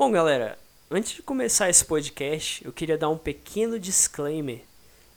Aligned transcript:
Bom, 0.00 0.10
galera, 0.10 0.58
antes 0.90 1.16
de 1.16 1.22
começar 1.22 1.68
esse 1.68 1.84
podcast, 1.84 2.64
eu 2.64 2.72
queria 2.72 2.96
dar 2.96 3.10
um 3.10 3.18
pequeno 3.18 3.78
disclaimer 3.78 4.62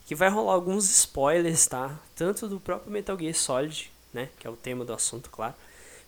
que 0.05 0.13
vai 0.13 0.27
rolar 0.27 0.55
alguns 0.55 0.89
spoilers, 0.89 1.65
tá? 1.67 1.97
Tanto 2.13 2.49
do 2.49 2.59
próprio 2.59 2.91
Metal 2.91 3.17
Gear 3.17 3.33
Solid, 3.33 3.89
né, 4.13 4.27
que 4.37 4.45
é 4.45 4.49
o 4.49 4.57
tema 4.57 4.83
do 4.83 4.91
assunto, 4.91 5.29
claro, 5.29 5.53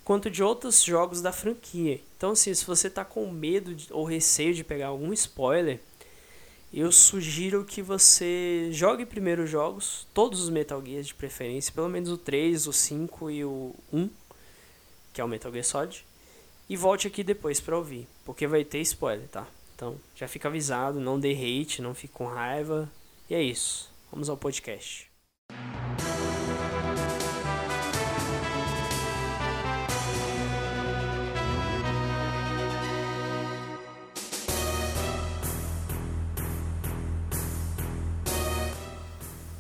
quanto 0.04 0.30
de 0.30 0.44
outros 0.44 0.84
jogos 0.84 1.22
da 1.22 1.32
franquia. 1.32 2.02
Então, 2.18 2.32
assim, 2.32 2.54
se 2.54 2.66
você 2.66 2.90
tá 2.90 3.06
com 3.06 3.32
medo 3.32 3.74
de, 3.74 3.94
ou 3.94 4.04
receio 4.04 4.54
de 4.54 4.62
pegar 4.62 4.88
algum 4.88 5.14
spoiler, 5.14 5.80
eu 6.74 6.92
sugiro 6.92 7.64
que 7.64 7.82
você 7.82 8.68
jogue 8.74 9.06
primeiro 9.06 9.44
os 9.44 9.50
jogos, 9.50 10.06
todos 10.14 10.42
os 10.42 10.50
Metal 10.50 10.86
Gears 10.86 11.08
de 11.08 11.16
preferência, 11.16 11.72
pelo 11.72 11.88
menos 11.88 12.10
o 12.10 12.18
3, 12.18 12.68
o 12.68 12.74
5 12.74 13.32
e 13.32 13.46
o 13.46 13.74
1, 13.94 14.10
que 15.14 15.22
é 15.22 15.24
o 15.24 15.30
Metal 15.30 15.50
Gear 15.50 15.64
Solid, 15.64 16.06
e 16.68 16.76
volte 16.76 17.08
aqui 17.08 17.24
depois 17.24 17.62
para 17.62 17.78
ouvir, 17.78 18.06
porque 18.26 18.48
vai 18.48 18.66
ter 18.66 18.82
spoiler, 18.82 19.28
tá? 19.28 19.48
Então, 19.76 19.98
já 20.16 20.28
fica 20.28 20.48
avisado, 20.48 21.00
não 21.00 21.20
dê 21.20 21.32
hate, 21.32 21.82
não 21.82 21.94
fique 21.94 22.14
com 22.14 22.26
raiva. 22.26 22.92
E 23.30 23.36
é 23.36 23.42
isso. 23.42 23.90
Vamos 24.12 24.30
ao 24.30 24.36
podcast. 24.36 25.10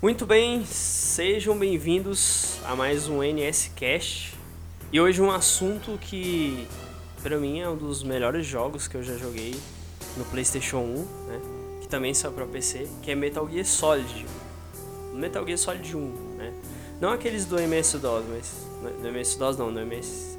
Muito 0.01 0.25
bem, 0.25 0.65
sejam 0.65 1.57
bem-vindos 1.57 2.59
a 2.63 2.75
mais 2.75 3.07
um 3.07 3.23
NS 3.23 3.71
Cast. 3.75 4.33
E 4.91 5.01
hoje 5.01 5.21
um 5.21 5.31
assunto 5.31 5.97
que 5.99 6.67
para 7.25 7.39
mim 7.39 7.59
é 7.59 7.67
um 7.67 7.75
dos 7.75 8.03
melhores 8.03 8.45
jogos 8.45 8.87
que 8.87 8.95
eu 8.95 9.01
já 9.01 9.17
joguei 9.17 9.55
no 10.15 10.23
PlayStation 10.25 10.77
1, 10.77 10.95
né? 11.25 11.41
Que 11.81 11.87
também 11.87 12.13
saiu 12.13 12.31
para 12.31 12.45
PC, 12.45 12.87
que 13.01 13.09
é 13.09 13.15
Metal 13.15 13.49
Gear 13.49 13.65
Solid. 13.65 14.27
Metal 15.11 15.43
Gear 15.43 15.57
Solid 15.57 15.97
1, 15.97 15.99
né? 16.37 16.53
Não 17.01 17.09
aqueles 17.11 17.45
do 17.45 17.59
MS-DOS, 17.59 18.25
mas 18.29 18.93
do 19.01 19.07
MS-DOS 19.07 19.57
não, 19.57 19.73
do 19.73 19.79
MS 19.79 20.37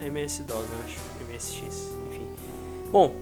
MS-DOS, 0.00 0.48
eu 0.48 0.78
acho, 0.84 1.00
MSX, 1.28 1.88
enfim. 2.08 2.26
Bom, 2.92 3.16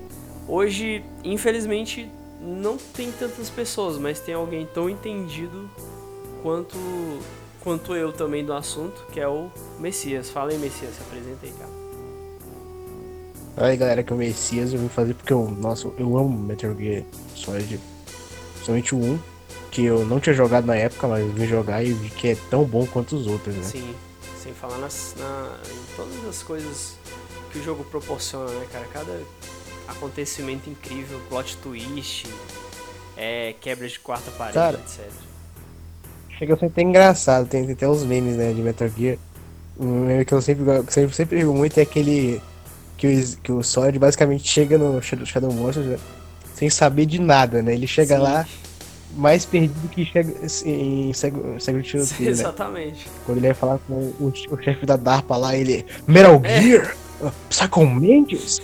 hoje, 0.47 1.03
infelizmente, 1.25 2.11
não 2.39 2.77
tem 2.77 3.11
tantas 3.13 3.49
pessoas, 3.49 3.97
mas 3.97 4.21
tem 4.21 4.35
alguém 4.35 4.67
tão 4.67 4.91
entendido 4.91 5.71
quanto 6.43 6.77
quanto 7.61 7.97
eu 7.97 8.13
também 8.13 8.45
do 8.45 8.53
assunto, 8.53 9.07
que 9.11 9.19
é 9.19 9.27
o 9.27 9.51
Messias. 9.81 10.29
Fala 10.29 10.51
aí, 10.51 10.59
Messias, 10.59 10.95
se 10.95 11.01
apresenta 11.01 11.47
aí, 11.47 11.53
cara. 11.59 11.86
Aí 13.57 13.77
galera, 13.77 14.03
que 14.03 14.13
é 14.13 14.17
o 14.17 14.19
Messias, 14.19 14.73
eu 14.73 14.79
vim 14.79 14.89
fazer 14.89 15.15
porque 15.15 15.33
eu, 15.33 15.51
nossa, 15.51 15.89
eu 15.99 16.19
amo 16.19 16.29
Metal 16.29 16.75
Gear 16.77 17.03
Solid, 17.35 17.81
principalmente 18.53 18.95
o 18.95 18.99
1, 18.99 19.19
que 19.71 19.85
eu 19.85 20.05
não 20.05 20.21
tinha 20.21 20.35
jogado 20.35 20.67
na 20.67 20.77
época, 20.77 21.09
mas 21.09 21.27
vim 21.33 21.47
jogar 21.47 21.83
e 21.83 21.93
vi 21.93 22.11
que 22.11 22.29
é 22.29 22.37
tão 22.51 22.65
bom 22.65 22.87
quanto 22.87 23.17
os 23.17 23.27
outros, 23.27 23.55
né? 23.55 23.63
Sim, 23.63 23.95
sem 24.43 24.53
falar 24.53 24.77
nas, 24.77 25.15
na, 25.19 25.57
em 25.71 25.97
todas 25.97 26.29
as 26.29 26.43
coisas 26.43 26.97
que 27.51 27.59
o 27.59 27.63
jogo 27.63 27.83
proporciona, 27.85 28.51
né, 28.51 28.67
cara? 28.71 28.85
Cada 28.93 29.21
acontecimento 29.89 30.69
incrível, 30.69 31.19
plot 31.31 31.57
twist, 31.59 32.27
é, 33.17 33.55
quebra 33.59 33.89
de 33.89 33.99
quarta 33.99 34.31
parede, 34.33 34.55
cara, 34.55 34.79
etc. 34.79 35.11
Chega 36.39 36.53
a 36.53 36.59
ser 36.59 36.67
até 36.67 36.83
engraçado, 36.83 37.49
tem, 37.49 37.65
tem 37.65 37.73
até 37.73 37.89
os 37.89 38.05
memes, 38.05 38.37
né, 38.37 38.53
de 38.53 38.61
Metal 38.61 38.89
Gear. 38.89 39.17
Um 39.79 40.05
meme 40.05 40.27
que 40.27 40.35
eu 40.35 40.43
sempre, 40.43 40.65
sempre, 40.91 41.15
sempre 41.15 41.39
digo 41.39 41.55
muito 41.55 41.79
é 41.79 41.83
aquele 41.83 42.43
que 42.97 43.07
o, 43.07 43.37
que 43.43 43.53
o 43.53 43.63
Sword 43.63 43.99
basicamente 43.99 44.49
chega 44.49 44.79
no 44.79 45.01
Shadow 45.03 45.53
Monsters 45.53 45.87
né? 45.87 45.99
sem 46.55 46.71
saber 46.71 47.07
de 47.07 47.21
nada, 47.21 47.63
né? 47.63 47.75
Ele 47.75 47.87
chega 47.87 48.17
Sim. 48.17 48.23
lá 48.23 48.47
mais 49.15 49.45
perdido 49.45 49.89
que 49.89 50.05
chega 50.05 50.33
em 50.65 51.13
Secret 51.13 51.95
Exatamente. 52.21 53.07
Né? 53.07 53.15
Quando 53.25 53.39
ele 53.39 53.47
vai 53.47 53.55
falar 53.55 53.79
com 53.87 53.95
o, 53.95 54.33
o 54.51 54.63
chefe 54.63 54.85
da 54.85 54.97
DARPA 54.97 55.37
lá, 55.37 55.57
ele 55.57 55.87
Metal 56.07 56.41
é. 56.45 56.63
Gear? 56.63 56.97
É. 57.23 57.31
Psycho 57.49 57.87
Mantis? 57.87 58.61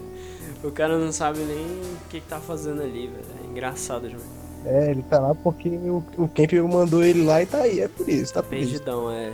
o 0.62 0.70
cara 0.70 0.98
não 0.98 1.12
sabe 1.12 1.38
nem 1.40 1.64
o 1.64 2.08
que, 2.08 2.20
que 2.20 2.26
tá 2.26 2.38
fazendo 2.38 2.82
ali, 2.82 3.08
velho. 3.08 3.24
É 3.44 3.50
engraçado 3.50 4.08
demais. 4.08 4.38
É, 4.64 4.90
ele 4.90 5.02
tá 5.02 5.18
lá 5.18 5.34
porque 5.34 5.68
o, 5.68 6.02
o 6.16 6.28
Camp 6.28 6.52
mandou 6.70 7.02
ele 7.02 7.24
lá 7.24 7.42
e 7.42 7.46
tá 7.46 7.58
aí, 7.58 7.80
é 7.80 7.88
por 7.88 8.08
isso, 8.08 8.34
tá 8.34 8.42
Perdidão, 8.42 9.10
é. 9.10 9.32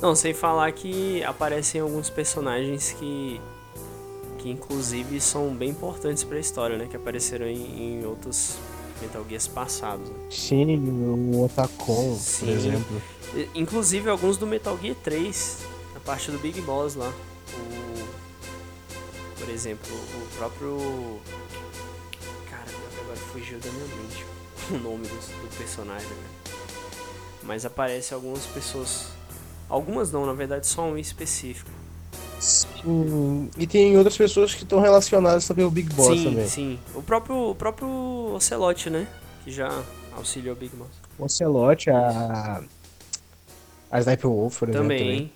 Não, 0.00 0.14
sem 0.14 0.32
falar 0.32 0.70
que 0.72 1.22
aparecem 1.24 1.80
alguns 1.80 2.08
personagens 2.08 2.92
que 2.92 3.40
que 4.40 4.48
inclusive 4.48 5.20
são 5.20 5.54
bem 5.54 5.70
importantes 5.70 6.24
para 6.24 6.38
a 6.38 6.40
história, 6.40 6.78
né? 6.78 6.86
Que 6.90 6.96
apareceram 6.96 7.46
em, 7.46 8.00
em 8.00 8.06
outros 8.06 8.56
Metal 9.00 9.24
Gears 9.28 9.46
passados. 9.46 10.08
Né? 10.08 10.16
Sim, 10.30 10.76
o 10.76 11.44
Otacon, 11.44 12.18
por 12.38 12.48
exemplo. 12.48 13.02
Inclusive 13.54 14.08
alguns 14.08 14.36
do 14.36 14.46
Metal 14.46 14.76
Gear 14.80 14.96
3, 15.02 15.58
a 15.96 16.00
parte 16.00 16.30
do 16.30 16.38
Big 16.38 16.60
Boss 16.62 16.94
lá. 16.94 17.12
O, 17.54 19.38
por 19.38 19.48
exemplo, 19.48 19.94
o 19.94 20.36
próprio. 20.36 21.20
Cara, 22.48 22.66
agora 23.02 23.16
fugiu 23.32 23.58
da 23.58 23.70
minha 23.70 23.86
mente 23.96 24.24
o 24.72 24.78
nome 24.78 25.06
do, 25.06 25.14
do 25.14 25.56
personagem, 25.56 26.08
né? 26.08 26.54
Mas 27.42 27.64
aparece 27.64 28.14
algumas 28.14 28.46
pessoas. 28.46 29.08
Algumas 29.68 30.10
não, 30.10 30.26
na 30.26 30.32
verdade, 30.32 30.66
só 30.66 30.82
um 30.82 30.98
específico 30.98 31.79
Sim. 32.40 33.50
E 33.58 33.66
tem 33.66 33.96
outras 33.96 34.16
pessoas 34.16 34.54
que 34.54 34.62
estão 34.62 34.80
relacionadas 34.80 35.46
também 35.46 35.64
ao 35.64 35.70
Big 35.70 35.92
Boss 35.94 36.18
sim, 36.18 36.24
também. 36.24 36.48
Sim, 36.48 36.78
O 36.94 37.02
próprio, 37.02 37.50
o 37.50 37.54
próprio 37.54 37.88
Ocelote, 38.34 38.88
né? 38.88 39.06
Que 39.44 39.52
já 39.52 39.84
auxiliou 40.16 40.56
o 40.56 40.58
Big 40.58 40.74
Boss. 40.74 40.88
O 41.18 41.24
Ocelote, 41.24 41.90
a. 41.90 42.62
A 43.90 43.98
Sniper 43.98 44.30
Wolf, 44.30 44.58
por 44.58 44.68
exemplo. 44.68 44.84
Também. 44.84 44.98
também. 44.98 45.32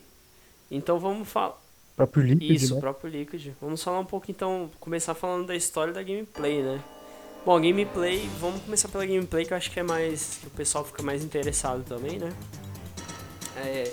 Então 0.70 0.98
vamos 0.98 1.28
falar. 1.28 1.60
O 1.94 1.96
próprio 1.96 2.22
Liquid. 2.24 2.50
Isso, 2.50 2.72
né? 2.72 2.78
o 2.78 2.80
próprio 2.80 3.10
Liquid. 3.10 3.52
Vamos 3.60 3.82
falar 3.82 4.00
um 4.00 4.04
pouco 4.04 4.30
então. 4.30 4.70
Começar 4.80 5.14
falando 5.14 5.46
da 5.46 5.54
história 5.54 5.92
da 5.92 6.02
gameplay, 6.02 6.62
né? 6.62 6.80
Bom, 7.44 7.60
gameplay, 7.60 8.26
vamos 8.40 8.62
começar 8.62 8.88
pela 8.88 9.04
gameplay 9.04 9.44
que 9.44 9.52
eu 9.52 9.56
acho 9.56 9.70
que 9.70 9.78
é 9.78 9.82
mais. 9.82 10.38
que 10.40 10.46
o 10.46 10.50
pessoal 10.50 10.84
fica 10.84 11.02
mais 11.02 11.22
interessado 11.22 11.84
também, 11.84 12.18
né? 12.18 12.32
É, 13.56 13.92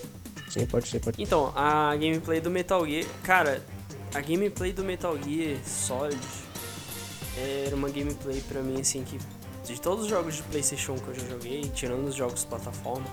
Sim, 0.51 0.65
pode 0.65 0.89
ser, 0.89 0.99
pode 0.99 1.15
ser. 1.15 1.23
Então, 1.23 1.53
a 1.55 1.95
gameplay 1.95 2.41
do 2.41 2.51
Metal 2.51 2.85
Gear. 2.85 3.05
Cara, 3.23 3.65
a 4.13 4.19
gameplay 4.19 4.73
do 4.73 4.83
Metal 4.83 5.17
Gear 5.23 5.57
Solid 5.65 6.19
era 7.37 7.73
uma 7.73 7.89
gameplay 7.89 8.41
pra 8.41 8.61
mim, 8.61 8.81
assim, 8.81 9.01
que 9.05 9.17
de 9.63 9.79
todos 9.79 10.03
os 10.03 10.09
jogos 10.09 10.35
de 10.35 10.43
PlayStation 10.43 10.95
que 10.95 11.07
eu 11.07 11.15
já 11.15 11.25
joguei, 11.29 11.61
tirando 11.73 12.05
os 12.05 12.15
jogos 12.15 12.43
plataforma, 12.43 13.05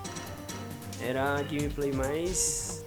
era 1.00 1.38
a 1.38 1.42
gameplay 1.42 1.92
mais. 1.92 2.84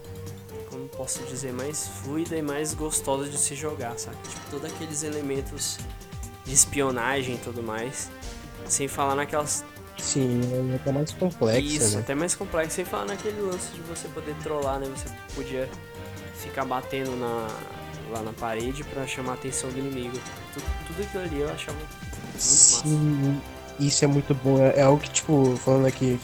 Como 0.69 0.85
posso 0.89 1.23
dizer? 1.23 1.53
Mais 1.53 1.87
fluida 1.87 2.35
e 2.35 2.41
mais 2.41 2.73
gostosa 2.73 3.29
de 3.29 3.37
se 3.37 3.55
jogar, 3.55 3.97
sabe? 3.97 4.17
Tipo, 4.27 4.51
todos 4.51 4.73
aqueles 4.73 5.03
elementos 5.03 5.77
de 6.43 6.53
espionagem 6.53 7.35
e 7.35 7.37
tudo 7.37 7.63
mais. 7.63 8.11
Sem 8.67 8.89
falar 8.89 9.15
naquelas 9.15 9.63
Sim, 10.01 10.41
é 10.71 10.75
até 10.75 10.91
mais 10.91 11.11
complexo. 11.11 11.61
Isso, 11.61 11.95
né? 11.95 12.01
até 12.01 12.15
mais 12.15 12.35
complexo. 12.35 12.75
Sem 12.75 12.85
falar 12.85 13.05
naquele 13.05 13.39
lance 13.39 13.71
de 13.71 13.81
você 13.81 14.07
poder 14.07 14.35
trollar, 14.41 14.79
né? 14.79 14.87
Você 14.95 15.05
podia 15.35 15.69
ficar 16.35 16.65
batendo 16.65 17.15
na, 17.15 17.47
lá 18.11 18.21
na 18.21 18.33
parede 18.33 18.83
para 18.83 19.05
chamar 19.05 19.33
a 19.33 19.35
atenção 19.35 19.69
do 19.69 19.77
inimigo. 19.77 20.17
Tudo, 20.53 20.65
tudo 20.87 21.03
aquilo 21.03 21.23
ali 21.23 21.39
eu 21.39 21.49
achava 21.49 21.77
muito 21.77 22.41
Sim, 22.41 22.87
massa. 23.23 23.41
isso 23.79 24.03
é 24.03 24.07
muito 24.07 24.33
bom. 24.33 24.59
É, 24.59 24.79
é 24.79 24.81
algo 24.81 25.01
que, 25.01 25.09
tipo, 25.09 25.55
falando 25.57 25.85
aqui 25.85 26.19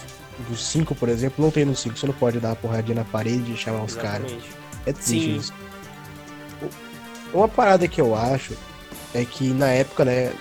do 0.49 0.57
5, 0.57 0.95
por 0.95 1.07
exemplo, 1.07 1.43
não 1.43 1.51
tem 1.51 1.63
no 1.63 1.75
5. 1.75 1.97
Você 1.97 2.07
não 2.07 2.13
pode 2.13 2.39
dar 2.39 2.49
uma 2.49 2.55
porradinha 2.55 2.95
na 2.95 3.05
parede 3.05 3.53
e 3.53 3.57
chamar 3.57 3.85
Exatamente. 3.85 4.35
os 4.35 4.41
caras. 4.43 4.57
É 4.85 4.93
triste 4.93 5.37
isso. 5.37 5.53
Uma 7.33 7.47
parada 7.47 7.87
que 7.87 8.01
eu 8.01 8.15
acho 8.15 8.55
é 9.13 9.23
que 9.23 9.49
na 9.53 9.67
época, 9.67 10.03
né, 10.03 10.33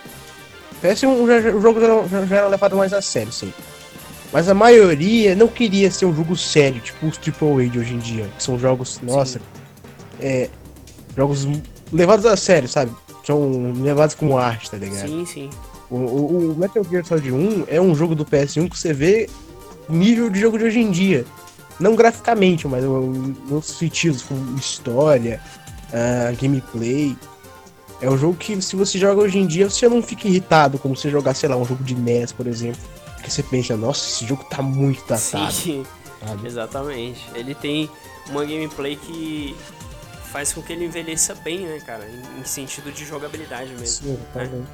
PS1 0.82 1.42
já, 1.42 1.50
o 1.50 1.60
jogo 1.60 1.80
já, 1.80 2.26
já 2.26 2.36
era 2.36 2.48
levado 2.48 2.76
mais 2.76 2.92
a 2.92 3.00
sério, 3.00 3.32
sim. 3.32 3.52
Mas 4.32 4.48
a 4.48 4.54
maioria 4.54 5.34
não 5.34 5.48
queria 5.48 5.90
ser 5.90 6.06
um 6.06 6.14
jogo 6.14 6.36
sério, 6.36 6.80
tipo 6.80 7.06
os 7.06 7.18
AAA 7.18 7.68
de 7.68 7.78
hoje 7.78 7.94
em 7.94 7.98
dia. 7.98 8.28
Que 8.36 8.42
são 8.42 8.58
jogos, 8.58 9.00
nossa, 9.02 9.40
é, 10.20 10.50
jogos 11.16 11.46
levados 11.92 12.26
a 12.26 12.36
sério, 12.36 12.68
sabe? 12.68 12.92
São 13.24 13.72
levados 13.80 14.14
com 14.14 14.36
arte, 14.36 14.70
tá 14.70 14.76
ligado? 14.76 15.08
Sim, 15.08 15.26
sim. 15.26 15.50
O, 15.90 15.96
o, 15.96 16.52
o, 16.52 16.56
Metal 16.56 16.84
Gear 16.84 17.04
Solid 17.04 17.32
1 17.32 17.64
é 17.68 17.80
um 17.80 17.94
jogo 17.94 18.14
do 18.14 18.24
PS1 18.24 18.68
que 18.68 18.78
você 18.78 18.92
vê 18.92 19.28
nível 19.88 20.28
de 20.28 20.40
jogo 20.40 20.58
de 20.58 20.64
hoje 20.64 20.80
em 20.80 20.90
dia. 20.90 21.24
Não 21.78 21.94
graficamente, 21.94 22.66
mas 22.66 22.84
em 22.84 22.88
outros 23.50 23.76
sentidos, 23.76 24.22
como 24.22 24.56
história, 24.58 25.40
uh, 25.88 26.36
gameplay. 26.40 27.16
É 28.00 28.10
um 28.10 28.18
jogo 28.18 28.36
que, 28.36 28.60
se 28.60 28.76
você 28.76 28.98
joga 28.98 29.22
hoje 29.22 29.38
em 29.38 29.46
dia, 29.46 29.68
você 29.70 29.88
não 29.88 30.02
fica 30.02 30.28
irritado 30.28 30.78
como 30.78 30.94
se 30.94 31.08
jogar, 31.08 31.34
sei 31.34 31.48
lá, 31.48 31.56
um 31.56 31.64
jogo 31.64 31.82
de 31.82 31.94
NES, 31.94 32.32
por 32.32 32.46
exemplo. 32.46 32.80
Porque 33.14 33.30
você 33.30 33.42
pensa, 33.42 33.76
nossa, 33.76 34.06
esse 34.06 34.26
jogo 34.26 34.44
tá 34.44 34.60
muito 34.60 35.00
datado. 35.00 35.52
Sim, 35.52 35.84
sabe? 36.20 36.46
exatamente. 36.46 37.24
Ele 37.34 37.54
tem 37.54 37.88
uma 38.28 38.44
gameplay 38.44 38.96
que 38.96 39.56
faz 40.30 40.52
com 40.52 40.60
que 40.60 40.72
ele 40.72 40.84
envelheça 40.84 41.34
bem, 41.34 41.60
né, 41.60 41.80
cara? 41.80 42.06
Em, 42.38 42.44
sentido 42.44 42.92
de 42.92 43.04
jogabilidade 43.04 43.70
mesmo. 43.70 43.86
Sim, 43.86 44.18
né? 44.34 44.64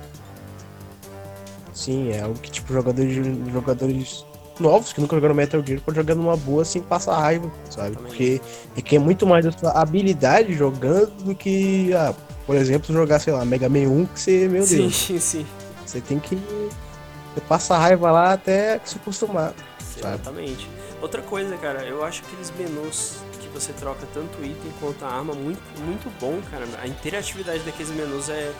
Sim, 1.72 2.10
é 2.10 2.22
algo 2.22 2.38
que, 2.38 2.50
tipo, 2.50 2.72
jogadores, 2.72 3.14
jogadores 3.52 4.26
novos 4.58 4.92
que 4.92 5.00
nunca 5.00 5.16
jogaram 5.16 5.34
Metal 5.34 5.62
Gear 5.64 5.80
pode 5.80 5.96
jogar 5.96 6.14
numa 6.14 6.36
boa 6.36 6.64
sem 6.64 6.82
passar 6.82 7.18
raiva, 7.18 7.50
sabe? 7.70 7.96
Também. 7.96 8.08
Porque 8.08 8.40
requer 8.74 8.98
muito 8.98 9.26
mais 9.26 9.44
da 9.44 9.52
sua 9.52 9.70
habilidade 9.70 10.52
jogando 10.54 11.12
do 11.24 11.34
que, 11.34 11.92
ah, 11.94 12.14
por 12.46 12.56
exemplo, 12.56 12.94
jogar, 12.94 13.18
sei 13.18 13.32
lá, 13.32 13.44
Mega 13.44 13.68
Man 13.68 13.88
1, 13.88 14.06
que 14.06 14.20
você, 14.20 14.48
meu 14.48 14.64
sim, 14.64 14.76
Deus. 14.78 14.96
Sim, 14.96 15.18
sim. 15.18 15.46
Você 15.84 16.00
tem 16.00 16.18
que. 16.18 16.36
Você 16.36 17.40
passa 17.48 17.76
raiva 17.76 18.10
lá 18.10 18.32
até 18.32 18.80
se 18.84 18.96
acostumar. 18.96 19.54
Exatamente. 19.96 20.68
Outra 21.00 21.22
coisa, 21.22 21.56
cara, 21.56 21.84
eu 21.84 22.04
acho 22.04 22.22
aqueles 22.24 22.52
menus 22.56 23.16
que 23.40 23.48
você 23.48 23.72
troca 23.72 24.06
tanto 24.12 24.44
item 24.44 24.72
quanto 24.80 25.04
a 25.04 25.08
arma 25.08 25.34
muito, 25.34 25.60
muito 25.80 26.10
bom, 26.20 26.40
cara. 26.50 26.66
A 26.80 26.86
interatividade 26.86 27.60
daqueles 27.60 27.90
menus 27.90 28.28
é. 28.28 28.52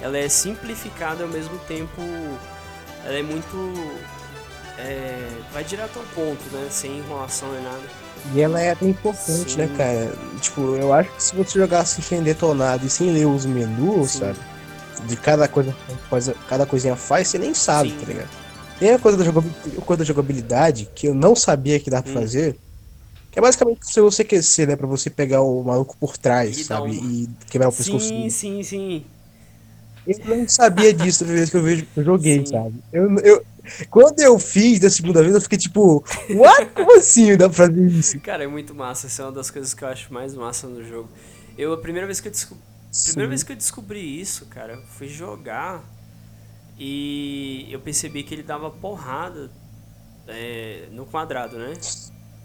Ela 0.00 0.18
é 0.18 0.28
simplificada 0.28 1.22
ao 1.22 1.28
mesmo 1.28 1.56
tempo. 1.60 2.02
Ela 3.04 3.18
é 3.18 3.22
muito 3.22 3.56
é, 4.78 5.28
vai 5.52 5.64
direto 5.64 5.98
ao 5.98 6.04
ponto, 6.06 6.42
né? 6.52 6.66
Sem 6.70 6.98
enrolação 6.98 7.50
nem 7.52 7.62
nada. 7.62 7.82
E 8.32 8.40
ela 8.40 8.60
é 8.60 8.70
até 8.70 8.86
importante, 8.86 9.58
né, 9.58 9.66
Sim. 9.66 9.72
né, 9.72 9.76
cara? 9.76 10.12
Tipo, 10.40 10.60
eu 10.76 10.92
acho 10.92 11.10
que 11.10 11.22
se 11.22 11.36
você 11.36 11.58
jogasse 11.58 12.00
sem 12.00 12.22
detonado 12.22 12.86
e 12.86 12.90
sem 12.90 13.10
ler 13.10 13.26
os 13.26 13.44
menus, 13.44 14.12
Sim. 14.12 14.20
sabe? 14.20 14.38
De 15.06 15.16
cada 15.16 15.46
coisa, 15.46 15.76
coisa, 16.08 16.34
cada 16.48 16.64
coisinha 16.64 16.96
faz, 16.96 17.28
você 17.28 17.38
nem 17.38 17.52
sabe, 17.52 17.90
Sim. 17.90 17.98
tá 17.98 18.06
ligado? 18.06 18.30
Tem 18.78 18.90
a 18.90 18.98
coisa 18.98 19.18
da, 19.18 19.24
jogabilidade, 19.24 19.76
coisa 19.76 19.98
da 19.98 20.04
jogabilidade 20.04 20.88
que 20.94 21.06
eu 21.08 21.14
não 21.14 21.36
sabia 21.36 21.78
que 21.78 21.90
dá 21.90 22.02
pra 22.02 22.10
hum. 22.10 22.14
fazer. 22.14 22.56
Que 23.30 23.38
é 23.38 23.42
basicamente 23.42 23.80
se 23.82 24.00
você 24.00 24.22
aquecer, 24.22 24.66
né? 24.66 24.76
Pra 24.76 24.86
você 24.86 25.10
pegar 25.10 25.42
o 25.42 25.62
maluco 25.62 25.96
por 25.98 26.16
trás, 26.16 26.56
e 26.56 26.64
sabe? 26.64 26.92
E 26.92 27.28
quebrar 27.50 27.68
o 27.68 27.72
pescoço. 27.72 28.08
Sim, 28.08 28.30
sim, 28.30 28.62
sim. 28.62 29.04
Eu 30.06 30.18
não 30.24 30.48
sabia 30.48 30.92
disso 30.92 31.24
da 31.24 31.32
vez 31.32 31.50
que 31.50 31.56
eu, 31.56 31.62
vejo, 31.62 31.86
eu 31.96 32.04
joguei, 32.04 32.44
sim. 32.44 32.46
sabe? 32.46 32.74
Eu, 32.92 33.18
eu, 33.18 33.42
quando 33.90 34.20
eu 34.20 34.38
fiz 34.38 34.80
da 34.80 34.90
segunda 34.90 35.22
vez, 35.22 35.34
eu 35.34 35.40
fiquei 35.40 35.58
tipo, 35.58 36.04
what? 36.30 36.66
Como 36.74 36.96
assim 36.98 37.36
dá 37.36 37.48
pra 37.48 37.66
fazer 37.66 37.86
isso? 37.86 38.20
Cara, 38.20 38.44
é 38.44 38.46
muito 38.46 38.74
massa. 38.74 39.06
Essa 39.06 39.22
é 39.22 39.24
uma 39.26 39.32
das 39.32 39.50
coisas 39.50 39.74
que 39.74 39.82
eu 39.82 39.88
acho 39.88 40.12
mais 40.12 40.34
massa 40.34 40.66
no 40.66 40.84
jogo. 40.84 41.08
Eu, 41.56 41.72
a 41.72 41.78
primeira 41.78 42.06
vez 42.06 42.20
que 42.20 42.28
eu 42.28 42.32
descobri. 42.32 42.62
Primeira 43.06 43.28
vez 43.28 43.42
que 43.42 43.52
eu 43.52 43.56
descobri 43.56 44.20
isso, 44.20 44.46
cara, 44.46 44.80
fui 44.96 45.08
jogar 45.08 45.82
e 46.78 47.66
eu 47.70 47.80
percebi 47.80 48.22
que 48.22 48.34
ele 48.34 48.42
dava 48.42 48.70
porrada 48.70 49.50
é, 50.28 50.86
no 50.92 51.04
quadrado, 51.04 51.56
né? 51.58 51.74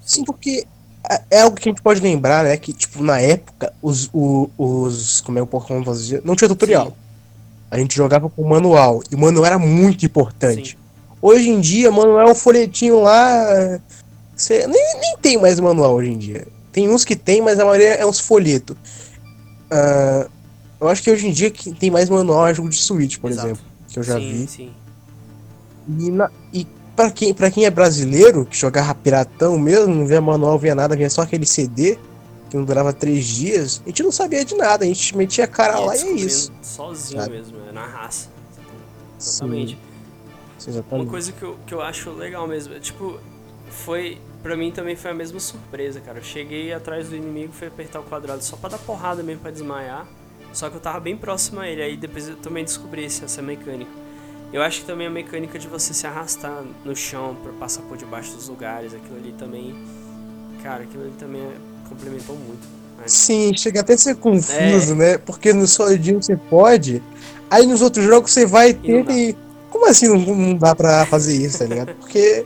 Sim, 0.02 0.24
porque 0.24 0.66
é, 1.08 1.22
é 1.30 1.42
algo 1.42 1.56
que 1.56 1.70
a 1.70 1.72
gente 1.72 1.82
pode 1.82 2.02
lembrar, 2.02 2.44
né? 2.44 2.58
Que, 2.58 2.74
tipo, 2.74 3.04
na 3.04 3.20
época, 3.20 3.74
os. 3.82 4.10
os, 4.14 4.50
os 4.58 5.22
como 5.22 5.40
é 5.40 5.42
o 5.42 5.48
Pokémon 5.48 5.84
fazia? 5.84 6.22
Não 6.24 6.36
tinha 6.36 6.48
tutorial. 6.48 6.88
Sim. 6.88 6.94
A 7.72 7.78
gente 7.78 7.96
jogava 7.96 8.30
com 8.30 8.48
manual. 8.48 9.02
E 9.12 9.16
o 9.16 9.20
manual 9.20 9.46
era 9.46 9.60
muito 9.60 10.06
importante. 10.06 10.72
Sim. 10.72 10.89
Hoje 11.22 11.50
em 11.50 11.60
dia, 11.60 11.92
manual 11.92 12.28
é 12.28 12.32
um 12.32 12.36
folhetinho 12.36 13.02
lá. 13.02 13.80
Você, 14.36 14.66
nem, 14.68 15.00
nem 15.00 15.18
tem 15.22 15.38
mais 15.38 15.60
manual 15.60 15.96
hoje 15.96 16.12
em 16.12 16.18
dia. 16.18 16.48
Tem 16.72 16.90
uns 16.90 17.04
que 17.04 17.16
tem, 17.16 17.42
mas 17.42 17.60
a 17.60 17.66
maioria 17.66 17.96
é 17.96 18.06
uns 18.06 18.20
folhetos. 18.20 18.78
Uh, 19.72 20.30
eu 20.80 20.88
acho 20.88 21.04
que 21.04 21.12
hoje 21.12 21.28
em 21.28 21.32
dia 21.32 21.52
quem 21.52 21.74
tem 21.74 21.92
mais 21.92 22.10
manual 22.10 22.48
é 22.48 22.54
jogo 22.54 22.70
de 22.70 22.78
Switch, 22.78 23.18
por 23.18 23.32
Exato. 23.32 23.48
exemplo. 23.48 23.64
Que 23.90 24.00
eu 24.00 24.04
já 24.04 24.16
sim, 24.16 24.32
vi. 24.32 24.48
Sim. 24.48 24.72
E, 26.00 26.12
na, 26.12 26.32
e 26.54 26.68
pra, 26.96 27.12
quem, 27.12 27.34
pra 27.34 27.52
quem 27.52 27.66
é 27.66 27.70
brasileiro, 27.70 28.46
que 28.46 28.58
jogava 28.58 28.96
piratão 28.96 29.60
mesmo, 29.60 29.94
não 29.94 30.08
via 30.08 30.22
manual, 30.22 30.58
via 30.58 30.76
nada, 30.76 30.96
via 30.96 31.10
só 31.10 31.24
aquele 31.24 31.46
CD, 31.46 31.98
que 32.50 32.56
não 32.56 32.64
durava 32.64 32.94
três 32.94 33.26
dias, 33.26 33.82
a 33.86 33.90
gente 33.90 34.04
não 34.04 34.12
sabia 34.12 34.46
de 34.46 34.56
nada, 34.56 34.86
a 34.86 34.88
gente 34.88 35.18
metia 35.18 35.44
a 35.44 35.48
cara 35.48 35.80
lá 35.80 35.96
e 35.96 36.02
é 36.02 36.12
isso. 36.12 36.52
Sozinho 36.62 37.22
sabe? 37.22 37.36
mesmo, 37.36 37.58
é 37.68 37.72
na 37.72 37.86
raça. 37.86 38.30
Exatamente. 39.20 39.74
Sim. 39.74 39.89
Exatamente. 40.68 41.06
Uma 41.06 41.12
coisa 41.12 41.32
que 41.32 41.44
eu, 41.44 41.58
que 41.66 41.74
eu 41.74 41.82
acho 41.82 42.12
legal 42.12 42.48
mesmo, 42.48 42.74
é, 42.74 42.80
tipo, 42.80 43.20
foi. 43.70 44.18
Pra 44.42 44.56
mim 44.56 44.72
também 44.72 44.96
foi 44.96 45.12
a 45.12 45.14
mesma 45.14 45.40
surpresa, 45.40 46.00
cara. 46.00 46.20
Eu 46.20 46.24
cheguei 46.24 46.72
atrás 46.72 47.10
do 47.10 47.16
inimigo, 47.16 47.52
fui 47.52 47.68
apertar 47.68 48.00
o 48.00 48.04
quadrado 48.04 48.44
só 48.44 48.56
pra 48.56 48.70
dar 48.70 48.78
porrada 48.78 49.22
mesmo, 49.22 49.42
pra 49.42 49.52
desmaiar. 49.52 50.08
Só 50.54 50.70
que 50.70 50.76
eu 50.76 50.82
tava 50.82 51.00
bem 51.00 51.16
próximo 51.16 51.60
a 51.60 51.68
ele, 51.68 51.82
aí 51.82 51.98
depois 51.98 52.28
eu 52.28 52.36
também 52.38 52.64
descobri 52.64 53.06
essa 53.06 53.42
mecânica. 53.42 53.92
Eu 54.52 54.64
acho 54.64 54.82
que 54.82 54.88
também 54.88 55.06
a 55.06 55.10
mecânica 55.10 55.60
de 55.60 55.68
você 55.68 55.94
se 55.94 56.08
arrastar 56.08 56.64
no 56.84 56.96
chão 56.96 57.38
pra 57.44 57.52
passar 57.54 57.84
por 57.84 57.98
debaixo 57.98 58.34
dos 58.34 58.48
lugares, 58.48 58.94
aquilo 58.94 59.18
ali 59.18 59.32
também. 59.34 59.76
Cara, 60.64 60.84
aquilo 60.84 61.04
ali 61.04 61.14
também 61.20 61.44
complementou 61.88 62.36
muito. 62.36 62.68
Mas... 62.98 63.12
Sim, 63.12 63.56
chega 63.56 63.82
até 63.82 63.94
a 63.94 63.98
ser 63.98 64.16
confuso, 64.16 64.94
é... 64.94 64.96
né? 64.96 65.18
Porque 65.20 65.54
no 65.54 65.68
Solidinho 65.68 66.22
você 66.22 66.36
pode, 66.36 67.02
aí 67.50 67.68
nos 67.68 67.82
outros 67.82 68.06
jogos 68.06 68.32
você 68.32 68.46
vai 68.46 68.74
ter 68.74 69.08
e 69.10 69.38
como 69.70 69.88
assim 69.88 70.08
não, 70.08 70.36
não 70.36 70.56
dá 70.56 70.76
pra 70.76 71.06
fazer 71.06 71.36
isso, 71.36 71.60
tá 71.60 71.66
ligado? 71.66 71.96
Porque 71.96 72.46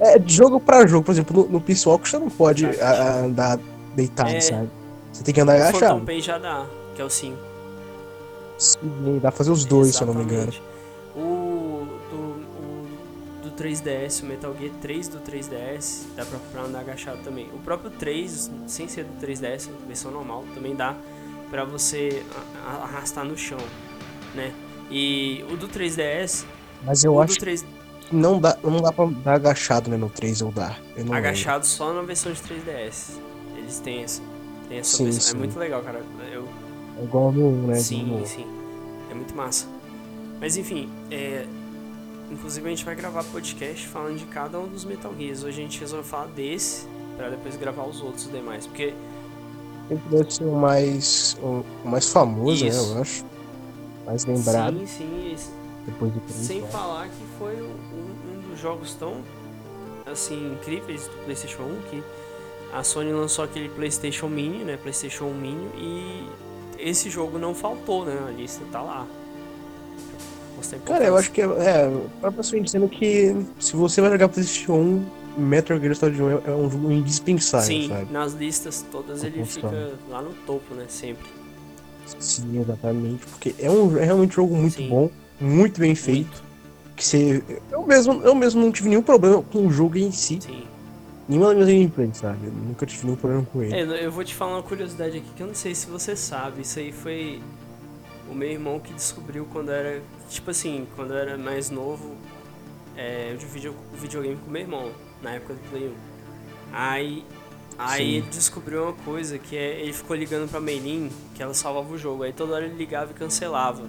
é 0.00 0.18
de 0.18 0.34
jogo 0.34 0.58
pra 0.60 0.86
jogo. 0.86 1.04
Por 1.04 1.12
exemplo, 1.12 1.42
no, 1.42 1.48
no 1.48 1.60
Peace 1.60 1.88
Walk 1.88 2.08
você 2.08 2.18
não 2.18 2.28
pode 2.30 2.66
a, 2.80 3.20
andar 3.20 3.58
deitado, 3.94 4.30
é, 4.30 4.40
sabe? 4.40 4.70
Você 5.12 5.22
tem 5.22 5.34
que 5.34 5.40
andar 5.40 5.54
agachado. 5.54 5.76
O 5.76 5.80
Phantom 5.80 6.04
Pain 6.04 6.20
já 6.20 6.38
dá, 6.38 6.66
que 6.94 7.02
é 7.02 7.04
o 7.04 7.10
5. 7.10 7.36
Sim, 8.58 8.78
dá 9.16 9.30
pra 9.30 9.32
fazer 9.32 9.50
os 9.50 9.64
dois, 9.64 9.88
Exatamente. 9.88 9.94
se 9.94 10.02
eu 10.02 10.06
não 10.06 10.14
me 10.14 10.22
engano. 10.24 10.52
O 11.14 11.86
do, 12.10 13.48
o 13.48 13.50
do 13.50 13.62
3DS, 13.62 14.22
o 14.22 14.26
Metal 14.26 14.54
Gear 14.58 14.72
3 14.80 15.08
do 15.08 15.18
3DS, 15.18 16.02
dá 16.16 16.24
pra, 16.24 16.38
pra 16.52 16.62
andar 16.62 16.80
agachado 16.80 17.18
também. 17.22 17.48
O 17.52 17.58
próprio 17.58 17.90
3, 17.90 18.50
sem 18.66 18.88
ser 18.88 19.04
do 19.04 19.26
3DS, 19.26 19.68
versão 19.86 20.10
normal, 20.10 20.44
também 20.54 20.74
dá 20.74 20.96
pra 21.50 21.64
você 21.64 22.22
arrastar 22.82 23.24
no 23.24 23.36
chão, 23.36 23.58
né? 24.34 24.52
E 24.90 25.44
o 25.50 25.56
do 25.56 25.68
3DS 25.68 26.44
mas 26.84 27.04
eu 27.04 27.20
acho 27.20 27.38
3... 27.38 27.62
que 27.62 28.16
não 28.16 28.38
dá, 28.38 28.56
não 28.62 28.80
dá 28.80 28.92
pra 28.92 29.06
dar 29.06 29.34
agachado 29.34 29.90
né, 29.90 29.96
no 29.96 30.10
3 30.10 30.42
ou 30.42 30.52
dar. 30.52 30.80
agachado 31.10 31.56
lembro. 31.56 31.68
só 31.68 31.92
na 31.92 32.02
versão 32.02 32.32
de 32.32 32.40
3DS. 32.40 33.18
Eles 33.56 33.80
têm 33.80 34.02
essa, 34.02 34.22
têm 34.68 34.78
essa 34.78 34.96
sim, 34.96 35.04
versão. 35.04 35.20
É 35.20 35.30
sim. 35.30 35.36
É 35.36 35.38
muito 35.38 35.58
legal, 35.58 35.82
cara. 35.82 36.02
Eu... 36.32 36.48
É 36.98 37.04
igual 37.04 37.32
no 37.32 37.48
1, 37.48 37.66
né? 37.68 37.74
Sim, 37.76 38.22
sim. 38.26 38.46
É 39.10 39.14
muito 39.14 39.34
massa. 39.34 39.66
Mas 40.40 40.56
enfim, 40.56 40.90
é... 41.10 41.46
inclusive 42.30 42.66
a 42.66 42.70
gente 42.70 42.84
vai 42.84 42.94
gravar 42.94 43.24
podcast 43.24 43.88
falando 43.88 44.18
de 44.18 44.26
cada 44.26 44.58
um 44.58 44.68
dos 44.68 44.84
Metal 44.84 45.14
Gears. 45.18 45.42
Hoje 45.44 45.60
a 45.60 45.62
gente 45.62 45.80
resolveu 45.80 46.04
falar 46.04 46.26
desse, 46.26 46.86
pra 47.16 47.30
depois 47.30 47.56
gravar 47.56 47.84
os 47.84 48.00
outros 48.02 48.30
demais. 48.30 48.66
Porque. 48.66 48.94
Sempre 49.88 50.16
deve 50.16 50.30
ser 50.30 50.44
o 50.44 50.52
mais, 50.52 51.36
o 51.42 51.64
mais 51.84 52.08
famoso, 52.08 52.66
Isso. 52.66 52.88
né? 52.90 52.96
Eu 52.96 53.02
acho. 53.02 53.24
Mais 54.04 54.24
lembrado. 54.24 54.78
Sim, 54.86 55.34
sim. 55.36 55.61
Depois 55.86 56.12
de 56.12 56.32
Sem 56.32 56.62
falar 56.68 57.08
que 57.08 57.24
foi 57.38 57.60
um, 57.60 57.66
um, 57.66 58.50
dos 58.50 58.60
jogos 58.60 58.94
tão 58.94 59.22
assim 60.06 60.52
incríveis 60.52 61.06
do 61.06 61.24
PlayStation 61.24 61.62
1 61.62 61.82
que 61.90 62.02
a 62.72 62.82
Sony 62.82 63.12
lançou 63.12 63.44
aquele 63.44 63.68
PlayStation 63.68 64.28
Mini, 64.28 64.64
né? 64.64 64.76
PlayStation 64.76 65.24
1 65.26 65.34
Mini 65.34 65.68
e 65.76 66.28
esse 66.78 67.10
jogo 67.10 67.38
não 67.38 67.54
faltou, 67.54 68.04
né? 68.04 68.16
A 68.26 68.30
lista 68.30 68.64
tá 68.70 68.80
lá. 68.80 69.06
Cara, 70.84 71.04
eu 71.04 71.16
acho 71.16 71.32
que 71.32 71.40
é, 71.40 71.44
é 71.44 71.90
a 72.22 72.30
pessoa 72.30 72.60
dizendo 72.60 72.88
que 72.88 73.34
se 73.58 73.74
você 73.74 74.00
vai 74.00 74.10
jogar 74.12 74.28
PlayStation 74.28 74.74
1, 74.74 75.06
Metal 75.36 75.78
Gear 75.80 75.96
Solid 75.96 76.22
1 76.22 76.30
é, 76.30 76.42
é 76.46 76.50
um 76.50 76.70
jogo 76.70 76.92
indispensável, 76.92 77.66
Sim, 77.66 77.88
sabe? 77.88 78.12
nas 78.12 78.32
listas 78.34 78.84
todas 78.92 79.24
ele 79.24 79.44
fica 79.44 79.94
lá 80.08 80.22
no 80.22 80.32
topo, 80.46 80.74
né? 80.74 80.84
Sempre. 80.88 81.41
Sim, 82.18 82.60
exatamente. 82.60 83.26
Porque 83.26 83.54
é, 83.58 83.70
um, 83.70 83.96
é 83.96 84.04
realmente 84.04 84.32
um 84.32 84.34
jogo 84.34 84.56
muito 84.56 84.76
Sim. 84.76 84.88
bom 84.88 85.10
muito 85.42 85.80
bem 85.80 85.94
feito. 85.94 86.28
Muito. 86.28 86.52
Que 86.94 87.04
você, 87.04 87.42
eu, 87.70 87.82
mesmo, 87.84 88.22
eu 88.22 88.34
mesmo 88.34 88.60
não 88.60 88.70
tive 88.70 88.88
nenhum 88.88 89.02
problema 89.02 89.42
com 89.42 89.66
o 89.66 89.70
jogo 89.70 89.98
em 89.98 90.12
si. 90.12 90.38
Sim. 90.40 90.64
Nenhuma 91.28 91.48
das 91.48 91.56
minhas 91.56 91.70
gameplays, 91.70 92.16
sabe? 92.16 92.46
Eu 92.46 92.52
nunca 92.52 92.86
tive 92.86 93.04
nenhum 93.04 93.16
problema 93.16 93.46
com 93.50 93.62
ele. 93.62 93.74
É, 93.74 94.06
eu 94.06 94.12
vou 94.12 94.22
te 94.22 94.34
falar 94.34 94.56
uma 94.56 94.62
curiosidade 94.62 95.18
aqui 95.18 95.26
que 95.34 95.42
eu 95.42 95.46
não 95.46 95.54
sei 95.54 95.74
se 95.74 95.86
você 95.86 96.14
sabe. 96.14 96.62
Isso 96.62 96.78
aí 96.78 96.92
foi 96.92 97.40
o 98.30 98.34
meu 98.34 98.48
irmão 98.48 98.78
que 98.78 98.92
descobriu 98.92 99.46
quando 99.52 99.70
era. 99.70 100.02
Tipo 100.28 100.50
assim, 100.50 100.86
quando 100.94 101.12
eu 101.12 101.18
era 101.18 101.38
mais 101.38 101.70
novo. 101.70 102.14
É, 102.96 103.32
eu 103.32 103.38
dividi 103.38 103.68
o 103.68 103.74
videogame 103.94 104.36
com 104.36 104.50
meu 104.50 104.60
irmão, 104.60 104.90
na 105.22 105.32
época 105.32 105.54
do 105.54 105.60
Play 105.70 105.88
1. 105.88 105.92
Aí. 106.72 107.24
Aí 107.78 108.04
Sim. 108.04 108.16
ele 108.16 108.26
descobriu 108.30 108.84
uma 108.84 108.92
coisa 108.92 109.38
que 109.38 109.56
é. 109.56 109.80
Ele 109.80 109.92
ficou 109.92 110.16
ligando 110.16 110.48
pra 110.48 110.60
Meilin 110.60 111.10
que 111.34 111.42
ela 111.42 111.54
salvava 111.54 111.92
o 111.92 111.98
jogo. 111.98 112.22
Aí 112.22 112.32
toda 112.32 112.54
hora 112.54 112.64
ele 112.64 112.76
ligava 112.76 113.10
e 113.10 113.14
cancelava. 113.14 113.82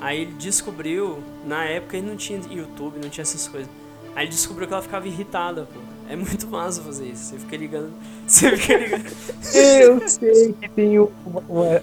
Aí 0.00 0.22
ele 0.22 0.32
descobriu, 0.32 1.22
na 1.46 1.64
época 1.64 1.96
ele 1.96 2.06
não 2.06 2.16
tinha 2.16 2.40
YouTube, 2.50 2.98
não 3.00 3.08
tinha 3.08 3.22
essas 3.22 3.46
coisas. 3.46 3.70
Aí 4.16 4.24
ele 4.24 4.32
descobriu 4.32 4.66
que 4.66 4.74
ela 4.74 4.82
ficava 4.82 5.06
irritada, 5.06 5.66
pô. 5.72 5.80
É 6.08 6.16
muito 6.16 6.46
massa 6.48 6.82
fazer 6.82 7.06
isso. 7.06 7.30
Você 7.30 7.38
fica 7.38 7.56
ligando. 7.56 7.90
Você 8.26 8.56
fica 8.56 8.76
ligando. 8.76 9.04
Eu 9.54 10.08
sei 10.08 10.52
que 10.60 10.68
tem 10.68 10.98
uma, 10.98 11.10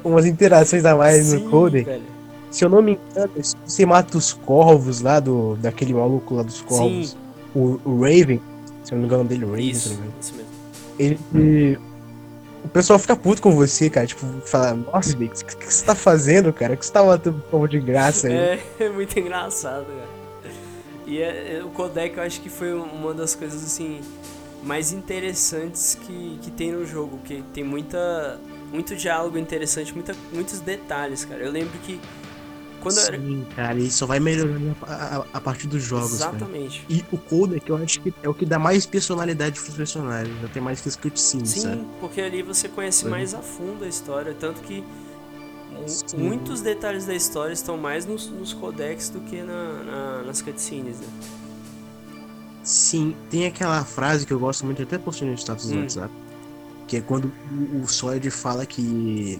umas 0.03 0.25
interações 0.25 0.85
a 0.85 0.95
mais 0.95 1.27
Sim, 1.27 1.45
no. 1.45 1.69
Velho. 1.69 2.19
Se 2.51 2.65
eu 2.65 2.69
não 2.69 2.81
me 2.81 2.93
engano, 2.93 3.31
você 3.65 3.85
mata 3.85 4.17
os 4.17 4.33
corvos 4.33 5.01
lá 5.01 5.19
do. 5.19 5.55
daquele 5.57 5.93
maluco 5.93 6.35
lá 6.35 6.43
dos 6.43 6.61
corvos. 6.61 7.15
O, 7.55 7.79
o, 7.85 8.01
Raven. 8.01 8.41
Se 8.83 8.93
eu 8.93 8.97
não 8.97 8.99
me 8.99 9.05
engano 9.05 9.23
dele, 9.23 9.45
o 9.45 9.49
Raven, 9.49 9.69
isso, 9.69 9.99
isso 10.19 10.33
mesmo. 10.35 10.48
Ele. 10.99 11.79
o 12.63 12.67
pessoal 12.67 12.99
fica 12.99 13.15
puto 13.15 13.41
com 13.41 13.55
você, 13.55 13.89
cara. 13.89 14.05
Tipo, 14.05 14.25
fala, 14.45 14.73
nossa, 14.73 15.15
o 15.15 15.17
que, 15.17 15.55
que, 15.55 15.73
você 15.73 15.85
tá 15.85 15.95
fazendo, 15.95 16.51
cara? 16.53 16.73
O 16.73 16.77
que 16.77 16.85
você 16.85 16.91
tá 16.91 17.03
matando 17.03 17.41
povo 17.49 17.67
de 17.67 17.79
graça 17.79 18.27
aí? 18.27 18.33
É, 18.33 18.59
é 18.79 18.89
muito 18.89 19.17
engraçado, 19.17 19.85
cara. 19.85 20.19
E 21.07 21.19
é, 21.19 21.57
é, 21.57 21.63
o 21.63 21.69
codec 21.69 22.15
eu 22.17 22.23
acho 22.23 22.39
que 22.39 22.49
foi 22.49 22.71
uma 22.71 23.15
das 23.15 23.33
coisas 23.33 23.63
assim 23.63 24.01
mais 24.61 24.91
interessantes 24.91 25.95
que, 25.95 26.37
que 26.41 26.51
tem 26.51 26.71
no 26.71 26.85
jogo, 26.85 27.17
que 27.23 27.41
tem 27.53 27.63
muita 27.63 28.39
muito 28.71 28.95
diálogo 28.95 29.37
interessante, 29.37 29.93
muita, 29.93 30.15
muitos 30.31 30.59
detalhes, 30.59 31.25
cara. 31.25 31.41
Eu 31.41 31.51
lembro 31.51 31.77
que 31.79 31.99
quando 32.81 32.95
Sim, 32.95 33.45
era... 33.47 33.55
cara, 33.55 33.79
e 33.79 33.91
só 33.91 34.05
vai 34.05 34.19
melhorando 34.19 34.75
a, 34.83 35.17
a, 35.17 35.25
a 35.33 35.41
partir 35.41 35.67
dos 35.67 35.83
jogos. 35.83 36.13
Exatamente. 36.13 36.81
Cara. 36.81 36.93
E 36.93 37.05
o 37.11 37.17
codec 37.17 37.69
eu 37.69 37.77
acho 37.77 38.01
que 38.01 38.13
é 38.23 38.29
o 38.29 38.33
que 38.33 38.45
dá 38.45 38.59
mais 38.59 38.85
personalidade 38.85 39.59
pros 39.59 39.75
personagens, 39.75 40.39
já 40.41 40.47
tem 40.47 40.61
mais 40.61 40.81
que 40.81 40.87
os 40.87 40.95
cutscenes, 40.95 41.49
Sim, 41.49 41.61
sabe? 41.61 41.85
porque 41.99 42.21
ali 42.21 42.41
você 42.41 42.67
conhece 42.67 43.05
é. 43.05 43.09
mais 43.09 43.33
a 43.33 43.39
fundo 43.39 43.83
a 43.83 43.87
história, 43.87 44.35
tanto 44.39 44.61
que 44.61 44.83
Sim. 45.85 46.17
muitos 46.17 46.61
detalhes 46.61 47.05
da 47.05 47.13
história 47.13 47.53
estão 47.53 47.77
mais 47.77 48.05
nos, 48.05 48.27
nos 48.29 48.53
codecs 48.53 49.09
do 49.09 49.19
que 49.21 49.41
na, 49.41 49.83
na, 49.83 50.23
nas 50.23 50.41
cutscenes, 50.41 50.99
né? 50.99 51.07
Sim, 52.63 53.15
tem 53.29 53.47
aquela 53.47 53.83
frase 53.83 54.25
que 54.25 54.33
eu 54.33 54.39
gosto 54.39 54.65
muito, 54.65 54.81
até 54.81 54.97
postei 54.97 55.27
no 55.27 55.33
status 55.33 55.65
hum. 55.65 55.75
do 55.75 55.79
WhatsApp, 55.81 56.13
que 56.87 56.97
é 56.97 57.01
quando 57.01 57.31
o, 57.51 57.83
o 57.83 58.31
fala 58.31 58.65
que 58.65 59.39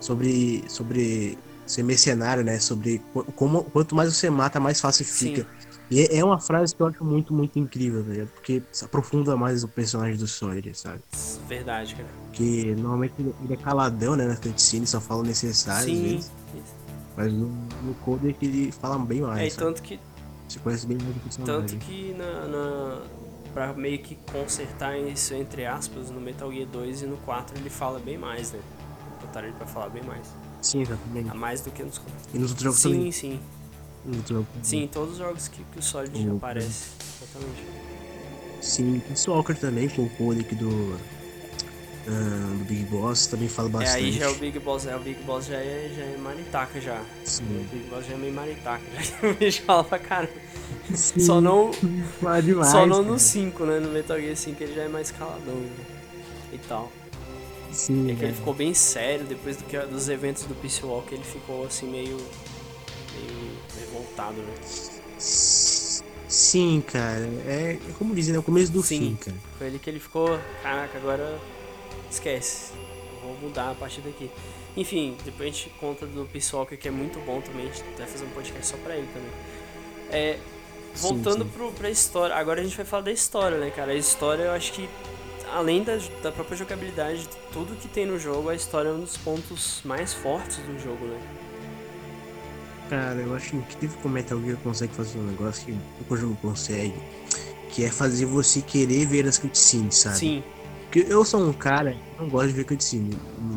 sobre 0.00 0.64
sobre 0.68 1.36
ser 1.70 1.84
mercenário, 1.84 2.42
né? 2.42 2.58
Sobre 2.58 3.00
como 3.36 3.64
quanto 3.64 3.94
mais 3.94 4.14
você 4.14 4.28
mata, 4.28 4.58
mais 4.58 4.80
fácil 4.80 5.04
fica. 5.04 5.42
Sim. 5.42 5.70
E 5.90 6.00
é, 6.00 6.18
é 6.18 6.24
uma 6.24 6.40
frase 6.40 6.74
que 6.74 6.80
eu 6.80 6.86
acho 6.86 7.04
muito, 7.04 7.32
muito 7.32 7.58
incrível, 7.58 8.02
velho. 8.02 8.26
Porque 8.26 8.62
aprofunda 8.82 9.36
mais 9.36 9.64
o 9.64 9.68
personagem 9.68 10.16
do 10.16 10.26
Solid, 10.26 10.76
sabe? 10.76 11.00
Verdade, 11.48 11.94
cara. 11.94 12.08
Que 12.32 12.74
normalmente 12.76 13.14
ele 13.18 13.54
é 13.54 13.56
caladão, 13.56 14.16
né? 14.16 14.26
Na 14.26 14.36
cutscene, 14.36 14.86
só 14.86 15.00
fala 15.00 15.20
o 15.20 15.24
necessário. 15.24 15.88
Sim. 15.88 16.20
Mas 17.16 17.32
no, 17.32 17.48
no 17.82 17.94
Coder 18.04 18.34
ele 18.40 18.72
fala 18.72 18.98
bem 18.98 19.20
mais. 19.20 19.40
É, 19.40 19.50
sabe? 19.50 19.64
tanto 19.66 19.82
que. 19.82 20.00
Você 20.48 20.58
conhece 20.58 20.86
bem 20.86 20.98
mais 20.98 21.14
do 21.14 21.20
personagem. 21.20 21.60
Tanto 21.60 21.76
que 21.86 22.14
na, 22.14 22.46
na, 22.46 23.02
pra 23.54 23.72
meio 23.72 24.00
que 24.00 24.16
consertar 24.32 24.98
isso, 24.98 25.34
entre 25.34 25.64
aspas, 25.64 26.10
no 26.10 26.20
Metal 26.20 26.50
Gear 26.52 26.66
2 26.66 27.02
e 27.02 27.06
no 27.06 27.16
4 27.18 27.56
ele 27.56 27.70
fala 27.70 28.00
bem 28.00 28.18
mais, 28.18 28.52
né? 28.52 28.60
Botaram 29.20 29.46
ele 29.48 29.56
pra 29.56 29.66
falar 29.66 29.88
bem 29.88 30.02
mais. 30.02 30.26
Sim, 30.62 30.82
exatamente. 30.82 31.30
A 31.30 31.34
mais 31.34 31.60
do 31.60 31.70
que 31.70 31.82
nos 31.82 32.00
E 32.32 32.38
nos 32.38 32.50
outros 32.50 32.64
jogos 32.64 32.80
sim, 32.80 32.92
também. 32.92 33.12
Sim, 33.12 33.30
sim. 33.32 33.40
Sim, 34.62 34.88
todos 34.90 35.12
os 35.12 35.18
jogos 35.18 35.48
que, 35.48 35.62
que 35.62 35.78
o 35.78 35.82
Solid 35.82 36.16
uhum. 36.16 36.36
aparece. 36.36 36.90
Exatamente. 37.22 37.62
Sim, 38.60 39.02
o 39.10 39.12
Stalker 39.12 39.58
também, 39.58 39.88
com 39.88 40.02
o 40.02 40.10
codec 40.10 40.54
do, 40.54 40.68
uh, 40.68 40.98
do 42.58 42.64
Big 42.64 42.84
Boss, 42.84 43.26
também 43.26 43.48
fala 43.48 43.68
bastante. 43.68 44.02
É, 44.02 44.06
aí 44.06 44.12
já 44.12 44.26
é 44.26 44.28
o 44.28 44.34
Big 44.34 44.58
Boss, 44.58 44.86
é, 44.86 44.96
o 44.96 45.00
Big 45.00 45.22
Boss 45.22 45.46
já 45.46 45.56
é, 45.56 45.92
já 45.94 46.02
é 46.02 46.16
maritaca 46.16 46.80
já. 46.80 47.02
Sim. 47.24 47.44
O 47.44 47.64
Big 47.74 47.88
Boss 47.88 48.06
já 48.06 48.14
é 48.14 48.16
meio 48.16 48.32
maritaca, 48.32 48.84
já 49.02 49.28
o 49.28 49.34
bicho 49.34 49.62
fala 49.62 49.84
pra 49.84 49.98
caramba. 49.98 50.32
Sim. 50.94 51.20
Só 51.20 51.40
não. 51.40 51.70
demais, 52.42 52.70
só 52.70 52.86
não 52.86 53.02
no 53.02 53.18
5, 53.18 53.64
né? 53.64 53.80
No 53.80 53.90
Metal 53.90 54.18
Gear 54.18 54.36
5 54.36 54.62
ele 54.62 54.74
já 54.74 54.82
é 54.82 54.88
mais 54.88 55.10
caladão 55.10 55.54
né? 55.54 55.70
e 56.52 56.58
tal. 56.58 56.90
Sim, 57.72 58.10
é 58.10 58.14
que 58.14 58.24
ele 58.24 58.34
ficou 58.34 58.54
bem 58.54 58.74
sério 58.74 59.24
depois 59.24 59.56
do 59.56 59.64
que, 59.64 59.78
dos 59.78 60.08
eventos 60.08 60.44
do 60.44 60.54
Peace 60.54 60.84
Walk, 60.84 61.14
ele 61.14 61.24
ficou 61.24 61.64
assim 61.64 61.86
meio. 61.86 62.16
meio 62.16 63.52
revoltado, 63.78 64.36
né? 64.36 64.54
Sim, 66.30 66.82
cara. 66.86 67.28
É, 67.46 67.78
é 67.88 67.92
como 67.98 68.14
dizem, 68.14 68.34
é 68.34 68.38
o 68.38 68.42
começo 68.42 68.70
do 68.70 68.82
Sim, 68.82 68.98
fim, 68.98 69.16
cara. 69.16 69.36
Foi 69.58 69.66
ele 69.66 69.78
que 69.78 69.90
ele 69.90 70.00
ficou. 70.00 70.38
Caraca, 70.62 70.96
agora 70.96 71.38
esquece. 72.10 72.72
Vou 73.22 73.36
mudar 73.36 73.70
a 73.70 73.74
partir 73.74 74.00
daqui. 74.00 74.30
Enfim, 74.76 75.16
depois 75.24 75.48
a 75.48 75.52
gente 75.52 75.70
conta 75.80 76.06
do 76.06 76.24
Peace 76.26 76.54
Walker 76.54 76.76
que 76.76 76.86
é 76.86 76.90
muito 76.90 77.18
bom 77.20 77.40
também. 77.40 77.68
A 77.68 77.72
gente 77.72 77.84
vai 77.98 78.06
fazer 78.06 78.24
um 78.24 78.30
podcast 78.30 78.66
só 78.66 78.76
pra 78.76 78.96
ele 78.96 79.08
também. 79.12 79.30
É, 80.12 80.38
voltando 80.94 81.44
sim, 81.44 81.50
sim. 81.50 81.56
Pro, 81.56 81.72
pra 81.72 81.90
história. 81.90 82.34
Agora 82.36 82.60
a 82.60 82.64
gente 82.64 82.76
vai 82.76 82.86
falar 82.86 83.02
da 83.02 83.12
história, 83.12 83.58
né, 83.58 83.70
cara? 83.70 83.92
A 83.92 83.96
história 83.96 84.44
eu 84.44 84.52
acho 84.52 84.72
que 84.72 84.88
além 85.52 85.82
da, 85.82 85.98
da 86.22 86.32
própria 86.32 86.56
jogabilidade, 86.56 87.28
tudo 87.52 87.76
que 87.76 87.88
tem 87.88 88.06
no 88.06 88.18
jogo, 88.18 88.48
a 88.48 88.54
história 88.54 88.88
é 88.88 88.92
um 88.92 89.00
dos 89.00 89.16
pontos 89.16 89.80
mais 89.84 90.12
fortes 90.12 90.58
do 90.58 90.78
jogo, 90.82 91.04
né? 91.06 91.20
Cara, 92.88 93.20
eu 93.20 93.34
acho 93.34 93.54
incrível 93.54 93.96
como 94.02 94.14
Metal 94.14 94.40
Gear 94.40 94.56
consegue 94.58 94.92
fazer 94.94 95.18
um 95.18 95.26
negócio 95.26 95.64
que 95.64 96.12
o 96.12 96.16
jogo 96.16 96.36
consegue, 96.42 96.94
que 97.70 97.84
é 97.84 97.90
fazer 97.90 98.26
você 98.26 98.60
querer 98.60 99.06
ver 99.06 99.26
as 99.28 99.38
cutscenes, 99.38 99.96
sabe? 99.96 100.16
Sim. 100.16 100.44
Porque 100.84 101.06
eu 101.08 101.24
sou 101.24 101.40
um 101.40 101.52
cara 101.52 101.92
que 101.92 102.20
não 102.20 102.28
gosta 102.28 102.48
de 102.48 102.54
ver 102.54 102.64
cutscene, 102.64 103.16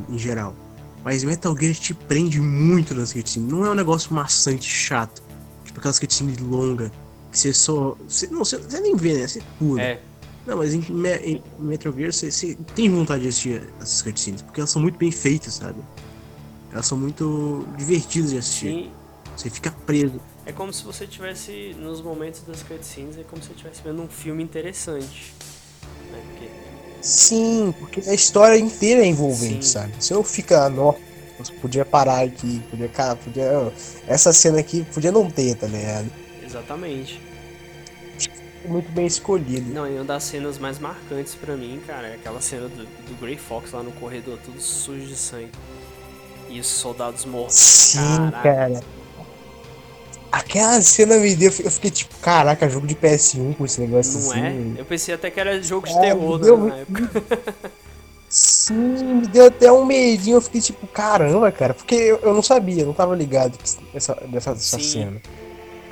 em, 0.09 0.15
em 0.15 0.19
geral. 0.19 0.55
Mas 1.03 1.23
Metal 1.23 1.57
Gear 1.57 1.73
te 1.73 1.93
prende 1.93 2.39
muito 2.39 2.93
nas 2.93 3.11
cutscenes. 3.11 3.51
Não 3.51 3.65
é 3.65 3.71
um 3.71 3.73
negócio 3.73 4.13
maçante, 4.13 4.69
chato. 4.69 5.23
Tipo 5.65 5.79
aquelas 5.79 5.99
cutscenes 5.99 6.37
longas, 6.37 6.91
que 7.31 7.39
você 7.39 7.51
só. 7.51 7.97
Você, 8.07 8.27
não, 8.27 8.45
você, 8.45 8.57
você 8.57 8.79
nem 8.79 8.95
vê, 8.95 9.15
né? 9.15 9.27
Você 9.27 9.41
pula. 9.57 9.81
É. 9.81 10.01
Não, 10.45 10.57
mas 10.57 10.73
em, 10.73 10.79
em 10.79 11.41
Gear 11.95 12.11
você, 12.11 12.29
você, 12.29 12.57
tem 12.75 12.89
vontade 12.89 13.23
de 13.23 13.29
assistir 13.29 13.63
essas 13.81 14.01
cutscenes, 14.01 14.41
porque 14.41 14.59
elas 14.59 14.69
são 14.69 14.81
muito 14.81 14.97
bem 14.97 15.11
feitas, 15.11 15.55
sabe? 15.55 15.79
Elas 16.71 16.85
são 16.85 16.97
muito 16.97 17.65
divertidas 17.77 18.31
de 18.31 18.37
assistir. 18.37 18.67
Sim. 18.67 18.91
Você 19.37 19.49
fica 19.49 19.71
preso. 19.85 20.19
É 20.45 20.51
como 20.51 20.73
se 20.73 20.83
você 20.83 21.07
tivesse, 21.07 21.75
nos 21.79 22.01
momentos 22.01 22.41
das 22.41 22.61
cutscenes, 22.61 23.17
é 23.17 23.23
como 23.23 23.41
se 23.41 23.47
você 23.47 23.53
estivesse 23.53 23.81
vendo 23.83 24.01
um 24.01 24.07
filme 24.07 24.43
interessante. 24.43 25.33
Né? 26.11 26.21
Porque... 26.29 26.49
Sim, 27.01 27.73
porque 27.79 28.01
a 28.01 28.13
história 28.13 28.57
inteira 28.57 29.01
é 29.01 29.05
envolvente, 29.05 29.65
Sim. 29.65 29.71
sabe? 29.71 29.93
Se 29.99 30.13
eu 30.13 30.23
ficar, 30.23 30.69
nossa, 30.69 30.99
podia 31.61 31.85
parar 31.85 32.25
aqui, 32.25 32.61
podia, 32.69 32.89
cara, 32.89 33.15
podia. 33.15 33.71
Essa 34.07 34.33
cena 34.33 34.59
aqui 34.59 34.85
podia 34.93 35.11
não 35.11 35.29
ter, 35.29 35.55
tá 35.55 35.67
ligado? 35.67 36.11
Exatamente 36.45 37.32
muito 38.65 38.91
bem 38.91 39.05
escolhido. 39.05 39.73
Não, 39.73 39.87
e 39.87 39.95
uma 39.95 40.03
das 40.03 40.23
cenas 40.23 40.57
mais 40.57 40.79
marcantes 40.79 41.35
para 41.35 41.55
mim, 41.55 41.81
cara, 41.85 42.07
é 42.07 42.15
aquela 42.15 42.41
cena 42.41 42.67
do, 42.67 42.83
do 42.83 43.19
Grey 43.19 43.37
Fox 43.37 43.71
lá 43.71 43.83
no 43.83 43.91
corredor, 43.93 44.37
tudo 44.43 44.59
sujo 44.59 45.05
de 45.05 45.15
sangue. 45.15 45.51
E 46.49 46.59
os 46.59 46.67
soldados 46.67 47.25
mortos. 47.25 47.55
Sim, 47.55 47.99
Caraca. 47.99 48.43
cara. 48.43 48.83
Aquela 50.31 50.81
cena 50.81 51.17
me 51.17 51.35
deu. 51.35 51.51
Eu 51.63 51.71
fiquei 51.71 51.91
tipo, 51.91 52.15
caraca, 52.17 52.67
jogo 52.69 52.87
de 52.87 52.95
PS1 52.95 53.55
com 53.55 53.65
esse 53.65 53.79
negócio 53.81 54.19
Não 54.19 54.31
assim. 54.31 54.75
é? 54.77 54.81
Eu 54.81 54.85
pensei 54.85 55.13
até 55.13 55.29
que 55.29 55.39
era 55.39 55.61
jogo 55.61 55.87
de 55.87 55.93
é, 55.93 56.01
terror 56.01 56.39
né, 56.39 56.69
na 56.69 56.77
época. 56.77 57.39
Sim, 58.29 58.73
me 58.73 59.27
deu 59.27 59.45
até 59.45 59.71
um 59.71 59.85
medinho. 59.85 60.37
Eu 60.37 60.41
fiquei 60.41 60.59
tipo, 60.59 60.87
caramba, 60.87 61.51
cara. 61.51 61.75
Porque 61.75 61.93
eu, 61.93 62.17
eu 62.17 62.33
não 62.33 62.41
sabia, 62.41 62.83
não 62.83 62.93
tava 62.93 63.15
ligado 63.15 63.57
nessa, 63.93 64.17
nessa, 64.27 64.51
nessa 64.51 64.79
cena. 64.79 65.21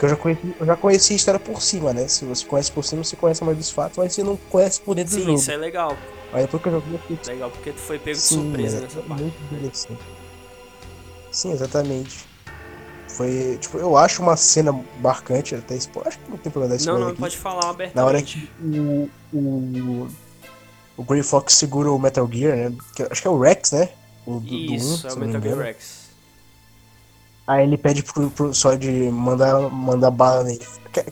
Porque 0.01 0.05
eu 0.05 0.09
já, 0.09 0.15
conheci, 0.15 0.55
eu 0.59 0.65
já 0.65 0.75
conheci 0.75 1.13
a 1.13 1.15
história 1.15 1.39
por 1.39 1.61
cima, 1.61 1.93
né? 1.93 2.07
Se 2.07 2.25
você 2.25 2.43
conhece 2.43 2.71
por 2.71 2.83
cima, 2.83 3.03
você 3.03 3.15
conhece 3.15 3.43
mais 3.43 3.55
dos 3.55 3.69
fatos, 3.69 3.99
mas 3.99 4.11
você 4.11 4.23
não 4.23 4.35
conhece 4.35 4.81
por 4.81 4.95
dentro 4.95 5.13
Sim, 5.13 5.19
do 5.19 5.25
jogo. 5.25 5.37
Sim, 5.37 5.41
isso 5.43 5.51
é 5.51 5.57
legal. 5.57 5.95
Aí 6.33 6.41
depois 6.41 6.63
que 6.63 6.69
eu 6.69 6.73
joguei, 6.73 6.95
eu 6.95 6.99
fiquei... 6.99 7.33
Legal, 7.35 7.51
porque 7.51 7.71
tu 7.71 7.79
foi 7.79 7.99
pego 7.99 8.17
de 8.17 8.23
Sim, 8.23 8.35
surpresa 8.41 8.77
é, 8.77 8.81
nessa 8.81 9.01
parte. 9.01 9.21
Muito 9.21 9.53
interessante. 9.53 10.01
Sim, 11.31 11.51
exatamente. 11.51 12.25
Foi, 13.09 13.59
tipo, 13.61 13.77
eu 13.77 13.95
acho 13.95 14.23
uma 14.23 14.35
cena 14.35 14.73
marcante, 14.99 15.53
até 15.53 15.75
expo... 15.75 16.01
acho 16.03 16.17
que 16.17 16.31
não 16.31 16.37
tem 16.39 16.51
problema 16.51 16.75
da 16.75 16.83
Não, 16.83 16.99
não, 16.99 17.07
aqui. 17.09 17.19
pode 17.19 17.37
falar 17.37 17.69
abertamente. 17.69 17.95
Na 17.95 18.05
hora 18.05 18.21
que 18.23 18.49
o, 18.59 19.09
o, 19.31 20.07
o 20.97 21.03
Grey 21.03 21.21
Fox 21.21 21.53
segura 21.53 21.91
o 21.91 21.99
Metal 21.99 22.27
Gear, 22.31 22.57
né? 22.57 22.75
Que, 22.95 23.03
acho 23.03 23.21
que 23.21 23.27
é 23.27 23.31
o 23.31 23.39
Rex, 23.39 23.71
né? 23.73 23.89
O, 24.25 24.39
do, 24.39 24.51
Isso, 24.51 25.03
do 25.03 25.09
1, 25.09 25.11
é 25.11 25.13
o 25.13 25.19
Metal 25.19 25.41
Gear 25.43 25.57
Rex. 25.59 26.00
Aí 27.47 27.63
ele 27.63 27.77
pede 27.77 28.03
pro, 28.03 28.29
pro 28.29 28.53
Solid 28.53 28.87
mandar, 29.11 29.59
mandar 29.69 30.11
bala 30.11 30.43
nele. 30.43 30.65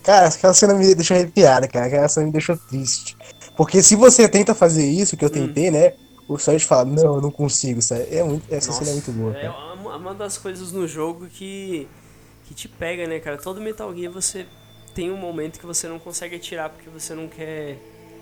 Cara, 0.03 0.27
aquela 0.27 0.53
cena 0.53 0.73
me 0.73 0.93
deixou 0.93 1.15
arrepiada, 1.15 1.67
cara. 1.67 1.87
Aquela 1.87 2.07
cena 2.07 2.25
me 2.27 2.31
deixou 2.31 2.57
triste. 2.57 3.17
Porque 3.57 3.81
se 3.81 3.95
você 3.95 4.27
tenta 4.27 4.53
fazer 4.53 4.85
isso, 4.85 5.17
que 5.17 5.25
eu 5.25 5.29
hum. 5.29 5.33
tentei, 5.33 5.69
hum. 5.69 5.73
né? 5.73 5.93
O 6.27 6.37
Solid 6.37 6.63
fala, 6.63 6.85
não, 6.85 7.15
eu 7.15 7.21
não 7.21 7.31
consigo, 7.31 7.81
sabe? 7.81 8.07
É 8.11 8.23
muito, 8.23 8.45
essa 8.53 8.67
Nossa, 8.67 8.85
cena 8.85 8.91
é 8.91 8.93
muito 8.93 9.11
boa. 9.11 9.35
É 9.35 9.49
uma 9.95 10.13
das 10.13 10.37
coisas 10.37 10.71
no 10.71 10.87
jogo 10.87 11.25
que, 11.25 11.87
que 12.45 12.53
te 12.53 12.67
pega, 12.67 13.07
né, 13.07 13.19
cara? 13.19 13.37
Todo 13.37 13.59
Metal 13.59 13.93
Gear 13.95 14.11
você 14.11 14.45
tem 14.93 15.11
um 15.11 15.17
momento 15.17 15.59
que 15.59 15.65
você 15.65 15.87
não 15.87 15.97
consegue 15.97 16.35
atirar 16.35 16.69
porque 16.69 16.89
você 16.89 17.15
não 17.15 17.27
quer 17.27 17.79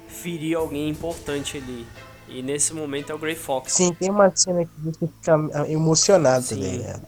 ferir 0.08 0.56
alguém 0.56 0.90
importante 0.90 1.58
ali. 1.58 1.86
E 2.30 2.42
nesse 2.42 2.74
momento 2.74 3.12
é 3.12 3.16
o 3.16 3.18
Grey 3.18 3.36
Fox. 3.36 3.74
Sim, 3.74 3.94
tem 3.94 4.10
uma 4.10 4.32
cena 4.36 4.66
que 4.66 4.72
você 4.82 5.08
fica 5.08 5.70
emocionado 5.70 6.46
Sim. 6.46 6.56
também, 6.56 6.80
né? 6.80 7.02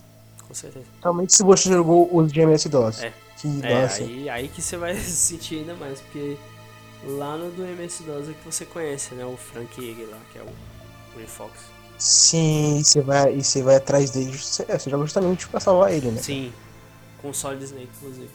Com 0.49 0.53
certeza. 0.55 0.85
Realmente 1.01 1.31
se 1.31 1.43
você 1.43 1.69
jogou 1.69 2.09
os 2.11 2.33
de 2.33 2.41
MS-DOS. 2.41 3.03
É. 3.03 3.13
Que, 3.37 3.47
é, 3.63 3.85
aí, 3.85 4.29
aí 4.29 4.47
que 4.49 4.61
você 4.61 4.75
vai 4.75 4.95
sentir 4.99 5.59
ainda 5.59 5.75
mais, 5.75 6.01
porque 6.01 6.35
lá 7.05 7.37
no 7.37 7.51
do 7.51 7.63
MS-DOS 7.63 8.29
é 8.29 8.33
que 8.33 8.43
você 8.43 8.65
conhece, 8.65 9.13
né? 9.13 9.23
O 9.23 9.37
Frank 9.37 9.79
Yeager 9.79 10.09
lá, 10.09 10.17
que 10.33 10.39
é 10.39 10.41
o 10.41 10.49
Grey 11.13 11.27
Fox. 11.27 11.53
Sim, 11.99 12.81
você 12.83 12.99
vai, 13.01 13.35
e 13.35 13.43
você 13.43 13.61
vai 13.61 13.75
atrás 13.75 14.09
dele. 14.09 14.35
Você, 14.35 14.65
é, 14.67 14.77
você 14.77 14.89
joga 14.89 15.03
justamente 15.03 15.47
pra 15.47 15.59
salvar 15.59 15.93
ele, 15.93 16.09
né? 16.09 16.21
Sim, 16.21 16.51
com 17.21 17.29
o 17.29 17.33
Solid 17.33 17.63
Snake, 17.63 17.89
inclusive. 17.97 18.29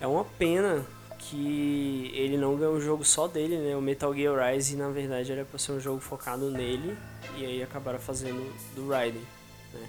É 0.00 0.06
uma 0.06 0.24
pena 0.24 0.84
que 1.18 2.10
ele 2.14 2.36
não 2.36 2.56
ganhou 2.56 2.76
um 2.76 2.80
jogo 2.80 3.04
só 3.04 3.26
dele, 3.26 3.56
né? 3.58 3.74
O 3.74 3.80
Metal 3.80 4.14
Gear 4.14 4.52
Rise, 4.52 4.76
na 4.76 4.90
verdade, 4.90 5.32
era 5.32 5.44
pra 5.44 5.58
ser 5.58 5.72
um 5.72 5.80
jogo 5.80 6.00
focado 6.00 6.50
nele, 6.50 6.96
e 7.36 7.44
aí 7.44 7.62
acabaram 7.62 7.98
fazendo 7.98 8.52
do 8.74 8.88
Raiden, 8.88 9.22
né? 9.72 9.88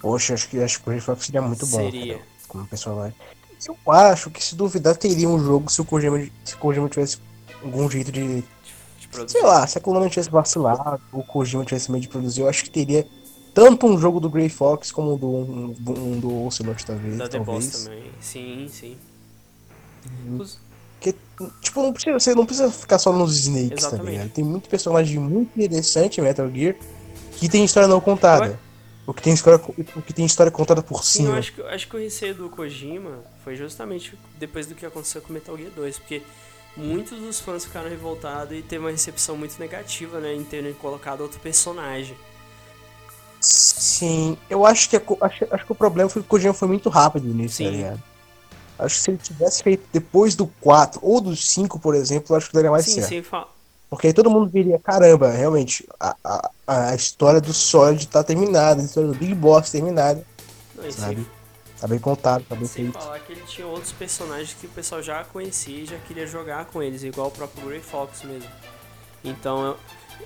Poxa, 0.00 0.34
acho 0.34 0.48
que, 0.48 0.62
acho 0.62 0.78
que 0.80 0.88
o 0.88 0.90
Grey 0.90 1.00
Fox 1.00 1.26
seria 1.26 1.42
muito 1.42 1.66
bom. 1.66 1.78
Seria. 1.78 2.14
Cara, 2.14 2.26
como 2.48 2.66
personagem. 2.66 3.14
Eu 3.66 3.92
acho 3.92 4.30
que 4.30 4.42
se 4.42 4.54
duvidar 4.54 4.96
teria 4.96 5.28
um 5.28 5.42
jogo 5.42 5.70
se 5.70 5.80
o 5.80 5.84
Kojima, 5.84 6.18
se 6.44 6.54
o 6.54 6.58
Kojima 6.58 6.88
tivesse 6.88 7.18
algum 7.62 7.90
jeito 7.90 8.12
de. 8.12 8.42
de 8.42 8.44
sei 9.30 9.42
lá, 9.42 9.66
se 9.66 9.78
a 9.78 9.80
Konami 9.80 10.10
tivesse 10.10 10.30
vacilado, 10.30 11.00
ou 11.12 11.20
o 11.20 11.24
Kojima 11.24 11.64
tivesse 11.64 11.90
meio 11.90 12.02
de 12.02 12.08
produzir, 12.08 12.42
eu 12.42 12.48
acho 12.48 12.64
que 12.64 12.70
teria 12.70 13.06
tanto 13.54 13.86
um 13.86 13.98
jogo 13.98 14.20
do 14.20 14.28
Grey 14.28 14.48
Fox 14.48 14.92
como 14.92 15.14
um 15.14 15.16
do, 15.16 15.28
um, 15.28 15.74
um 15.88 16.20
do 16.20 16.46
Ocelot, 16.46 16.84
talvez. 16.84 17.16
Da 17.16 17.28
The 17.28 17.40
Boss 17.40 17.84
também. 17.84 18.04
Sim, 18.20 18.68
sim. 18.70 18.96
Uhum. 20.26 20.46
Porque, 20.98 21.14
tipo, 21.60 21.82
não 21.82 21.92
precisa, 21.92 22.18
você 22.18 22.34
não 22.34 22.46
precisa 22.46 22.70
ficar 22.70 22.98
só 22.98 23.12
nos 23.12 23.36
Snakes, 23.38 23.82
tá 23.82 23.88
Exatamente. 23.88 24.10
ligado? 24.10 24.30
Tem 24.30 24.44
muito 24.44 24.68
personagem 24.68 25.18
muito 25.18 25.58
interessante 25.58 26.20
em 26.20 26.24
Metal 26.24 26.50
Gear 26.50 26.76
que 27.32 27.48
tem 27.48 27.64
história 27.64 27.88
não 27.88 28.00
contada. 28.00 28.58
O 29.06 29.14
que 29.14 29.22
tem 29.22 29.32
história, 29.32 29.60
o 29.94 30.02
que 30.02 30.12
tem 30.12 30.24
história 30.24 30.50
contada 30.50 30.82
por 30.82 31.04
Sim, 31.04 31.18
cima. 31.18 31.30
Eu 31.30 31.34
acho 31.36 31.52
que, 31.52 31.62
acho 31.62 31.88
que 31.88 31.96
o 31.96 31.98
receio 31.98 32.34
do 32.34 32.50
Kojima 32.50 33.22
foi 33.44 33.54
justamente 33.54 34.18
depois 34.36 34.66
do 34.66 34.74
que 34.74 34.84
aconteceu 34.84 35.22
com 35.22 35.32
Metal 35.32 35.56
Gear 35.56 35.70
2, 35.76 35.98
porque 35.98 36.22
muitos 36.76 37.18
dos 37.18 37.40
fãs 37.40 37.64
ficaram 37.64 37.88
revoltados 37.88 38.56
e 38.56 38.62
teve 38.62 38.84
uma 38.84 38.90
recepção 38.90 39.36
muito 39.36 39.58
negativa, 39.60 40.18
né, 40.18 40.34
em 40.34 40.42
terem 40.42 40.74
colocado 40.74 41.20
outro 41.20 41.38
personagem. 41.38 42.16
Sim, 43.40 44.36
eu 44.50 44.66
acho 44.66 44.90
que, 44.90 44.96
acho, 44.96 45.46
acho 45.50 45.66
que 45.66 45.72
o 45.72 45.74
problema 45.74 46.10
foi 46.10 46.22
que 46.22 46.26
o 46.26 46.28
Kojima 46.28 46.52
foi 46.52 46.66
muito 46.66 46.88
rápido 46.88 47.28
nisso, 47.28 47.58
tá 47.58 47.64
Sim. 47.64 47.76
ligado? 47.76 48.02
Acho 48.78 48.94
que 48.96 49.00
se 49.00 49.10
ele 49.10 49.18
tivesse 49.18 49.62
feito 49.62 49.84
depois 49.92 50.34
do 50.34 50.48
4 50.60 51.00
ou 51.02 51.20
do 51.20 51.34
5, 51.34 51.78
por 51.78 51.94
exemplo, 51.94 52.34
acho 52.34 52.48
que 52.48 52.54
daria 52.54 52.70
mais 52.70 52.84
sim, 52.84 52.94
certo. 52.94 53.08
Sim, 53.08 53.22
sim, 53.22 53.22
porque 53.88 54.08
aí 54.08 54.12
todo 54.12 54.30
mundo 54.30 54.50
viria, 54.50 54.78
caramba, 54.78 55.30
realmente, 55.30 55.86
a, 55.98 56.16
a, 56.24 56.50
a 56.66 56.94
história 56.94 57.40
do 57.40 57.52
Solid 57.52 58.06
tá 58.08 58.22
terminada, 58.24 58.82
a 58.82 58.84
história 58.84 59.08
do 59.08 59.16
Big 59.16 59.34
Boss 59.34 59.70
terminada. 59.70 60.24
Não, 60.74 60.90
sabe? 60.90 61.16
Sim. 61.16 61.26
Tá 61.80 61.86
bem 61.86 61.98
contado, 61.98 62.44
tá 62.48 62.54
bem 62.54 62.66
Sem 62.66 62.84
feito. 62.84 62.98
falar 62.98 63.18
que 63.20 63.32
ele 63.32 63.42
tinha 63.42 63.66
outros 63.66 63.92
personagens 63.92 64.54
que 64.58 64.66
o 64.66 64.70
pessoal 64.70 65.02
já 65.02 65.22
conhecia 65.24 65.82
e 65.82 65.86
já 65.86 65.98
queria 65.98 66.26
jogar 66.26 66.64
com 66.66 66.82
eles, 66.82 67.02
igual 67.02 67.28
o 67.28 67.30
próprio 67.30 67.66
Grey 67.66 67.80
Fox 67.80 68.22
mesmo. 68.22 68.48
Então. 69.22 69.76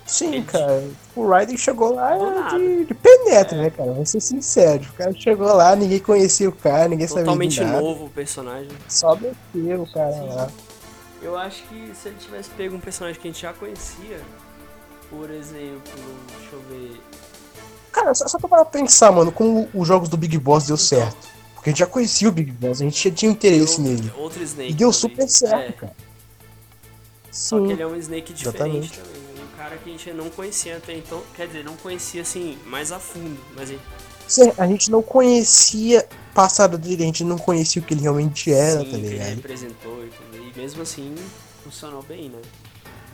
Sim, 0.05 0.35
ele... 0.35 0.45
cara. 0.45 0.87
O 1.13 1.27
Raiden 1.27 1.57
chegou 1.57 1.93
lá 1.93 2.15
de, 2.51 2.85
de, 2.85 2.93
penetra, 2.93 3.57
é. 3.57 3.61
né, 3.63 3.69
cara? 3.69 3.91
Vamos 3.91 4.09
ser 4.09 4.21
sinceros. 4.21 4.87
O 4.87 4.93
cara 4.93 5.13
chegou 5.13 5.53
lá, 5.53 5.75
ninguém 5.75 5.99
conhecia 5.99 6.47
o 6.47 6.53
cara, 6.53 6.87
ninguém 6.87 7.07
Totalmente 7.07 7.55
sabia. 7.55 7.71
Totalmente 7.73 7.95
novo 7.95 8.05
o 8.05 8.09
personagem. 8.09 8.71
Só 8.87 9.15
meteu 9.15 9.81
o 9.81 9.91
cara 9.91 10.13
Sim. 10.13 10.27
lá. 10.29 10.49
Eu 11.21 11.37
acho 11.37 11.63
que 11.63 11.93
se 11.95 12.09
ele 12.09 12.17
tivesse 12.19 12.49
pego 12.51 12.75
um 12.75 12.79
personagem 12.79 13.21
que 13.21 13.27
a 13.27 13.31
gente 13.31 13.41
já 13.41 13.53
conhecia, 13.53 14.19
por 15.09 15.29
exemplo, 15.29 15.81
deixa 16.37 16.55
eu 16.55 16.61
ver. 16.69 16.99
Cara, 17.91 18.13
só, 18.15 18.27
só 18.27 18.39
pra 18.39 18.65
pensar, 18.65 19.11
mano, 19.11 19.31
como 19.31 19.69
os 19.73 19.87
jogos 19.87 20.09
do 20.09 20.17
Big 20.17 20.37
Boss 20.37 20.67
deu 20.67 20.77
certo. 20.77 21.29
Porque 21.53 21.69
a 21.69 21.71
gente 21.73 21.79
já 21.79 21.85
conhecia 21.85 22.27
o 22.27 22.31
Big 22.31 22.51
Boss, 22.51 22.81
a 22.81 22.85
gente 22.85 23.07
já 23.07 23.13
tinha 23.13 23.31
interesse 23.31 23.79
outro, 23.79 23.83
nele. 23.83 24.13
Outro 24.17 24.43
Snake. 24.43 24.71
E 24.71 24.73
deu 24.73 24.91
também. 24.91 24.99
super 24.99 25.29
certo, 25.29 25.69
é. 25.69 25.71
cara. 25.73 25.95
Só 27.31 27.59
Sim, 27.59 27.67
que 27.67 27.73
ele 27.73 27.81
é 27.83 27.87
um 27.87 27.95
Snake 27.97 28.33
diferente 28.33 28.59
exatamente. 28.59 28.99
também. 28.99 29.21
Um 29.43 29.57
cara 29.57 29.77
que 29.77 29.89
a 29.89 29.91
gente 29.91 30.11
não 30.13 30.29
conhecia 30.31 30.77
até 30.77 30.93
então. 30.95 31.21
Quer 31.35 31.47
dizer, 31.47 31.63
não 31.63 31.75
conhecia 31.77 32.23
assim, 32.23 32.57
mais 32.65 32.91
a 32.91 32.99
fundo. 32.99 33.39
Mas 33.55 33.69
ele... 33.69 33.79
Sim, 34.27 34.51
a 34.57 34.65
gente 34.65 34.89
não 34.89 35.03
conhecia 35.03 36.07
passado 36.33 36.77
dele, 36.77 37.03
a 37.03 37.05
gente 37.05 37.23
não 37.23 37.37
conhecia 37.37 37.81
o 37.81 37.85
que 37.85 37.93
ele 37.93 38.01
realmente 38.01 38.51
era, 38.51 38.79
Sim, 38.79 38.91
tá 38.91 38.97
ligado? 38.97 39.09
Que 39.09 39.15
ele 39.15 39.35
representou 39.35 40.03
e 40.03 40.07
tudo 40.07 40.30
mesmo 40.55 40.81
assim 40.81 41.15
funcionou 41.63 42.01
bem, 42.03 42.29
né? 42.29 42.41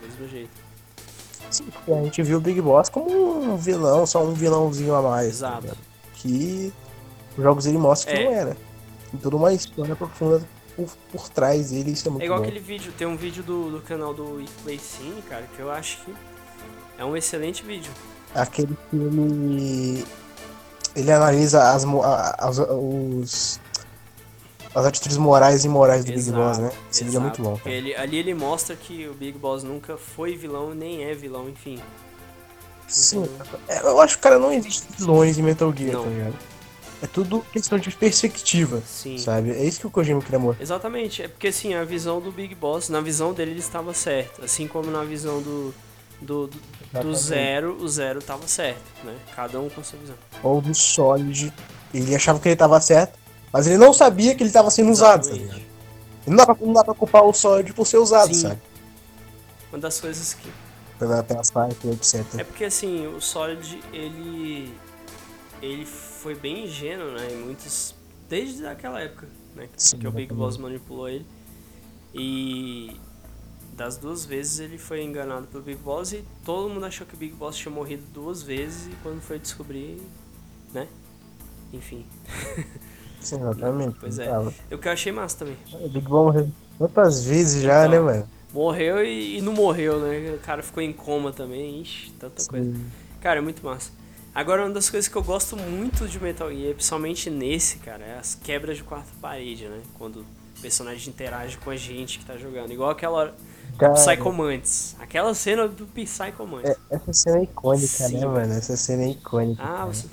Do 0.02 0.08
mesmo 0.08 0.28
jeito. 0.28 0.68
Sim, 1.52 1.66
porque 1.66 1.92
a 1.92 2.04
gente 2.04 2.24
viu 2.24 2.38
o 2.38 2.42
Big 2.42 2.62
Boss 2.62 2.90
como 2.90 3.40
um 3.40 3.58
vilão, 3.58 4.06
só 4.06 4.24
um 4.24 4.34
vilãozinho 4.34 4.96
a 4.96 5.02
mais. 5.02 5.40
Tá 5.40 5.48
Exato. 5.60 5.68
Tá 5.68 5.76
que 6.16 6.74
os 7.38 7.44
jogos 7.44 7.66
ele 7.66 7.78
mostra 7.78 8.14
que 8.14 8.20
é. 8.22 8.26
não 8.26 8.32
era. 8.34 8.58
Tem 9.12 9.20
toda 9.20 9.36
uma 9.36 9.54
história 9.54 9.96
profunda 9.96 10.42
por, 10.76 10.90
por 11.12 11.30
trás 11.30 11.72
dele, 11.72 11.92
isso 11.92 12.08
é 12.08 12.12
muito 12.12 12.22
É 12.22 12.26
igual 12.26 12.40
bom. 12.40 12.46
aquele 12.46 12.60
vídeo, 12.60 12.92
tem 12.98 13.08
um 13.08 13.16
vídeo 13.16 13.44
do, 13.44 13.72
do 13.72 13.82
canal 13.82 14.14
do 14.14 14.44
Play 14.64 14.80
Cine, 14.80 15.22
cara, 15.24 15.48
que 15.56 15.60
eu 15.60 15.72
acho 15.72 16.04
que 16.04 16.14
é 16.98 17.06
um 17.06 17.16
excelente 17.16 17.64
vídeo. 17.64 17.92
Aquele 18.36 18.78
que 18.90 18.96
ele. 18.96 20.06
Ele 20.96 21.12
analisa 21.12 21.72
as, 21.74 21.86
as, 22.40 22.58
os, 22.58 23.60
as 24.78 24.86
atitudes 24.86 25.18
morais 25.18 25.64
e 25.64 25.68
imorais 25.68 26.06
do 26.06 26.12
exato, 26.12 26.38
Big 26.38 26.38
Boss, 26.38 26.58
né? 26.60 26.72
Esse 26.92 27.04
vídeo 27.04 27.18
é 27.18 27.20
muito 27.20 27.42
bom. 27.42 27.58
Cara. 27.58 27.76
Ele, 27.76 27.96
ali 27.96 28.18
ele 28.18 28.36
mostra 28.36 28.76
que 28.76 29.08
o 29.08 29.14
Big 29.16 29.36
Boss 29.36 29.64
nunca 29.64 29.98
foi 29.98 30.36
vilão, 30.36 30.72
nem 30.76 31.04
é 31.04 31.16
vilão, 31.16 31.50
enfim. 31.50 31.80
Sim, 32.88 33.24
então... 33.24 33.60
eu 33.84 34.00
acho 34.00 34.18
que, 34.18 34.22
cara, 34.22 34.38
não 34.38 34.54
existe 34.54 34.86
vilões 34.96 35.40
em 35.40 35.42
Metal 35.42 35.74
Gear, 35.76 35.94
não. 35.94 36.04
tá 36.04 36.10
ligado? 36.10 36.36
É 37.02 37.08
tudo 37.08 37.44
questão 37.52 37.80
de 37.80 37.90
perspectiva, 37.90 38.82
Sim. 38.86 39.18
sabe? 39.18 39.50
É 39.50 39.66
isso 39.66 39.80
que 39.80 39.88
o 39.88 39.90
Kojima 39.90 40.22
queria 40.22 40.40
mostrar. 40.40 40.64
Exatamente, 40.64 41.24
é 41.24 41.28
porque 41.28 41.48
assim, 41.48 41.74
a 41.74 41.84
visão 41.84 42.22
do 42.22 42.32
Big 42.32 42.54
Boss, 42.54 42.90
na 42.90 43.02
visão 43.02 43.34
dele 43.34 43.52
ele 43.52 43.60
estava 43.60 43.94
certo, 43.96 44.46
assim 44.46 44.68
como 44.68 44.92
na 44.92 45.04
visão 45.04 45.42
do, 45.42 45.74
do, 46.22 46.48
do, 46.48 47.02
do 47.02 47.16
Zero, 47.16 47.78
o 47.80 47.88
Zero 47.88 48.20
estava 48.20 48.48
certo, 48.48 48.84
né? 49.04 49.16
Cada 49.36 49.60
um 49.60 49.70
com 49.70 49.84
sua 49.84 49.98
visão. 49.98 50.16
Ou 50.44 50.62
do 50.62 50.74
Solid, 50.74 51.52
ele 51.94 52.16
achava 52.16 52.40
que 52.40 52.48
ele 52.48 52.54
estava 52.54 52.80
certo, 52.80 53.18
mas 53.52 53.68
ele 53.68 53.78
não 53.78 53.94
sabia 53.94 54.36
que 54.36 54.44
ele 54.44 54.50
estava 54.50 54.70
sendo 54.70 54.92
usado, 54.92 55.28
tá 55.28 55.34
ligado? 55.34 55.68
Não 56.28 56.36
dá, 56.36 56.46
pra, 56.46 56.58
não 56.60 56.74
dá 56.74 56.84
pra 56.84 56.94
culpar 56.94 57.24
o 57.24 57.34
Solid 57.34 57.74
por 57.74 57.88
ser 57.88 57.98
usado, 57.98 58.34
Sim. 58.34 58.42
sabe? 58.42 58.62
Uma 59.72 59.80
das 59.80 60.00
coisas 60.00 60.34
que. 60.34 60.52
Pela, 61.00 61.24
pelas 61.24 61.50
partes, 61.50 62.14
etc. 62.14 62.40
É 62.40 62.44
porque 62.44 62.66
assim, 62.66 63.08
o 63.08 63.22
Solid, 63.22 63.82
ele. 63.94 64.74
Ele 65.62 65.86
foi 65.86 66.36
bem 66.36 66.66
ingênuo, 66.66 67.12
né? 67.12 67.32
Em 67.32 67.38
muitos. 67.38 67.96
Desde 68.28 68.66
aquela 68.66 69.00
época, 69.00 69.28
né? 69.56 69.70
Sim, 69.78 70.00
que 70.00 70.08
o 70.08 70.12
Big 70.12 70.34
Boss 70.34 70.58
manipulou 70.58 71.08
ele. 71.08 71.26
E. 72.14 73.00
Das 73.74 73.96
duas 73.96 74.26
vezes 74.26 74.60
ele 74.60 74.78
foi 74.80 75.04
enganado 75.04 75.46
pelo 75.48 75.64
Big 75.64 75.80
Boss 75.80 76.12
e 76.12 76.26
todo 76.44 76.68
mundo 76.68 76.86
achou 76.86 77.06
que 77.06 77.14
o 77.14 77.18
Big 77.18 77.36
Boss 77.36 77.56
tinha 77.56 77.72
morrido 77.72 78.04
duas 78.12 78.42
vezes 78.42 78.88
e 78.88 78.96
quando 79.04 79.22
foi 79.22 79.38
descobrir, 79.38 80.02
né? 80.74 80.88
Enfim. 81.72 82.04
Sim, 83.28 83.42
exatamente. 83.42 83.98
Pois 84.00 84.20
é. 84.20 84.30
O 84.72 84.78
que 84.78 84.88
eu 84.88 84.92
achei 84.92 85.12
massa 85.12 85.40
também. 85.40 85.58
O 85.74 85.90
Big 85.90 86.08
Bang 86.08 86.26
morreu 86.26 86.50
quantas 86.78 87.26
vezes 87.26 87.62
já, 87.62 87.86
então, 87.86 87.92
né, 87.92 88.00
mano? 88.00 88.30
Morreu 88.54 89.04
e, 89.04 89.38
e, 89.38 89.42
não 89.42 89.54
morreu, 89.54 90.00
né? 90.00 90.34
O 90.36 90.40
cara 90.40 90.64
ficou 90.64 90.82
em 90.82 90.94
coma 90.94 91.34
também. 91.34 91.82
Ixi, 91.82 92.12
tanta 92.20 92.42
Sim. 92.42 92.50
coisa. 92.50 92.74
Cara, 93.20 93.40
é 93.40 93.42
muito 93.42 93.64
massa. 93.66 93.92
Agora, 94.34 94.64
uma 94.64 94.74
das 94.74 94.90
coisas 94.90 95.10
que 95.10 95.16
eu 95.16 95.24
gosto 95.24 95.58
muito 95.58 96.08
de 96.08 96.22
Metal 96.22 96.50
Gear, 96.50 96.74
principalmente 96.76 97.30
nesse, 97.30 97.78
cara, 97.80 98.04
é 98.06 98.18
as 98.20 98.36
quebras 98.36 98.78
de 98.78 98.84
quarta 98.84 99.10
parede, 99.20 99.68
né? 99.68 99.82
Quando 99.98 100.22
o 100.22 100.62
personagem 100.62 101.10
interage 101.10 101.58
com 101.58 101.70
a 101.70 101.76
gente 101.76 102.20
que 102.20 102.26
tá 102.26 102.38
jogando. 102.38 102.72
Igual 102.72 102.92
aquela 102.92 103.18
hora. 103.18 103.36
Cara, 103.78 103.94
Psycho 103.94 104.32
Mantis. 104.32 104.96
Aquela 105.00 105.34
cena 105.34 105.68
do 105.68 105.86
Psycho 105.88 106.48
Mantis. 106.48 106.70
É, 106.70 106.78
essa 106.96 107.14
cena 107.14 107.40
é 107.40 107.44
icônica, 107.44 108.04
né, 108.04 108.08
Sim. 108.08 108.20
né, 108.20 108.26
mano? 108.26 108.54
Essa 108.54 108.78
cena 108.78 109.04
é 109.04 109.10
icônica. 109.10 109.62
Ah, 109.62 109.86
você, 109.86 110.08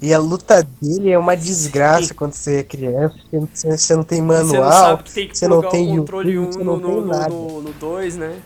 e 0.00 0.12
a 0.12 0.18
luta 0.18 0.62
dele 0.80 1.10
é 1.10 1.18
uma 1.18 1.36
desgraça 1.36 2.08
Sim. 2.08 2.14
quando 2.14 2.34
você 2.34 2.56
é 2.56 2.62
criança, 2.62 3.16
você, 3.32 3.76
você 3.76 3.96
não 3.96 4.04
tem 4.04 4.20
manual, 4.20 4.98
você 4.98 5.08
não, 5.08 5.14
tem 5.14 5.28
que 5.28 5.38
você 5.38 5.48
não 5.48 5.62
tem 5.62 5.94
o 5.94 6.02
controle 6.02 6.32
YouTube, 6.32 6.62
um 6.62 6.64
no, 6.64 6.78
não 6.78 7.02
tem 7.02 7.06
nada. 7.06 7.34
No 7.34 7.72
2, 7.72 8.16
né? 8.16 8.42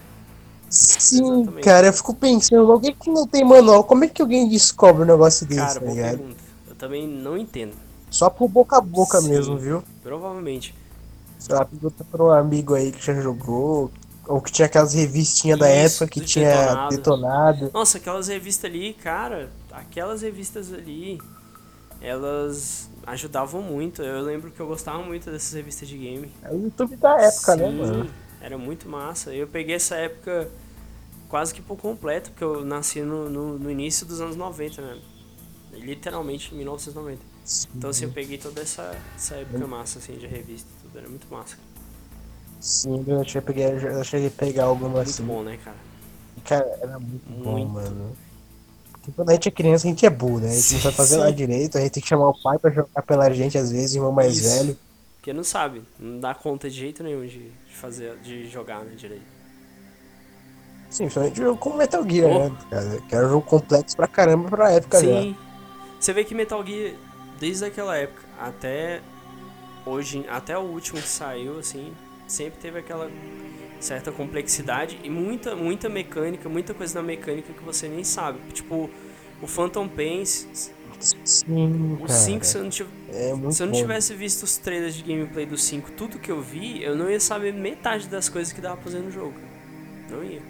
Sim, 0.69 1.43
Exatamente. 1.43 1.65
cara, 1.65 1.87
eu 1.89 1.93
fico 1.93 2.15
pensando, 2.15 2.71
alguém 2.71 2.95
que 2.95 3.11
não 3.11 3.27
tem 3.27 3.45
manual, 3.45 3.83
como 3.83 4.05
é 4.05 4.09
que 4.09 4.23
alguém 4.23 4.49
descobre 4.49 5.03
um 5.03 5.07
negócio 5.07 5.45
desse, 5.45 5.61
cara, 5.61 5.81
tá 5.81 5.87
ligado? 5.87 6.19
Pergunta. 6.19 6.45
Eu 6.69 6.75
também 6.77 7.09
não 7.09 7.37
entendo. 7.37 7.75
Só 8.09 8.31
por 8.31 8.49
boca 8.49 8.79
a 8.79 8.81
boca 8.81 9.21
Sim, 9.21 9.31
mesmo, 9.31 9.59
viu? 9.59 9.83
Provavelmente. 10.03 10.75
Sei 11.39 11.55
lá, 11.55 11.65
pergunta 11.65 12.05
pra 12.05 12.25
um 12.25 12.31
amigo 12.31 12.75
aí 12.75 12.93
que 12.93 13.05
já 13.05 13.21
jogou, 13.21 13.91
ou 14.29 14.41
que 14.41 14.53
tinha 14.53 14.67
aquelas 14.67 14.95
revistinhas 14.95 15.59
da 15.59 15.67
época 15.67 16.07
que 16.07 16.21
tinha 16.21 16.51
detonado. 16.51 16.97
detonado. 16.97 17.71
Nossa, 17.75 17.99
aquelas 17.99 18.29
revistas 18.29 18.71
ali, 18.71 18.95
cara, 18.95 19.51
aquelas 19.73 20.23
revistas 20.23 20.73
ali 20.73 21.21
elas 22.01 22.91
ajudavam 23.07 23.63
muito. 23.63 24.03
Eu 24.03 24.23
lembro 24.23 24.51
que 24.51 24.61
eu 24.61 24.67
gostava 24.67 25.03
muito 25.03 25.31
dessas 25.31 25.53
revistas 25.53 25.89
de 25.89 25.99
game. 25.99 26.31
É 26.43 26.51
o 26.51 26.63
YouTube 26.65 26.97
da 26.97 27.21
época, 27.21 27.57
né, 27.57 27.71
Sim, 27.71 27.77
né, 27.77 27.87
mano? 27.87 28.11
Era 28.41 28.59
muito 28.59 28.89
massa. 28.89 29.35
Eu 29.35 29.47
peguei 29.47 29.75
essa 29.75 29.97
época 29.97 30.51
quase 31.29 31.55
que 31.55 31.63
por 31.63 31.77
completo, 31.77 32.31
porque 32.31 32.45
eu 32.45 32.65
nasci 32.65 33.03
no, 33.03 33.29
no, 33.29 33.59
no 33.59 33.71
início 33.71 34.07
dos 34.07 34.21
anos 34.21 34.37
90, 34.37 34.83
né? 34.83 35.01
Literalmente 35.73 36.53
em 36.55 36.59
1990. 36.59 37.23
Sim. 37.45 37.69
Então 37.75 37.91
assim, 37.91 38.05
eu 38.05 38.13
peguei 38.13 38.39
toda 38.39 38.61
essa, 38.61 38.97
essa 39.17 39.37
época 39.37 39.67
massa 39.67 39.99
assim, 39.99 40.15
de 40.15 40.27
revista 40.27 40.69
e 40.79 40.83
tudo, 40.83 40.99
era 40.99 41.09
muito 41.09 41.27
massa. 41.31 41.57
Sim, 42.61 43.05
eu 43.07 43.25
cheguei, 43.25 43.65
eu 43.65 44.05
cheguei 44.05 44.29
a 44.29 44.31
pegar 44.31 44.65
alguma 44.65 44.91
muito 44.91 45.11
assim. 45.11 45.23
Muito 45.23 45.39
bom, 45.39 45.43
né, 45.43 45.59
cara? 45.65 45.77
Cara, 46.45 46.79
era 46.83 46.99
muito, 46.99 47.29
muito. 47.31 47.45
bom, 47.45 47.65
mano. 47.67 48.17
Quando 49.14 49.31
a 49.31 49.33
gente 49.35 49.49
é 49.49 49.51
criança, 49.51 49.87
a 49.87 49.90
gente 49.90 50.07
é 50.07 50.11
burro, 50.11 50.40
né? 50.40 50.49
A 50.49 50.53
gente 50.53 50.62
sim, 50.62 50.75
não 50.77 50.83
vai 50.83 50.92
fazer 50.92 51.16
nada 51.16 51.33
direito, 51.33 51.79
a 51.79 51.81
gente 51.81 51.92
tem 51.92 52.03
que 52.03 52.09
chamar 52.09 52.29
o 52.29 52.42
pai 52.42 52.59
pra 52.59 52.70
jogar 52.70 53.03
pela 53.03 53.31
gente, 53.31 53.57
às 53.59 53.70
vezes, 53.70 53.94
o 53.94 53.99
irmão 53.99 54.12
mais 54.12 54.38
Isso. 54.38 54.59
velho. 54.59 54.79
Porque 55.16 55.33
não 55.33 55.44
sabe, 55.44 55.83
não 55.99 56.18
dá 56.18 56.35
conta 56.35 56.70
de 56.70 56.77
jeito 56.77 57.03
nenhum 57.03 57.27
de, 57.27 57.51
de 57.51 57.75
fazer, 57.75 58.16
de 58.23 58.49
jogar 58.49 58.85
né, 58.85 58.94
direito. 58.96 59.40
Sim, 60.88 61.05
principalmente 61.05 61.37
jogo 61.37 61.59
como 61.59 61.77
Metal 61.77 62.09
Gear, 62.09 62.31
oh. 62.31 62.49
né? 62.49 62.57
Cara? 62.70 63.01
Que 63.09 63.14
era 63.14 63.27
um 63.27 63.31
jogo 63.31 63.46
complexo 63.46 63.96
pra 63.96 64.09
caramba 64.09 64.49
pra 64.49 64.73
época 64.73 64.99
Sim. 64.99 65.33
Já. 65.33 65.51
Você 66.01 66.12
vê 66.12 66.25
que 66.25 66.35
Metal 66.35 66.64
Gear, 66.66 66.94
desde 67.38 67.64
aquela 67.64 67.96
época 67.96 68.23
até 68.40 69.01
hoje, 69.87 70.25
até 70.29 70.57
o 70.57 70.62
último 70.62 71.01
que 71.01 71.09
saiu, 71.09 71.59
assim, 71.59 71.92
sempre 72.31 72.61
teve 72.61 72.79
aquela 72.79 73.11
certa 73.81 74.12
complexidade 74.12 74.99
e 75.03 75.11
muita, 75.11 75.57
muita 75.57 75.88
mecânica, 75.88 76.49
muita 76.49 76.73
coisa 76.75 77.01
na 77.01 77.07
mecânica 77.07 77.53
que 77.53 77.62
você 77.62 77.88
nem 77.88 78.05
sabe. 78.05 78.38
Tipo, 78.53 78.88
o 79.43 79.47
Phantom 79.47 79.88
Pain. 79.88 80.25
Sim, 81.25 81.99
o 81.99 82.07
5, 82.07 82.45
se 82.45 82.59
eu, 82.59 82.62
não, 82.62 82.69
tivesse, 82.69 82.93
é 83.11 83.51
se 83.51 83.62
eu 83.62 83.66
não 83.66 83.73
tivesse 83.73 84.14
visto 84.14 84.43
os 84.43 84.59
trailers 84.59 84.95
de 84.95 85.03
gameplay 85.03 85.47
do 85.47 85.57
5, 85.57 85.93
tudo 85.93 86.19
que 86.19 86.31
eu 86.31 86.43
vi, 86.43 86.83
eu 86.83 86.95
não 86.95 87.11
ia 87.11 87.19
saber 87.19 87.55
metade 87.55 88.07
das 88.07 88.29
coisas 88.29 88.53
que 88.53 88.61
dava 88.61 88.77
pra 88.77 88.85
fazer 88.85 88.99
no 88.99 89.11
jogo. 89.11 89.33
Não 90.11 90.23
ia. 90.23 90.43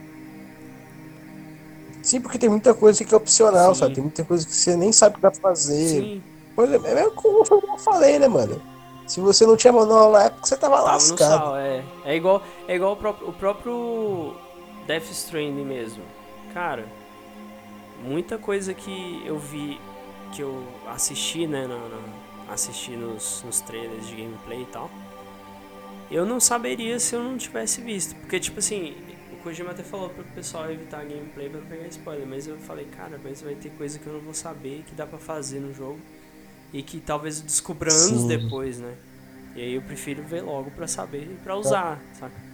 Sim, 2.02 2.20
porque 2.20 2.36
tem 2.36 2.48
muita 2.48 2.74
coisa 2.74 3.04
que 3.04 3.14
é 3.14 3.16
opcional, 3.16 3.74
Sim. 3.74 3.80
sabe? 3.80 3.94
Tem 3.94 4.02
muita 4.02 4.24
coisa 4.24 4.44
que 4.44 4.52
você 4.52 4.74
nem 4.74 4.90
sabe 4.90 5.12
o 5.12 5.16
que 5.16 5.22
dá 5.22 5.30
pra 5.30 5.40
fazer. 5.40 5.88
Sim. 5.88 6.22
Por 6.56 6.64
exemplo, 6.64 6.88
é 6.88 7.10
como 7.10 7.44
eu 7.48 7.78
falei, 7.78 8.18
né, 8.18 8.26
mano? 8.26 8.60
Se 9.10 9.18
você 9.18 9.44
não 9.44 9.56
tinha 9.56 9.72
manual 9.72 10.12
na 10.12 10.22
época, 10.26 10.46
você 10.46 10.56
tava, 10.56 10.76
tava 10.76 10.92
lascado. 10.92 11.40
No 11.40 11.44
sal, 11.46 11.56
é. 11.56 11.84
É 12.04 12.14
igual, 12.14 12.44
é 12.68 12.76
igual 12.76 12.92
o, 12.92 12.96
próprio, 12.96 13.28
o 13.28 13.32
próprio 13.32 14.36
Death 14.86 15.10
Stranding 15.10 15.64
mesmo. 15.64 16.04
Cara, 16.54 16.86
muita 18.04 18.38
coisa 18.38 18.72
que 18.72 19.20
eu 19.26 19.36
vi, 19.36 19.80
que 20.30 20.40
eu 20.40 20.62
assisti, 20.86 21.48
né, 21.48 21.66
na, 21.66 21.76
na, 21.76 22.52
assisti 22.54 22.92
nos, 22.92 23.42
nos 23.42 23.60
trailers 23.60 24.06
de 24.06 24.14
gameplay 24.14 24.62
e 24.62 24.66
tal, 24.66 24.88
eu 26.08 26.24
não 26.24 26.38
saberia 26.38 27.00
se 27.00 27.16
eu 27.16 27.20
não 27.20 27.36
tivesse 27.36 27.80
visto. 27.80 28.14
Porque, 28.14 28.38
tipo 28.38 28.60
assim, 28.60 28.94
o 29.32 29.42
Kojima 29.42 29.72
até 29.72 29.82
falou 29.82 30.10
pro 30.10 30.22
pessoal 30.22 30.70
evitar 30.70 31.04
gameplay 31.04 31.48
pra 31.48 31.60
pegar 31.62 31.88
spoiler, 31.88 32.28
mas 32.28 32.46
eu 32.46 32.56
falei, 32.58 32.84
cara, 32.84 33.20
mas 33.20 33.42
vai 33.42 33.56
ter 33.56 33.70
coisa 33.70 33.98
que 33.98 34.06
eu 34.06 34.12
não 34.12 34.20
vou 34.20 34.34
saber, 34.34 34.84
que 34.86 34.94
dá 34.94 35.04
pra 35.04 35.18
fazer 35.18 35.58
no 35.58 35.74
jogo 35.74 35.98
e 36.72 36.82
que 36.82 37.00
talvez 37.00 37.38
eu 37.40 37.44
descubra 37.44 37.92
anos 37.92 38.22
Sim. 38.22 38.28
depois, 38.28 38.78
né? 38.78 38.94
E 39.54 39.60
aí 39.60 39.74
eu 39.74 39.82
prefiro 39.82 40.22
ver 40.22 40.42
logo 40.42 40.70
pra 40.70 40.86
saber 40.86 41.22
e 41.22 41.36
pra 41.42 41.56
usar, 41.56 42.00
é. 42.12 42.14
saca? 42.14 42.50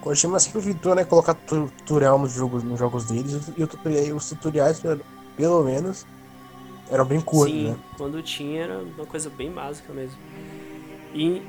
Kojima 0.00 0.40
sempre 0.40 0.60
evitou, 0.60 0.94
né, 0.94 1.04
colocar 1.04 1.34
tutorial 1.34 2.18
nos 2.18 2.32
jogos, 2.32 2.62
nos 2.62 2.78
jogos 2.78 3.04
deles 3.04 3.52
e 3.56 4.12
os 4.12 4.28
tutoriais, 4.30 4.80
pelo 5.36 5.62
menos, 5.62 6.06
eram 6.90 7.04
bem 7.04 7.20
curtos, 7.20 7.54
Sim, 7.54 7.70
né? 7.70 7.76
quando 7.98 8.22
tinha 8.22 8.62
era 8.62 8.78
uma 8.78 9.06
coisa 9.06 9.28
bem 9.28 9.50
básica 9.50 9.92
mesmo. 9.92 10.16
E... 11.14 11.42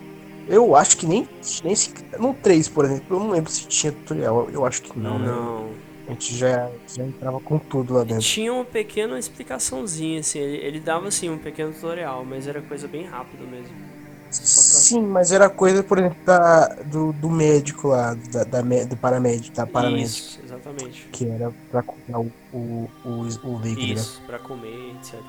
Eu 0.48 0.76
acho 0.76 0.98
que 0.98 1.06
nem, 1.06 1.30
nem 1.64 1.76
se, 1.76 1.94
no 2.20 2.34
3, 2.34 2.68
por 2.68 2.84
exemplo, 2.84 3.16
eu 3.16 3.20
não 3.20 3.30
lembro 3.30 3.50
se 3.50 3.66
tinha 3.68 3.94
tutorial, 3.94 4.50
eu 4.52 4.66
acho 4.66 4.82
que 4.82 5.00
não, 5.00 5.18
né? 5.18 5.28
Não. 5.28 5.64
Né? 5.66 5.76
A 6.12 6.14
gente 6.14 6.36
já, 6.36 6.70
já 6.94 7.04
entrava 7.06 7.40
com 7.40 7.58
tudo 7.58 7.94
lá 7.94 8.04
dentro. 8.04 8.22
Tinha 8.24 8.52
uma 8.52 8.66
pequena 8.66 9.18
explicaçãozinha, 9.18 10.20
assim, 10.20 10.40
ele, 10.40 10.58
ele 10.58 10.80
dava 10.82 11.08
assim 11.08 11.30
um 11.30 11.38
pequeno 11.38 11.72
tutorial, 11.72 12.26
mas 12.26 12.48
era 12.48 12.62
coisa 12.62 12.86
bem 12.86 13.06
rápida 13.06 13.46
mesmo. 13.46 13.74
Pra... 13.74 14.30
Sim, 14.30 15.04
mas 15.04 15.32
era 15.32 15.50
coisa, 15.50 15.82
por 15.82 15.98
exemplo, 15.98 16.18
da, 16.26 16.68
do, 16.86 17.14
do 17.14 17.30
médico 17.30 17.88
lá, 17.90 18.14
da, 18.14 18.44
da, 18.44 18.62
do 18.62 18.98
paramédico, 18.98 19.56
da 19.56 19.66
paramédico. 19.66 20.06
Isso, 20.06 20.40
exatamente. 20.44 21.08
Que 21.14 21.30
era 21.30 21.50
pra 21.72 21.82
comer 21.82 22.18
o, 22.18 22.32
o, 22.54 22.90
o, 23.06 23.10
o 23.44 23.62
líquido, 23.62 23.88
né? 23.88 23.94
Isso, 23.94 24.20
né? 24.20 24.28
pra 24.28 24.40
comer, 24.40 24.96
etc. 24.98 25.20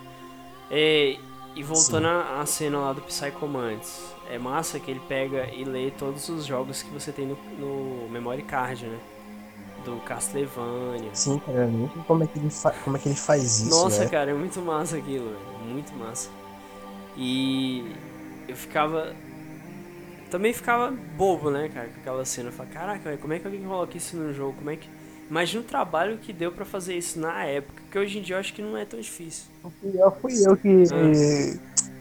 E, 0.68 1.16
e 1.54 1.62
voltando 1.62 2.08
à 2.08 2.44
cena 2.44 2.78
lá 2.78 2.92
do 2.92 3.02
Psychomantis, 3.02 4.00
é 4.28 4.36
massa 4.36 4.80
que 4.80 4.90
ele 4.90 5.00
pega 5.08 5.46
e 5.54 5.64
lê 5.64 5.92
todos 5.92 6.28
os 6.28 6.44
jogos 6.44 6.82
que 6.82 6.90
você 6.90 7.12
tem 7.12 7.26
no, 7.26 7.38
no 7.58 8.08
memory 8.08 8.42
card, 8.42 8.86
né? 8.86 8.98
Do 9.84 9.96
Castlevania. 10.04 11.10
Sim, 11.12 11.40
cara, 11.44 11.68
como 12.06 12.24
é 12.24 12.26
que 12.26 12.38
ele, 12.38 12.48
como 12.84 12.96
é 12.96 13.00
que 13.00 13.08
ele 13.08 13.16
faz 13.16 13.60
isso. 13.60 13.70
Nossa, 13.70 14.04
né? 14.04 14.10
cara, 14.10 14.30
é 14.30 14.34
muito 14.34 14.60
massa 14.60 14.96
aquilo, 14.96 15.30
velho. 15.30 15.72
Muito 15.72 15.92
massa. 15.94 16.28
E 17.16 17.94
eu 18.48 18.56
ficava. 18.56 19.14
Também 20.30 20.52
ficava 20.52 20.90
bobo, 21.16 21.50
né, 21.50 21.68
cara, 21.72 21.88
com 21.88 22.00
aquela 22.00 22.24
cena. 22.24 22.48
Eu 22.48 22.52
falava, 22.52 22.74
caraca, 22.74 23.00
véio, 23.04 23.18
como 23.18 23.34
é 23.34 23.38
que 23.38 23.46
alguém 23.46 23.62
coloca 23.62 23.96
isso 23.96 24.16
no 24.16 24.32
jogo? 24.32 24.54
Como 24.58 24.70
é 24.70 24.76
que. 24.76 24.88
Imagina 25.28 25.62
o 25.62 25.64
trabalho 25.64 26.18
que 26.18 26.32
deu 26.32 26.52
para 26.52 26.64
fazer 26.64 26.96
isso 26.96 27.18
na 27.18 27.44
época, 27.44 27.82
que 27.90 27.98
hoje 27.98 28.18
em 28.18 28.22
dia 28.22 28.36
eu 28.36 28.40
acho 28.40 28.52
que 28.52 28.60
não 28.60 28.76
é 28.76 28.84
tão 28.84 29.00
difícil. 29.00 29.44
Eu, 29.94 30.10
fui 30.10 30.32
eu 30.46 30.56
que. 30.56 30.68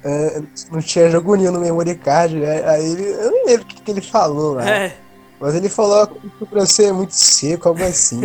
Uh, 0.04 0.48
não 0.72 0.82
tinha 0.82 1.10
jogo 1.10 1.36
nenhum 1.36 1.52
no 1.52 1.60
memory 1.60 1.96
card, 1.96 2.36
né? 2.36 2.68
Aí 2.68 2.92
ele, 2.92 3.08
eu 3.08 3.32
nem 3.32 3.46
lembro 3.46 3.64
o 3.64 3.68
que, 3.68 3.82
que 3.82 3.92
ele 3.92 4.02
falou 4.02 4.56
lá. 4.56 4.68
É. 4.68 4.98
Mas 5.42 5.56
ele 5.56 5.70
falou 5.70 6.06
que 6.06 6.46
pra 6.46 6.68
ser 6.68 6.94
muito 6.94 7.16
seco, 7.16 7.70
algo 7.70 7.84
assim. 7.84 8.22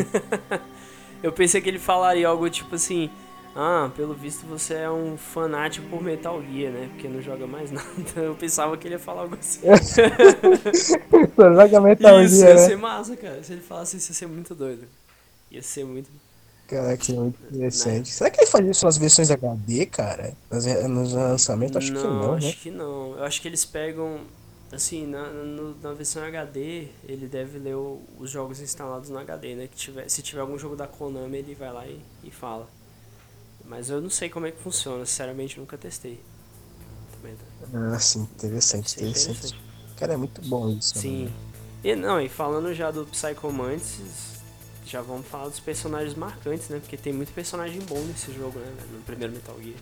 eu 1.22 1.32
pensei 1.32 1.62
que 1.62 1.68
ele 1.70 1.78
falaria 1.78 2.28
algo 2.28 2.48
tipo 2.50 2.74
assim. 2.74 3.10
Ah, 3.58 3.90
pelo 3.96 4.12
visto 4.12 4.44
você 4.44 4.74
é 4.74 4.90
um 4.90 5.16
fanático 5.16 5.88
por 5.88 6.02
Metal 6.02 6.38
Gear, 6.42 6.70
né? 6.70 6.90
Porque 6.92 7.08
não 7.08 7.22
joga 7.22 7.46
mais 7.46 7.70
nada. 7.72 7.88
Eu 8.16 8.34
pensava 8.34 8.76
que 8.76 8.86
ele 8.86 8.96
ia 8.96 8.98
falar 8.98 9.22
algo 9.22 9.34
assim. 9.34 9.60
Joga 11.38 11.80
Metal 11.80 12.22
isso, 12.22 12.36
Gear. 12.36 12.54
Isso, 12.54 12.64
ia 12.64 12.68
ser 12.68 12.76
massa, 12.76 13.16
cara. 13.16 13.42
Se 13.42 13.54
ele 13.54 13.62
falasse 13.62 13.96
isso, 13.96 14.10
ia 14.10 14.14
ser 14.14 14.26
muito 14.26 14.54
doido. 14.54 14.86
Ia 15.50 15.62
ser 15.62 15.86
muito. 15.86 16.10
Caraca, 16.68 17.12
é 17.12 17.14
muito 17.14 17.38
interessante. 17.50 18.08
Né? 18.08 18.12
Será 18.12 18.28
que 18.28 18.40
ele 18.40 18.50
faz 18.50 18.66
isso 18.66 18.84
nas 18.84 18.98
versões 18.98 19.30
HD, 19.30 19.86
cara? 19.86 20.34
Nos, 20.50 20.66
nos 20.66 21.12
lançamentos? 21.14 21.76
Acho 21.78 21.94
não, 21.94 22.02
que 22.02 22.08
não. 22.08 22.34
Acho 22.34 22.46
né? 22.46 22.54
que 22.62 22.70
não. 22.70 23.16
Eu 23.16 23.24
acho 23.24 23.40
que 23.40 23.48
eles 23.48 23.64
pegam 23.64 24.20
assim, 24.72 25.06
na, 25.06 25.30
no, 25.30 25.74
na 25.80 25.92
versão 25.92 26.22
HD, 26.22 26.88
ele 27.04 27.26
deve 27.26 27.58
ler 27.58 27.76
o, 27.76 28.02
os 28.18 28.30
jogos 28.30 28.60
instalados 28.60 29.08
no 29.08 29.18
HD, 29.18 29.54
né? 29.54 29.68
Que 29.68 29.76
tiver, 29.76 30.08
se 30.08 30.22
tiver 30.22 30.40
algum 30.40 30.58
jogo 30.58 30.76
da 30.76 30.86
Konami, 30.86 31.38
ele 31.38 31.54
vai 31.54 31.72
lá 31.72 31.86
e, 31.86 32.00
e 32.24 32.30
fala. 32.30 32.68
Mas 33.64 33.90
eu 33.90 34.00
não 34.00 34.10
sei 34.10 34.28
como 34.28 34.46
é 34.46 34.50
que 34.50 34.62
funciona, 34.62 35.04
sinceramente 35.04 35.58
nunca 35.58 35.76
testei. 35.76 36.20
Tá. 37.22 37.68
Ah, 37.74 37.98
sim, 37.98 38.20
interessante, 38.20 38.94
interessante, 38.96 39.38
interessante. 39.38 39.60
Cara, 39.96 40.14
é 40.14 40.16
muito 40.16 40.40
bom 40.42 40.68
isso. 40.70 40.98
Sim. 40.98 41.24
Né? 41.24 41.32
E 41.82 41.96
não, 41.96 42.20
e 42.20 42.28
falando 42.28 42.72
já 42.74 42.90
do 42.90 43.04
Psycho 43.06 43.50
Mantis, 43.52 44.40
já 44.84 45.02
vamos 45.02 45.26
falar 45.26 45.48
dos 45.48 45.60
personagens 45.60 46.14
marcantes, 46.14 46.68
né? 46.68 46.78
Porque 46.78 46.96
tem 46.96 47.12
muito 47.12 47.32
personagem 47.32 47.80
bom 47.80 47.98
nesse 48.00 48.32
jogo, 48.32 48.58
né? 48.58 48.72
No 48.92 49.00
primeiro 49.02 49.32
Metal 49.32 49.56
Gear. 49.60 49.76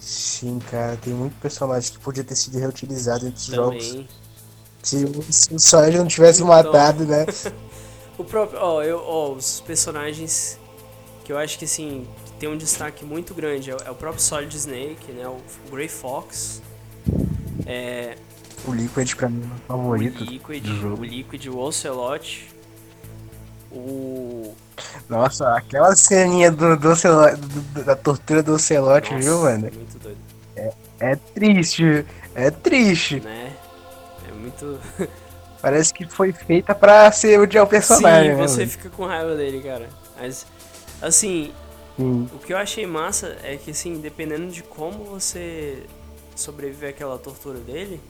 Sim, 0.00 0.58
cara, 0.70 0.96
tem 0.96 1.12
muito 1.12 1.38
personagem 1.40 1.92
que 1.92 1.98
podia 1.98 2.24
ter 2.24 2.34
sido 2.34 2.58
reutilizado 2.58 3.26
entre 3.26 3.38
os 3.38 3.46
jogos. 3.46 4.04
Se, 4.82 5.06
se 5.30 5.54
o 5.54 5.58
Sawyer 5.58 5.98
não 5.98 6.06
tivesse 6.06 6.42
então, 6.42 6.48
matado, 6.48 7.04
né? 7.04 7.26
o 8.16 8.24
próprio, 8.24 8.58
ó, 8.58 8.82
eu, 8.82 8.98
ó, 8.98 9.32
os 9.32 9.60
personagens 9.60 10.58
que 11.22 11.30
eu 11.30 11.36
acho 11.36 11.58
que 11.58 11.66
assim 11.66 12.08
tem 12.38 12.48
um 12.48 12.56
destaque 12.56 13.04
muito 13.04 13.34
grande 13.34 13.70
é, 13.70 13.76
é 13.84 13.90
o 13.90 13.94
próprio 13.94 14.22
Solid 14.22 14.56
Snake, 14.56 15.12
né? 15.12 15.28
O, 15.28 15.36
o 15.68 15.70
Grey 15.70 15.88
Fox. 15.88 16.62
É, 17.66 18.16
o 18.66 18.72
Liquid 18.72 19.14
pra 19.14 19.28
mim 19.28 19.42
é 19.42 19.54
o 19.54 19.76
favorito. 19.76 20.22
O 20.22 20.24
Liquid, 20.24 20.62
do 20.62 20.76
jogo. 20.76 21.02
o 21.02 21.04
Liquid, 21.04 21.46
o 21.46 21.58
Ocelot. 21.58 22.48
O 23.70 24.54
nossa, 25.08 25.56
aquela 25.56 25.94
ceninha 25.96 26.50
do, 26.50 26.76
do, 26.76 26.94
do 26.94 27.84
da 27.84 27.96
tortura 27.96 28.42
do 28.42 28.54
Ocelote, 28.54 29.12
Nossa, 29.12 29.24
viu, 29.24 29.42
mano? 29.42 29.70
Muito 29.74 29.98
doido. 29.98 30.18
É, 30.56 30.72
é 31.00 31.16
triste, 31.16 32.04
é 32.34 32.50
triste. 32.50 33.20
Né? 33.20 33.52
É 34.28 34.32
muito. 34.32 34.78
Parece 35.60 35.92
que 35.92 36.06
foi 36.06 36.32
feita 36.32 36.74
pra 36.74 37.12
ser 37.12 37.38
o 37.38 37.66
personagem. 37.66 38.32
Sim, 38.32 38.36
né, 38.36 38.48
você 38.48 38.66
fica 38.66 38.88
com 38.88 39.04
raiva 39.04 39.36
dele, 39.36 39.60
cara. 39.60 39.88
Mas, 40.18 40.46
assim, 41.02 41.52
Sim. 41.98 42.28
o 42.34 42.38
que 42.38 42.52
eu 42.52 42.56
achei 42.56 42.86
massa 42.86 43.36
é 43.42 43.56
que, 43.56 43.72
assim, 43.72 44.00
dependendo 44.00 44.50
de 44.50 44.62
como 44.62 45.04
você 45.04 45.82
sobreviver 46.34 46.90
àquela 46.90 47.18
tortura 47.18 47.58
dele, 47.58 48.00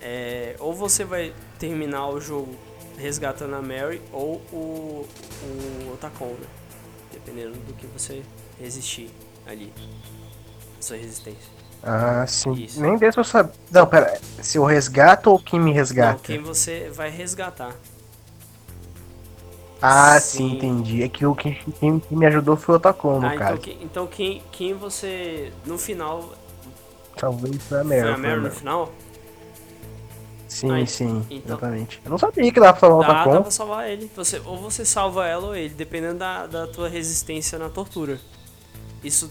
é, 0.00 0.56
ou 0.58 0.74
você 0.74 1.04
vai 1.04 1.32
terminar 1.58 2.08
o 2.08 2.20
jogo 2.20 2.56
resgatando 2.98 3.54
a 3.54 3.62
Mary 3.62 4.00
ou 4.12 4.42
o, 4.52 5.06
o 5.42 5.92
Otacon, 5.94 6.26
né? 6.26 6.46
Dependendo 7.12 7.52
do 7.52 7.72
que 7.74 7.86
você 7.86 8.22
resistir 8.60 9.10
ali. 9.46 9.72
Sua 10.80 10.96
resistência. 10.96 11.56
Ah, 11.82 12.26
sim. 12.26 12.52
Isso. 12.52 12.80
Nem 12.80 12.96
desse 12.96 13.18
eu 13.18 13.24
saber. 13.24 13.52
Não, 13.70 13.86
pera. 13.86 14.18
Se 14.42 14.58
eu 14.58 14.64
resgato 14.64 15.28
ou 15.28 15.38
quem 15.38 15.60
me 15.60 15.72
resgata? 15.72 16.14
Não, 16.14 16.18
quem 16.18 16.42
você 16.42 16.90
vai 16.92 17.10
resgatar. 17.10 17.74
Ah, 19.80 20.18
sim, 20.18 20.38
sim 20.38 20.56
entendi. 20.56 21.02
É 21.02 21.08
que 21.08 21.24
o 21.24 21.34
quem, 21.34 21.58
quem, 21.78 22.02
me 22.10 22.26
ajudou 22.26 22.56
foi 22.56 22.74
o 22.74 22.76
Otacon, 22.78 23.20
no 23.20 23.26
ah, 23.26 23.36
caso. 23.36 23.60
Então, 23.60 23.78
então 23.82 24.06
quem, 24.06 24.42
quem 24.50 24.74
você. 24.74 25.52
No 25.64 25.78
final. 25.78 26.32
Talvez 27.16 27.56
foi 27.62 27.80
a 27.80 27.84
Mary. 27.84 28.02
Foi 28.02 28.12
a 28.12 28.18
Mary 28.18 28.40
no 28.40 28.50
final? 28.50 28.92
Sim, 30.56 30.72
Aí, 30.72 30.86
sim, 30.86 31.22
então, 31.28 31.54
exatamente. 31.54 32.00
Eu 32.02 32.10
não 32.10 32.16
sabia 32.16 32.50
que 32.50 32.58
dava 32.58 32.72
pra 32.72 32.88
salvar 32.88 32.98
o 32.98 33.28
Dá, 33.28 33.34
dá 33.34 33.42
pra 33.42 33.50
salvar 33.50 33.90
ele. 33.90 34.10
Você, 34.16 34.40
ou 34.42 34.56
você 34.56 34.86
salva 34.86 35.26
ela 35.26 35.48
ou 35.48 35.54
ele, 35.54 35.74
dependendo 35.74 36.18
da, 36.18 36.46
da 36.46 36.66
tua 36.66 36.88
resistência 36.88 37.58
na 37.58 37.68
tortura. 37.68 38.18
Isso 39.04 39.28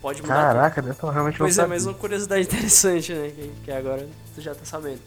pode 0.00 0.22
mudar. 0.22 0.34
Caraca, 0.34 0.80
deve 0.80 0.94
estar 0.94 1.10
realmente 1.10 1.36
Pois 1.36 1.58
é, 1.58 1.66
mas 1.66 1.84
uma 1.84 1.94
curiosidade 1.94 2.42
interessante, 2.46 3.12
né? 3.12 3.32
Que, 3.34 3.52
que 3.64 3.72
agora 3.72 4.08
tu 4.36 4.40
já 4.40 4.54
tá 4.54 4.64
sabendo. 4.64 5.00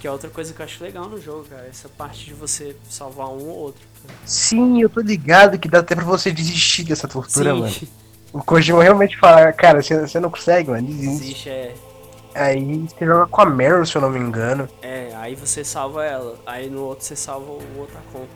Que 0.00 0.08
é 0.08 0.10
outra 0.10 0.28
coisa 0.28 0.52
que 0.52 0.60
eu 0.60 0.64
acho 0.64 0.82
legal 0.82 1.08
no 1.08 1.20
jogo, 1.20 1.44
cara. 1.44 1.68
Essa 1.68 1.88
parte 1.88 2.24
de 2.24 2.34
você 2.34 2.74
salvar 2.88 3.28
um 3.28 3.48
ou 3.48 3.58
outro. 3.58 3.82
Sim, 4.24 4.82
eu 4.82 4.90
tô 4.90 5.00
ligado 5.00 5.56
que 5.56 5.68
dá 5.68 5.78
até 5.78 5.94
pra 5.94 6.04
você 6.04 6.32
desistir 6.32 6.82
dessa 6.82 7.06
tortura, 7.06 7.54
Sim. 7.54 7.60
mano. 7.60 7.74
O 8.32 8.44
Kojima 8.44 8.80
realmente 8.80 9.18
fala, 9.18 9.52
cara, 9.52 9.82
você, 9.82 10.06
você 10.06 10.20
não 10.20 10.30
consegue, 10.30 10.70
mano, 10.70 10.86
desiste. 10.86 11.18
Desiste, 11.18 11.48
é. 11.48 11.74
Aí 12.34 12.86
você 12.88 13.06
joga 13.06 13.26
com 13.26 13.40
a 13.40 13.46
Meryl, 13.46 13.84
se 13.84 13.96
eu 13.96 14.02
não 14.02 14.10
me 14.10 14.18
engano. 14.18 14.68
É, 14.82 15.12
aí 15.16 15.34
você 15.34 15.64
salva 15.64 16.04
ela. 16.04 16.38
Aí 16.46 16.70
no 16.70 16.84
outro 16.84 17.04
você 17.04 17.16
salva 17.16 17.50
o 17.50 17.82
Otacon. 17.82 18.26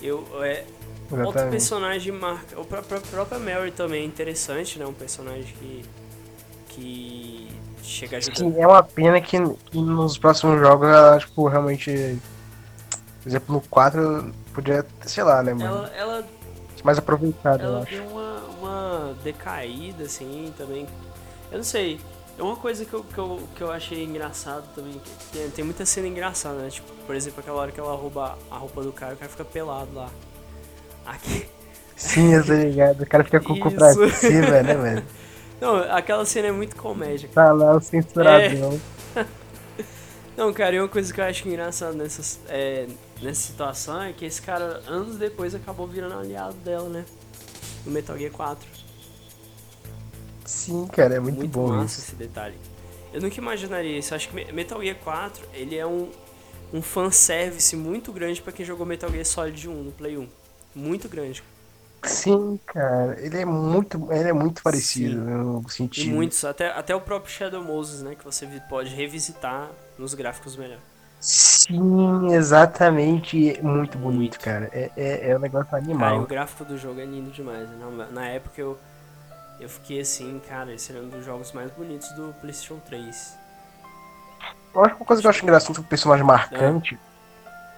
Eu, 0.00 0.26
é, 0.42 0.64
Exatamente. 1.06 1.26
outro 1.26 1.50
personagem 1.50 2.12
marca. 2.12 2.60
O 2.60 2.64
próprio, 2.64 3.00
própria 3.00 3.38
Mary 3.38 3.70
também 3.70 4.02
é 4.02 4.06
interessante, 4.06 4.78
né? 4.78 4.86
Um 4.86 4.94
personagem 4.94 5.54
que. 5.58 5.84
que 6.68 7.48
chega 7.82 8.18
a. 8.18 8.22
Sim, 8.22 8.54
é 8.58 8.66
uma 8.66 8.82
pena 8.82 9.20
que, 9.20 9.38
que 9.70 9.78
nos 9.78 10.18
próximos 10.18 10.60
jogos 10.60 10.88
ela, 10.88 11.18
tipo, 11.18 11.48
realmente. 11.48 12.18
Por 13.22 13.28
exemplo, 13.28 13.54
no 13.56 13.60
4 13.62 14.32
podia, 14.54 14.86
sei 15.02 15.24
lá, 15.24 15.42
né, 15.42 15.52
mano? 15.52 15.66
Ela. 15.66 15.92
ela 15.96 16.38
mais 16.84 16.98
aproveitada, 16.98 17.62
ela 17.62 17.78
eu 17.78 17.82
acho. 17.82 17.94
Ela 17.94 18.02
tem 18.04 18.12
uma, 18.12 18.40
uma 18.58 19.14
decaída, 19.22 20.04
assim, 20.04 20.52
também. 20.56 20.86
Eu 21.50 21.58
não 21.58 21.64
sei. 21.64 22.00
É 22.38 22.42
uma 22.42 22.54
coisa 22.54 22.84
que 22.84 22.94
eu, 22.94 23.02
que 23.02 23.18
eu, 23.18 23.42
que 23.56 23.60
eu 23.62 23.72
achei 23.72 24.04
engraçado 24.04 24.64
também. 24.72 25.00
Tem, 25.32 25.50
tem 25.50 25.64
muita 25.64 25.84
cena 25.84 26.06
engraçada, 26.06 26.58
né? 26.58 26.70
Tipo, 26.70 26.92
por 27.04 27.16
exemplo, 27.16 27.40
aquela 27.40 27.60
hora 27.60 27.72
que 27.72 27.80
ela 27.80 27.94
rouba 27.96 28.38
a 28.48 28.56
roupa 28.56 28.80
do 28.82 28.92
cara, 28.92 29.14
o 29.14 29.16
cara 29.16 29.28
fica 29.28 29.44
pelado 29.44 29.92
lá. 29.92 30.08
Aqui. 31.04 31.48
Sim, 31.96 32.32
eu 32.32 32.46
tô 32.46 32.52
ligado. 32.52 33.02
O 33.02 33.06
cara 33.06 33.24
fica 33.24 33.40
com 33.40 33.54
o 33.54 33.58
cu 33.58 33.72
pra 33.72 33.92
cima, 33.92 34.62
né, 34.62 34.74
mano? 34.74 35.02
Não, 35.60 35.76
aquela 35.92 36.24
cena 36.24 36.46
é 36.46 36.52
muito 36.52 36.76
comédia. 36.76 37.28
Tá 37.34 37.50
lá 37.50 37.74
o 37.74 37.80
censuradão. 37.80 38.80
É... 39.16 39.24
Não, 40.36 40.52
cara, 40.52 40.76
e 40.76 40.78
uma 40.78 40.88
coisa 40.88 41.12
que 41.12 41.20
eu 41.20 41.24
acho 41.24 41.48
engraçado 41.48 41.96
nessa, 41.96 42.38
é, 42.48 42.86
nessa 43.20 43.40
situação 43.40 44.00
é 44.00 44.12
que 44.12 44.24
esse 44.24 44.40
cara, 44.40 44.80
anos 44.86 45.16
depois, 45.16 45.56
acabou 45.56 45.88
virando 45.88 46.16
aliado 46.16 46.54
dela, 46.58 46.88
né? 46.88 47.04
No 47.84 47.90
Metal 47.90 48.16
Gear 48.16 48.30
4. 48.30 48.77
Sim, 50.48 50.86
cara, 50.86 51.16
é 51.16 51.20
muito, 51.20 51.36
muito 51.36 51.52
bom 51.52 51.68
massa 51.68 52.00
isso. 52.00 52.00
esse 52.00 52.16
detalhe. 52.16 52.56
Eu 53.12 53.20
nunca 53.20 53.36
imaginaria 53.36 53.98
isso. 53.98 54.14
Acho 54.14 54.30
que 54.30 54.52
Metal 54.52 54.80
Gear 54.82 54.96
4, 54.96 55.46
ele 55.52 55.76
é 55.76 55.86
um, 55.86 56.10
um 56.72 56.80
fanservice 56.80 57.76
muito 57.76 58.10
grande 58.12 58.40
para 58.40 58.50
quem 58.50 58.64
jogou 58.64 58.86
Metal 58.86 59.10
Gear 59.10 59.26
Solid 59.26 59.68
1 59.68 59.82
no 59.82 59.92
Play 59.92 60.16
1. 60.16 60.26
Muito 60.74 61.06
grande. 61.06 61.42
Sim, 62.02 62.58
cara, 62.64 63.18
ele 63.20 63.36
é 63.36 63.44
muito, 63.44 64.10
ele 64.10 64.28
é 64.30 64.32
muito 64.32 64.62
parecido 64.62 65.16
Sim. 65.16 65.20
no 65.20 65.68
sentido. 65.68 66.08
E 66.08 66.12
muitos, 66.12 66.42
até, 66.44 66.70
até 66.70 66.94
o 66.94 67.00
próprio 67.00 67.30
Shadow 67.30 67.62
Moses, 67.62 68.02
né, 68.02 68.14
que 68.14 68.24
você 68.24 68.46
pode 68.70 68.94
revisitar 68.94 69.68
nos 69.98 70.14
gráficos 70.14 70.56
melhor. 70.56 70.78
Sim, 71.20 72.32
exatamente, 72.32 73.60
muito 73.60 73.98
bonito, 73.98 74.18
muito. 74.18 74.40
cara. 74.40 74.70
É, 74.72 74.90
é, 74.96 75.30
é 75.30 75.36
um 75.36 75.40
negócio 75.40 75.76
animal. 75.76 76.10
Cara, 76.10 76.22
o 76.22 76.26
gráfico 76.26 76.64
do 76.64 76.78
jogo 76.78 77.00
é 77.00 77.04
lindo 77.04 77.30
demais. 77.30 77.68
Né? 77.68 78.08
Na 78.12 78.28
época 78.28 78.60
eu 78.60 78.78
eu 79.60 79.68
fiquei 79.68 80.00
assim, 80.00 80.40
cara, 80.48 80.72
esse 80.72 80.92
era 80.92 81.02
um 81.02 81.08
dos 81.08 81.24
jogos 81.24 81.52
mais 81.52 81.70
bonitos 81.72 82.10
do 82.12 82.34
PlayStation 82.40 82.78
3. 82.86 83.36
Eu 84.74 84.84
acho 84.84 84.94
que 84.94 85.00
uma 85.00 85.06
coisa 85.06 85.20
que 85.20 85.26
eu 85.26 85.30
acho 85.30 85.42
engraçada 85.42 85.80
um 85.80 85.82
personagem 85.82 86.24
marcante 86.24 86.98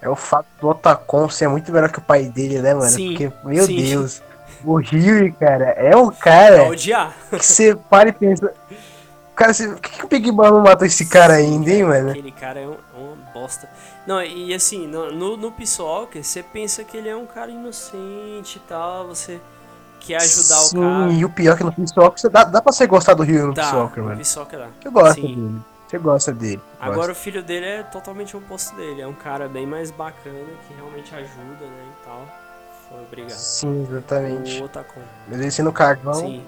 é. 0.03 0.07
é. 0.07 0.09
o 0.09 0.16
fato 0.16 0.47
do 0.61 0.69
Otacon 0.69 1.29
ser 1.31 1.49
muito 1.49 1.73
melhor 1.73 1.90
que 1.90 1.99
o 1.99 2.03
pai 2.03 2.25
dele, 2.25 2.61
né, 2.61 2.75
mano? 2.75 2.90
Sim, 2.90 3.09
Porque, 3.09 3.33
meu 3.45 3.64
sim. 3.64 3.77
Deus, 3.77 4.23
o 4.64 4.77
Rio, 4.77 5.33
cara, 5.35 5.71
é 5.71 5.97
um 5.97 6.11
cara. 6.11 6.57
É 6.57 6.69
odiar. 6.69 7.14
Que 7.31 7.45
você 7.45 7.75
para 7.75 8.11
e 8.11 8.12
pensa. 8.12 8.53
Cara, 9.35 9.55
você, 9.55 9.69
por 9.69 9.81
que, 9.81 9.90
que 9.90 10.05
o 10.05 10.09
Big 10.09 10.31
Mom 10.31 10.51
não 10.51 10.61
matou 10.61 10.87
esse 10.87 11.09
cara 11.09 11.37
sim, 11.37 11.45
ainda, 11.45 11.71
hein, 11.71 11.85
mano? 11.85 12.11
Aquele 12.11 12.33
cara 12.33 12.61
é 12.61 12.66
um, 12.66 12.77
uma 12.95 13.16
bosta. 13.33 13.71
Não, 14.07 14.23
e 14.23 14.53
assim, 14.53 14.87
no, 14.87 15.11
no, 15.11 15.37
no 15.38 15.55
você 16.12 16.43
pensa 16.43 16.85
que 16.85 16.97
ele 16.97 17.09
é 17.09 17.16
um 17.16 17.25
cara 17.25 17.51
inocente 17.51 18.57
e 18.57 18.69
tal, 18.69 19.07
você 19.07 19.40
que 20.01 20.15
ajudar 20.15 20.57
Sim, 20.57 20.79
o 20.79 20.81
cara. 20.81 21.13
E 21.13 21.25
o 21.25 21.29
pior 21.29 21.55
é 21.55 21.57
que 21.57 21.65
no 21.65 21.73
Peace 21.73 21.93
Walker, 21.97 22.29
dá, 22.29 22.45
dá 22.45 22.63
pra 22.63 22.73
você 22.73 22.87
gostar 22.87 23.15
do 23.15 23.23
Rio 23.23 23.49
no 23.49 23.55
tá, 23.55 23.77
Walker, 23.77 24.01
mano. 24.01 24.21
Walker 24.37 24.57
dá. 24.57 24.69
Você 24.81 24.91
gosta 24.91 25.15
Sim. 25.15 25.35
dele. 25.35 25.61
Você 25.87 25.99
gosta 25.99 26.33
dele. 26.33 26.61
Agora 26.81 26.97
gosta. 26.97 27.13
o 27.13 27.15
filho 27.15 27.43
dele 27.43 27.67
é 27.67 27.83
totalmente 27.83 28.35
o 28.37 28.39
oposto 28.39 28.75
dele. 28.77 29.03
É 29.03 29.07
um 29.07 29.13
cara 29.13 29.49
bem 29.49 29.67
mais 29.67 29.91
bacana, 29.91 30.39
que 30.67 30.75
realmente 30.75 31.15
ajuda, 31.15 31.67
né, 31.67 31.85
e 31.89 32.05
tal. 32.05 32.29
Foi 32.89 33.03
obrigado. 33.03 33.39
Sim, 33.39 33.87
exatamente. 33.89 34.61
O 34.61 34.65
Otacon. 34.65 35.01
Mas 35.29 35.41
ele 35.41 35.51
sendo 35.51 35.73
carvão... 35.73 36.15
Sim. 36.15 36.43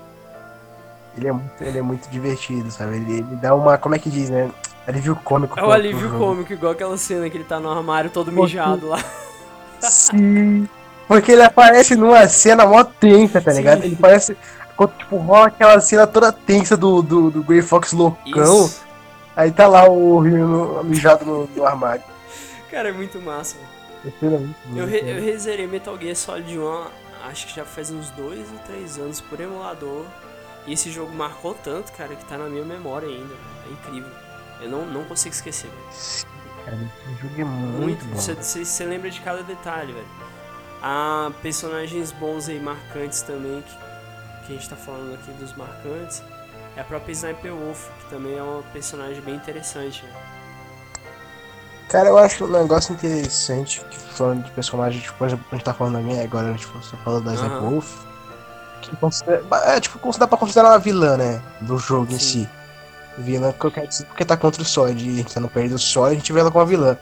Ele 1.15 1.29
é, 1.29 1.33
muito, 1.33 1.63
ele 1.63 1.79
é 1.79 1.83
muito 1.83 2.09
divertido, 2.09 2.71
sabe? 2.71 2.97
Ele, 2.97 3.19
ele 3.19 3.37
dá 3.37 3.55
uma... 3.55 3.77
Como 3.77 3.95
é 3.95 3.99
que 3.99 4.09
diz, 4.09 4.31
né? 4.31 4.51
Alívio 4.87 5.15
cômico. 5.17 5.61
É 5.61 5.63
o 5.63 5.71
alívio 5.71 6.11
cômico, 6.19 6.53
igual 6.53 6.73
aquela 6.73 6.97
cena 6.97 7.29
que 7.29 7.37
ele 7.37 7.45
tá 7.45 7.61
no 7.61 7.71
armário 7.71 8.11
todo 8.11 8.33
mijado 8.33 8.89
lá. 8.89 9.05
Sim. 9.79 10.67
Porque 11.13 11.33
ele 11.33 11.43
aparece 11.43 11.95
numa 11.95 12.27
cena 12.27 12.65
mó 12.65 12.83
tensa, 12.83 13.39
tá 13.39 13.53
ligado? 13.53 13.83
Sim. 13.83 13.89
Ele 13.89 13.97
parece. 13.97 14.35
Tipo, 14.99 15.17
rola 15.19 15.49
aquela 15.49 15.79
cena 15.79 16.07
toda 16.07 16.33
tensa 16.33 16.75
do, 16.75 17.03
do, 17.03 17.31
do 17.31 17.43
Grey 17.43 17.61
Fox 17.61 17.93
loucão. 17.93 18.65
Isso. 18.65 18.83
Aí 19.37 19.51
tá 19.51 19.69
lá 19.69 19.87
o 19.89 20.21
Rio 20.21 20.83
mijado 20.85 21.27
no, 21.27 21.47
no, 21.47 21.67
armário. 21.67 22.03
Cara, 22.71 22.89
é 22.89 22.93
muito 22.93 23.21
massa. 23.21 23.57
eu, 24.75 24.87
re, 24.87 25.01
eu 25.01 25.23
rezerei 25.23 25.67
Metal 25.67 25.97
Gear 26.01 26.17
Solid 26.17 26.59
1, 26.59 26.85
acho 27.31 27.47
que 27.47 27.57
já 27.57 27.65
faz 27.67 27.91
uns 27.91 28.09
dois 28.11 28.51
ou 28.51 28.59
três 28.67 28.97
anos 28.97 29.21
por 29.21 29.39
emulador. 29.39 30.07
E 30.67 30.73
esse 30.73 30.91
jogo 30.91 31.15
marcou 31.15 31.55
tanto, 31.63 31.93
cara, 31.93 32.17
que 32.17 32.25
tá 32.25 32.39
na 32.39 32.49
minha 32.49 32.65
memória 32.65 33.07
ainda. 33.07 33.35
É 33.69 33.73
incrível. 33.73 34.11
Eu 34.63 34.71
não, 34.71 34.87
não 34.87 35.05
consigo 35.05 35.35
esquecer, 35.35 35.69
velho. 35.69 36.33
Cara, 36.65 36.77
esse 36.77 37.21
jogo 37.21 37.41
é 37.41 37.45
muito, 37.45 37.83
muito 37.83 38.05
bom. 38.07 38.17
Você 38.17 38.85
lembra 38.87 39.11
de 39.11 39.21
cada 39.21 39.43
detalhe, 39.43 39.93
velho. 39.93 40.22
Há 40.83 41.31
personagens 41.41 42.11
bons 42.13 42.49
e 42.49 42.55
marcantes 42.55 43.23
também, 43.23 43.63
que, 43.63 44.47
que 44.47 44.53
a 44.53 44.57
gente 44.57 44.69
tá 44.69 44.77
falando 44.77 45.15
aqui 45.15 45.31
dos 45.33 45.55
marcantes. 45.57 46.23
É 46.77 46.81
a 46.81 46.85
própria 46.85 47.13
Sniper 47.13 47.55
Wolf, 47.55 47.89
que 48.01 48.11
também 48.11 48.37
é 48.37 48.43
uma 48.43 48.63
personagem 48.73 49.21
bem 49.23 49.37
interessante. 49.37 50.03
Né? 50.05 50.13
Cara, 51.89 52.09
eu 52.09 52.19
acho 52.19 52.45
um 52.47 52.49
negócio 52.49 52.95
interessante, 52.95 53.85
que 53.91 53.99
falando 53.99 54.45
de 54.45 54.51
personagem, 54.53 55.01
tipo, 55.01 55.17
por 55.19 55.27
exemplo, 55.29 55.45
a 55.51 55.55
gente 55.55 55.65
tá 55.65 55.75
falando 55.75 55.95
da 55.95 56.01
minha 56.01 56.25
agora, 56.25 56.55
tipo, 56.55 56.73
você 56.79 56.97
falou 56.99 57.21
da 57.21 57.35
Sniper 57.35 57.63
uhum. 57.63 57.71
Wolf. 57.71 58.05
Que 58.81 58.97
considera, 58.97 59.45
é, 59.67 59.79
tipo, 59.79 60.19
dá 60.19 60.27
pra 60.27 60.39
considerar 60.39 60.71
uma 60.71 60.79
vilã, 60.79 61.17
né? 61.17 61.41
Do 61.61 61.79
jogo 61.79 62.09
Sim. 62.09 62.15
em 62.15 62.19
si. 62.19 62.49
Vilã 63.19 63.53
que 63.53 63.65
eu 63.65 63.71
quero 63.71 63.87
dizer 63.87 64.07
porque 64.07 64.25
tá 64.25 64.37
contra 64.37 64.63
o 64.63 64.65
Solid, 64.65 65.07
a 65.07 65.13
gente 65.13 65.35
tá 65.35 65.39
no 65.39 65.49
período 65.49 65.73
do 65.73 65.79
Solid, 65.79 66.17
a 66.17 66.19
gente 66.19 66.33
vê 66.33 66.41
ela 66.41 66.51
como 66.51 66.65
uma 66.65 66.69
vilã. 66.69 66.97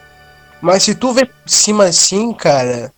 Mas 0.60 0.82
se 0.82 0.94
tu 0.94 1.12
vê 1.12 1.24
de 1.24 1.52
cima 1.52 1.84
assim, 1.84 2.32
cara, 2.34 2.92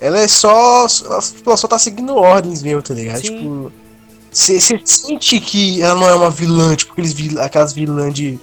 ela 0.00 0.18
é 0.18 0.28
só. 0.28 0.86
Ela, 1.04 1.20
tipo, 1.20 1.50
ela 1.50 1.56
só 1.56 1.68
tá 1.68 1.78
seguindo 1.78 2.14
ordens 2.14 2.62
mesmo, 2.62 2.82
tá 2.82 2.94
ligado? 2.94 3.20
Sim. 3.20 3.38
Tipo. 3.38 3.72
Você 4.30 4.60
sente 4.60 5.40
que 5.40 5.80
ela 5.80 5.94
não 5.94 6.08
é 6.08 6.14
uma 6.14 6.30
vilã, 6.30 6.76
tipo 6.76 6.92
aqueles 6.92 7.14
vil, 7.14 7.40
aquelas 7.40 7.72
vilãs 7.72 8.12
de. 8.12 8.38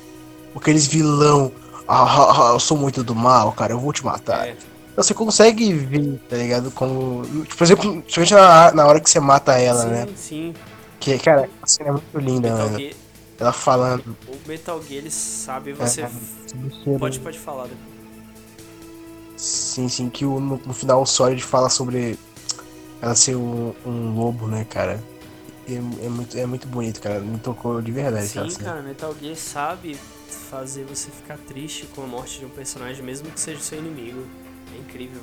Aqueles 0.56 0.88
vilão. 0.88 1.52
Ah, 1.88 2.04
ah, 2.04 2.50
ah, 2.50 2.54
eu 2.54 2.60
sou 2.60 2.78
muito 2.78 3.04
do 3.04 3.14
mal, 3.14 3.52
cara, 3.52 3.74
eu 3.74 3.80
vou 3.80 3.94
te 3.94 4.04
matar. 4.04 4.48
É. 4.48 4.56
Então, 4.92 5.04
você 5.04 5.14
consegue 5.14 5.72
ver, 5.74 6.20
tá 6.30 6.36
ligado? 6.36 6.72
Como. 6.72 7.24
Tipo, 7.44 7.58
por 7.58 7.64
exemplo, 7.64 8.02
principalmente 8.02 8.34
na, 8.34 8.72
na 8.72 8.86
hora 8.88 9.00
que 9.00 9.10
você 9.10 9.20
mata 9.20 9.60
ela, 9.60 9.84
sim, 9.84 9.90
né? 9.90 10.08
Sim. 10.16 10.54
Que, 11.00 11.20
cara, 11.20 11.50
a 11.62 11.68
cena 11.68 11.90
é 11.90 11.92
muito 11.92 12.20
linda, 12.20 12.56
né? 12.56 12.78
Gear... 12.80 12.94
Ela 13.40 13.52
falando. 13.52 14.16
O 14.28 14.48
Metal 14.48 14.82
Gear, 14.82 15.02
ele 15.02 15.12
sabe, 15.12 15.74
você. 15.74 16.02
É, 16.02 16.10
pode, 16.98 17.20
pode 17.20 17.38
falar 17.38 17.64
depois. 17.64 17.93
Sim, 19.38 19.90
sim, 19.90 20.10
que 20.10 20.26
o, 20.26 20.40
no, 20.40 20.60
no 20.66 20.74
final 20.74 21.02
o 21.02 21.06
Solid 21.06 21.44
fala 21.44 21.70
sobre 21.70 22.18
ela 23.02 23.16
ser 23.16 23.36
um, 23.36 23.74
um 23.86 24.16
lobo, 24.16 24.48
né, 24.48 24.66
cara? 24.70 25.04
É, 25.68 25.76
é, 25.76 26.10
muito, 26.10 26.38
é 26.38 26.46
muito 26.46 26.68
bonito, 26.68 27.02
cara. 27.02 27.20
Me 27.20 27.38
tocou 27.38 27.82
de 27.82 27.92
verdade. 27.92 28.28
Sim, 28.28 28.48
cara, 28.56 28.82
Metal 28.82 29.14
Gear 29.20 29.36
sabe 29.36 29.98
fazer 30.50 30.86
você 30.86 31.10
ficar 31.10 31.38
triste 31.38 31.86
com 31.96 32.04
a 32.04 32.08
morte 32.08 32.40
de 32.40 32.46
um 32.46 32.50
personagem, 32.50 33.04
mesmo 33.04 33.30
que 33.30 33.40
seja 33.40 33.60
seu 33.60 33.80
inimigo. 33.80 34.26
É 34.74 34.80
incrível. 34.80 35.22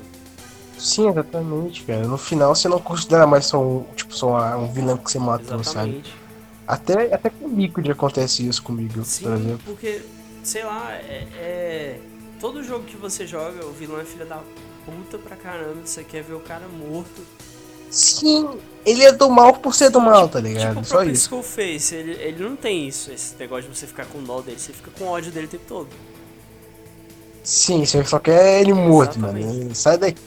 Sim, 0.79 1.09
exatamente, 1.09 1.85
cara. 1.85 2.07
No 2.07 2.17
final 2.17 2.55
você 2.55 2.69
não 2.69 2.81
considera 2.81 3.27
mais 3.27 3.47
só 3.47 3.63
um, 3.63 3.85
tipo, 3.95 4.15
só 4.15 4.57
um 4.57 4.73
vilão 4.73 4.97
que 4.97 5.11
você 5.11 5.19
matou, 5.19 5.61
exatamente. 5.61 6.11
sabe? 6.11 6.21
Até, 6.67 7.15
até 7.15 7.31
comigo 7.31 7.83
já 7.83 7.93
acontece 7.93 8.47
isso 8.47 8.63
comigo, 8.63 9.05
Sim, 9.05 9.25
por 9.25 9.33
exemplo. 9.33 9.61
porque, 9.65 10.03
sei 10.43 10.65
lá, 10.65 10.93
é, 10.93 11.27
é 11.35 12.01
todo 12.41 12.65
jogo 12.65 12.85
que 12.85 12.97
você 12.97 13.27
joga, 13.27 13.65
o 13.65 13.73
vilão 13.73 14.01
é 14.01 14.05
filha 14.05 14.25
da 14.25 14.41
puta 14.85 15.19
pra 15.19 15.37
caramba. 15.37 15.77
Você 15.85 16.03
quer 16.03 16.23
ver 16.23 16.35
o 16.35 16.41
cara 16.41 16.67
morto. 16.67 17.23
Sim, 17.91 18.49
ele 18.87 19.03
é 19.03 19.13
do 19.13 19.29
mal 19.29 19.55
por 19.55 19.75
ser 19.75 19.91
do 19.91 20.01
mal, 20.01 20.29
tá 20.29 20.41
ligado? 20.41 20.75
Tipo, 20.77 20.87
Só 20.87 21.03
isso. 21.03 21.23
Skullface, 21.25 21.95
ele, 21.95 22.13
ele 22.13 22.45
não 22.45 22.55
tem 22.55 22.87
isso, 22.87 23.11
esse 23.11 23.35
negócio 23.37 23.69
de 23.69 23.77
você 23.77 23.87
ficar 23.87 24.07
com 24.07 24.23
dó 24.23 24.41
dele, 24.41 24.61
você 24.61 24.73
fica 24.73 24.93
com 24.97 25.07
ódio 25.07 25.33
dele 25.33 25.47
o 25.47 25.51
tempo 25.51 25.65
todo. 25.67 25.89
Sim, 27.43 27.85
você 27.85 28.05
só 28.05 28.21
quer 28.21 28.61
ele 28.61 28.73
morto, 28.73 29.19
Exatamente. 29.19 29.47
mano. 29.47 29.75
Sai 29.75 29.99
daqui 29.99 30.21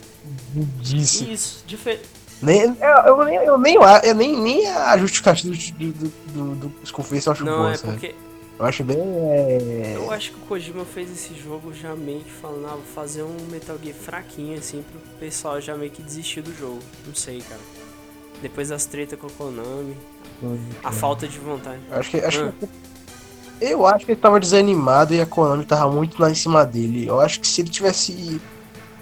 disso. 0.82 1.24
Isso, 1.24 1.64
difer 1.66 2.02
Nem, 2.42 2.76
eu, 2.80 2.88
eu, 3.06 3.24
nem, 3.24 3.36
eu, 3.36 3.58
nem, 3.58 3.74
eu 3.76 4.14
nem, 4.14 4.40
nem 4.42 4.66
a 4.66 4.98
justificativa 4.98 5.54
do, 5.54 5.56
do, 5.56 5.92
do, 5.92 6.54
do, 6.54 6.68
do 6.68 6.72
eu 7.26 7.32
acho 7.32 7.44
Não, 7.44 7.56
boa, 7.56 7.72
é 7.72 7.76
sabe? 7.78 7.92
porque 7.92 8.14
eu 8.58 8.64
acho 8.64 8.84
bem. 8.84 8.98
É... 8.98 9.94
Eu 9.96 10.10
acho 10.10 10.32
que 10.32 10.38
o 10.38 10.40
Kojima 10.42 10.84
fez 10.84 11.10
esse 11.10 11.34
jogo 11.34 11.72
já 11.72 11.94
meio 11.94 12.20
que 12.20 12.30
falando, 12.30 12.66
ah, 12.66 12.74
vou 12.74 12.84
fazer 12.94 13.22
um 13.22 13.36
Metal 13.50 13.76
Gear 13.82 13.96
fraquinho, 13.96 14.58
assim, 14.58 14.82
pro 14.82 15.00
pessoal 15.18 15.60
já 15.60 15.76
meio 15.76 15.90
que 15.90 16.02
desistir 16.02 16.42
do 16.42 16.54
jogo. 16.56 16.78
Não 17.06 17.14
sei, 17.14 17.40
cara. 17.40 17.60
Depois 18.40 18.68
das 18.68 18.84
tretas 18.86 19.18
com 19.18 19.26
o 19.26 19.32
Konami, 19.32 19.96
a 20.82 20.92
falta 20.92 21.26
de 21.26 21.38
vontade. 21.38 21.80
Eu 21.90 21.96
acho 21.98 22.10
que. 22.10 22.18
Acho 22.18 22.44
ah. 22.44 22.52
que... 22.58 22.68
Eu 23.60 23.86
acho 23.86 24.04
que 24.04 24.12
ele 24.12 24.20
tava 24.20 24.38
desanimado 24.40 25.14
e 25.14 25.20
a 25.20 25.26
Konami 25.26 25.64
tava 25.64 25.90
muito 25.90 26.20
lá 26.20 26.30
em 26.30 26.34
cima 26.34 26.64
dele. 26.64 27.06
Eu 27.06 27.20
acho 27.20 27.40
que 27.40 27.46
se 27.46 27.60
ele 27.60 27.70
tivesse 27.70 28.40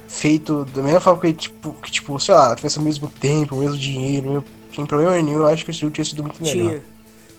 feito 0.07 0.65
da 0.67 0.83
mesma 0.83 1.01
forma 1.01 1.21
que 1.21 1.27
ele, 1.29 1.37
tipo, 1.37 1.73
que, 1.73 1.91
tipo, 1.91 2.21
sei 2.21 2.35
lá, 2.35 2.55
tivesse 2.55 2.79
o 2.79 2.83
mesmo 2.83 3.09
tempo, 3.09 3.57
o 3.57 3.59
mesmo 3.59 3.77
dinheiro, 3.77 4.45
sem 4.75 4.85
problema 4.87 5.21
nenhum, 5.21 5.39
eu 5.39 5.47
acho 5.47 5.65
que 5.65 5.71
esse 5.71 5.81
jogo 5.81 5.93
tinha 5.93 6.05
sido 6.05 6.23
muito 6.23 6.43
melhor. 6.43 6.71
Tinha. 6.71 6.92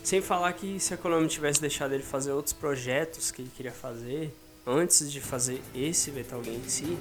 Sem 0.04 0.20
falar 0.20 0.52
que 0.52 0.78
se 0.78 0.92
a 0.92 0.98
Konami 0.98 1.26
tivesse 1.26 1.62
deixado 1.62 1.94
ele 1.94 2.02
fazer 2.02 2.30
outros 2.30 2.52
projetos 2.52 3.30
que 3.30 3.40
ele 3.40 3.50
queria 3.56 3.72
fazer, 3.72 4.36
antes 4.66 5.10
de 5.10 5.18
fazer 5.18 5.62
esse 5.74 6.10
Metal 6.10 6.44
Gear 6.44 6.56
em 6.56 6.68
si, 6.68 6.98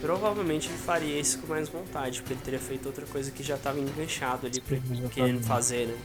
provavelmente 0.00 0.68
ele 0.68 0.76
faria 0.76 1.20
esse 1.20 1.38
com 1.38 1.46
mais 1.46 1.68
vontade, 1.68 2.20
porque 2.20 2.34
ele 2.34 2.40
teria 2.42 2.58
feito 2.58 2.86
outra 2.86 3.06
coisa 3.06 3.30
que 3.30 3.44
já 3.44 3.54
estava 3.54 3.78
enganchado 3.78 4.48
ali, 4.48 4.60
pra, 4.60 4.76
querendo 5.14 5.40
fazer, 5.44 5.86
né? 5.86 5.96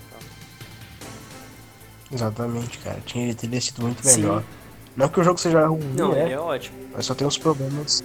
Exatamente, 2.13 2.77
cara. 2.77 3.01
Tinha, 3.03 3.23
ele 3.23 3.33
teria 3.33 3.59
sido 3.59 3.81
muito 3.81 4.05
melhor. 4.05 4.41
Sim. 4.41 4.47
Não 4.95 5.09
que 5.09 5.19
o 5.19 5.23
jogo 5.23 5.39
seja 5.39 5.65
ruim, 5.65 5.91
Não, 5.97 6.11
né? 6.11 6.25
ele 6.25 6.33
é 6.33 6.39
ótimo. 6.39 6.77
Mas 6.93 7.07
só 7.07 7.15
tem 7.15 7.25
os 7.25 7.37
problemas. 7.39 8.03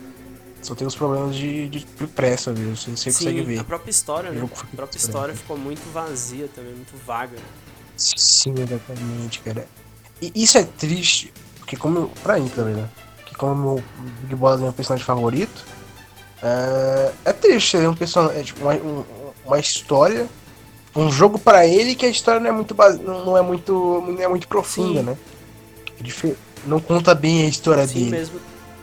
Só 0.62 0.74
tem 0.74 0.87
os 0.87 0.96
problemas 0.96 1.37
de, 1.37 1.68
de, 1.68 1.85
de 1.85 2.07
pressa 2.07 2.50
mesmo, 2.52 2.76
você 2.76 2.96
Sim, 2.96 3.12
consegue 3.12 3.42
ver. 3.42 3.59
A 3.59 3.64
própria 3.64 3.90
história, 3.90 4.31
né? 4.31 4.42
A 4.42 4.76
própria 4.76 4.96
história 4.96 5.35
ficou 5.35 5.59
muito 5.59 5.83
vazia 5.92 6.48
também, 6.48 6.72
muito 6.72 6.96
vaga. 7.05 7.37
Sim, 7.96 8.54
exatamente, 8.59 9.40
cara. 9.40 9.66
E 10.20 10.32
isso 10.35 10.59
é 10.59 10.64
triste, 10.64 11.32
porque 11.59 11.76
como. 11.76 12.09
Pra 12.22 12.38
mim 12.38 12.48
também, 12.48 12.74
né? 12.74 12.88
Que 13.24 13.35
como 13.35 13.76
o 13.76 13.82
Big 14.22 14.35
Boss 14.35 14.61
é 14.61 14.64
meu 14.64 14.72
personagem 14.72 15.04
favorito, 15.04 15.64
é, 16.42 17.12
é 17.24 17.32
triste 17.32 17.70
ser 17.76 17.88
um 17.88 17.94
personagem. 17.94 18.40
É, 18.40 18.42
tipo, 18.42 18.61
uma, 18.62 18.74
uma 19.44 19.59
história. 19.59 20.26
Um 20.94 21.11
jogo 21.11 21.38
para 21.38 21.66
ele 21.66 21.94
que 21.94 22.06
a 22.06 22.09
história 22.09 22.40
não 22.40 22.48
é 22.48 22.52
muito 22.52 22.74
base, 22.74 23.02
não 23.02 23.37
é 23.37 23.42
muito. 23.42 24.02
não 24.06 24.22
é 24.22 24.28
muito 24.28 24.48
profunda, 24.48 25.00
Sim. 25.00 25.06
né? 25.06 26.37
Não 26.66 26.80
conta 26.80 27.14
bem 27.14 27.44
a 27.44 27.48
história 27.48 27.87
Sim, 27.87 27.94
dele. 27.94 28.11
Mesmo. 28.11 28.40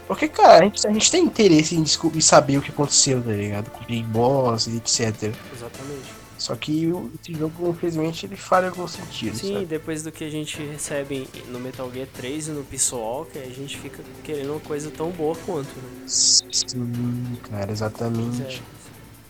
Porque, 0.08 0.28
cara, 0.28 0.60
a 0.60 0.64
gente, 0.64 0.88
a 0.88 0.92
gente 0.92 1.10
tem 1.10 1.24
interesse 1.24 1.76
em, 1.76 1.82
em 1.82 2.22
saber 2.22 2.58
o 2.58 2.62
que 2.62 2.70
aconteceu, 2.70 3.22
tá 3.22 3.32
ligado? 3.32 3.72
Com 3.72 3.84
o 3.84 3.88
Big 3.88 4.04
Boss 4.04 4.68
e 4.68 4.78
etc. 4.78 5.34
Exatamente. 5.56 6.23
Só 6.44 6.58
que 6.58 6.92
esse 7.22 7.40
jogo, 7.40 7.70
infelizmente, 7.70 8.26
ele 8.26 8.36
falha 8.36 8.66
em 8.66 8.68
algum 8.68 8.86
sentido. 8.86 9.38
Sim, 9.38 9.54
sabe? 9.54 9.66
depois 9.66 10.04
do 10.04 10.12
que 10.12 10.26
a 10.26 10.30
gente 10.30 10.62
recebe 10.62 11.26
no 11.48 11.58
Metal 11.58 11.90
Gear 11.90 12.06
3 12.14 12.50
e 12.50 12.52
no 12.52 12.66
Peace 12.66 12.94
Walker, 12.94 13.40
a 13.40 13.50
gente 13.50 13.80
fica 13.80 14.04
querendo 14.26 14.52
uma 14.52 14.60
coisa 14.60 14.92
tão 14.92 15.10
boa 15.12 15.38
quanto, 15.46 15.70
né? 15.70 16.04
Sim, 16.06 17.38
cara, 17.50 17.72
exatamente. 17.72 18.42
É. 18.42 18.62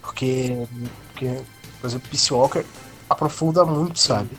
Porque, 0.02 0.67
porque, 1.12 1.39
por 1.80 1.88
exemplo, 1.88 2.10
Peace 2.10 2.34
Walker 2.34 2.65
aprofunda 3.08 3.63
muito, 3.63 3.99
sabe? 3.99 4.32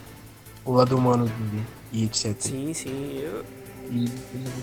O 0.65 0.73
lado 0.73 0.97
humano 0.97 1.27
dele 1.27 1.65
e 1.93 2.03
etc. 2.03 2.35
Sim, 2.37 2.73
sim. 2.73 3.19
Eu... 3.19 3.45
E 3.89 4.03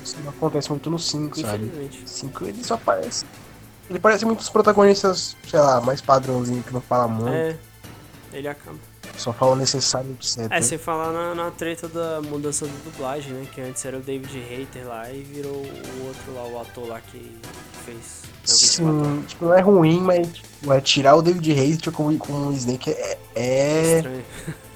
isso 0.04 0.18
não 0.22 0.28
acontece 0.32 0.68
muito 0.68 0.90
no 0.90 0.98
5, 0.98 1.40
sabe? 1.40 1.72
5 2.04 2.44
ele 2.44 2.62
só 2.62 2.74
aparece. 2.74 3.24
Ele 3.88 3.98
parece 3.98 4.26
muito 4.26 4.40
os 4.40 4.50
protagonistas, 4.50 5.34
sei 5.48 5.60
lá, 5.60 5.80
mais 5.80 6.02
padrãozinho 6.02 6.62
que 6.62 6.74
não 6.74 6.82
fala 6.82 7.08
muito. 7.08 7.32
É 7.32 7.71
ele 8.32 8.48
acaba. 8.48 8.78
Só 9.16 9.32
fala 9.32 9.52
o 9.52 9.56
necessário, 9.56 10.10
etc. 10.12 10.50
É, 10.50 10.60
sem 10.60 10.78
falar 10.78 11.12
na, 11.12 11.34
na 11.34 11.50
treta 11.50 11.86
da 11.86 12.22
mudança 12.22 12.66
da 12.66 12.72
dublagem, 12.84 13.32
né? 13.32 13.46
Que 13.52 13.60
antes 13.60 13.84
era 13.84 13.98
o 13.98 14.00
David 14.00 14.38
Hater 14.38 14.86
lá 14.86 15.10
e 15.10 15.22
virou 15.22 15.54
o 15.54 16.06
outro 16.06 16.34
lá, 16.34 16.44
o 16.44 16.60
ator 16.60 16.88
lá 16.88 17.00
que 17.00 17.36
fez. 17.84 18.22
Sim, 18.44 19.22
tipo, 19.26 19.44
não 19.44 19.54
é 19.54 19.60
ruim, 19.60 20.00
mas 20.00 20.26
tipo, 20.28 20.72
é 20.72 20.80
tirar 20.80 21.14
o 21.14 21.22
David 21.22 21.52
Hater 21.52 21.92
com, 21.92 22.16
com 22.18 22.48
o 22.48 22.52
Snake 22.52 22.90
é. 22.90 23.18
é... 23.34 23.96
Estranho. 23.96 24.24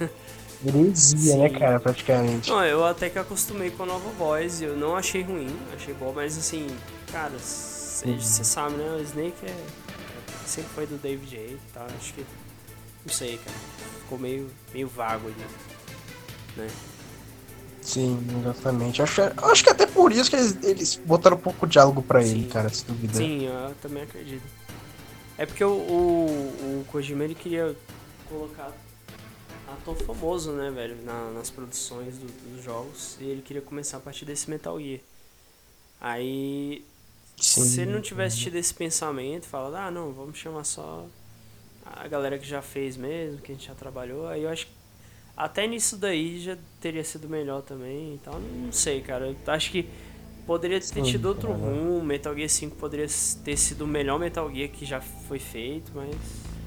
Heresia, 0.66 1.36
né, 1.36 1.48
cara, 1.50 1.78
praticamente. 1.78 2.50
Não, 2.50 2.64
eu 2.64 2.84
até 2.84 3.10
que 3.10 3.18
acostumei 3.18 3.70
com 3.70 3.82
a 3.84 3.86
nova 3.86 4.08
voz, 4.18 4.62
eu 4.62 4.76
não 4.76 4.96
achei 4.96 5.22
ruim, 5.22 5.54
achei 5.74 5.94
bom, 5.94 6.12
mas 6.14 6.36
assim, 6.36 6.66
cara, 7.12 7.32
você 7.38 8.08
uhum. 8.08 8.20
sabe, 8.20 8.76
né? 8.76 8.96
O 8.98 9.02
Snake 9.02 9.46
é, 9.46 9.54
sempre 10.44 10.70
foi 10.74 10.86
do 10.86 10.96
David 10.96 11.36
Hater, 11.36 11.58
tá? 11.72 11.86
Acho 11.98 12.14
que 12.14 12.24
não 13.06 13.12
sei, 13.12 13.38
cara. 13.38 13.56
Ficou 14.02 14.18
meio, 14.18 14.50
meio 14.74 14.88
vago 14.88 15.28
ali. 15.28 15.46
Né? 16.56 16.68
Sim, 17.80 18.18
exatamente. 18.40 19.00
Acho, 19.00 19.22
acho 19.22 19.62
que 19.62 19.70
até 19.70 19.86
por 19.86 20.10
isso 20.10 20.28
que 20.28 20.34
eles, 20.34 20.64
eles 20.64 20.96
botaram 20.96 21.36
pouco 21.36 21.68
diálogo 21.68 22.02
pra 22.02 22.20
Sim. 22.20 22.30
ele, 22.30 22.48
cara, 22.48 22.68
se 22.68 22.84
duvidar. 22.84 23.16
Sim, 23.16 23.46
eu 23.46 23.74
também 23.80 24.02
acredito. 24.02 24.42
É 25.38 25.46
porque 25.46 25.62
o, 25.62 25.70
o, 25.70 26.80
o 26.80 26.84
Kojima 26.90 27.22
ele 27.22 27.34
queria 27.34 27.76
colocar 28.28 28.72
ator 29.68 29.96
famoso, 29.96 30.52
né, 30.52 30.70
velho, 30.70 30.96
na, 31.04 31.30
nas 31.30 31.48
produções 31.48 32.16
do, 32.16 32.26
dos 32.26 32.64
jogos. 32.64 33.16
E 33.20 33.24
ele 33.24 33.42
queria 33.42 33.62
começar 33.62 33.98
a 33.98 34.00
partir 34.00 34.24
desse 34.24 34.50
Metal 34.50 34.80
Gear. 34.80 35.00
Aí, 36.00 36.84
Sim. 37.40 37.64
se 37.64 37.80
ele 37.82 37.92
não 37.92 38.00
tivesse 38.00 38.38
tido 38.38 38.56
esse 38.56 38.74
pensamento, 38.74 39.46
falado, 39.46 39.76
ah, 39.76 39.90
não, 39.92 40.12
vamos 40.12 40.38
chamar 40.38 40.64
só 40.64 41.06
a 41.94 42.08
galera 42.08 42.38
que 42.38 42.46
já 42.46 42.60
fez 42.62 42.96
mesmo, 42.96 43.40
que 43.40 43.52
a 43.52 43.54
gente 43.54 43.66
já 43.66 43.74
trabalhou, 43.74 44.26
aí 44.26 44.42
eu 44.42 44.48
acho 44.48 44.66
que 44.66 44.72
até 45.36 45.66
nisso 45.66 45.96
daí 45.96 46.40
já 46.40 46.56
teria 46.80 47.04
sido 47.04 47.28
melhor 47.28 47.62
também, 47.62 48.14
então 48.14 48.40
não 48.40 48.72
sei, 48.72 49.02
cara. 49.02 49.26
Eu 49.28 49.52
acho 49.52 49.70
que 49.70 49.86
poderia 50.46 50.80
ter 50.80 51.02
tido 51.02 51.26
outro 51.26 51.52
rumo, 51.52 52.02
Metal 52.02 52.34
Gear 52.34 52.48
5 52.48 52.76
poderia 52.76 53.06
ter 53.44 53.56
sido 53.56 53.84
o 53.84 53.86
melhor 53.86 54.18
Metal 54.18 54.50
Gear 54.52 54.70
que 54.70 54.86
já 54.86 55.00
foi 55.00 55.38
feito, 55.38 55.92
mas 55.94 56.14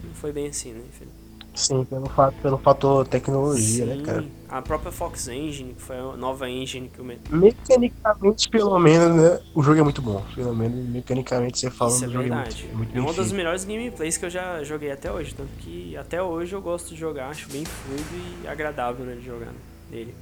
não 0.03 0.13
foi 0.13 0.31
bem 0.31 0.47
assim, 0.47 0.71
né, 0.71 0.83
infelizmente. 0.87 1.18
Sim, 1.59 1.83
pelo, 1.83 2.07
fato, 2.07 2.35
pelo 2.41 2.57
fator 2.57 3.05
tecnologia, 3.05 3.85
né, 3.85 3.95
Sim, 3.95 3.99
né, 3.99 4.05
cara? 4.05 4.25
A 4.47 4.61
própria 4.61 4.93
Fox 4.93 5.27
Engine, 5.27 5.73
que 5.73 5.81
foi 5.81 5.97
a 5.97 6.15
nova 6.15 6.49
engine 6.49 6.87
que 6.87 7.01
o 7.01 7.03
Mecanicamente, 7.03 8.49
pelo 8.49 8.79
menos, 8.79 9.21
né? 9.21 9.41
O 9.53 9.61
jogo 9.61 9.77
é 9.77 9.83
muito 9.83 10.01
bom. 10.01 10.23
Pelo 10.33 10.55
menos, 10.55 10.87
mecanicamente, 10.87 11.59
você 11.59 11.69
fala 11.69 11.91
Isso 11.91 12.05
é 12.05 12.07
verdade. 12.07 12.63
É, 12.63 12.73
muito, 12.73 12.77
muito 12.77 12.97
é 12.97 13.01
uma 13.01 13.13
das 13.13 13.33
melhores 13.33 13.65
gameplays 13.65 14.15
que 14.15 14.25
eu 14.25 14.29
já 14.29 14.63
joguei 14.63 14.89
até 14.89 15.11
hoje. 15.11 15.35
Tanto 15.35 15.49
que 15.59 15.97
até 15.97 16.23
hoje 16.23 16.53
eu 16.53 16.61
gosto 16.61 16.93
de 16.93 16.95
jogar, 16.95 17.27
acho 17.27 17.49
bem 17.49 17.65
fluido 17.65 18.05
e 18.43 18.47
agradável, 18.47 19.05
né, 19.05 19.15
de 19.15 19.25
jogar 19.25 19.51
nele. 19.91 20.15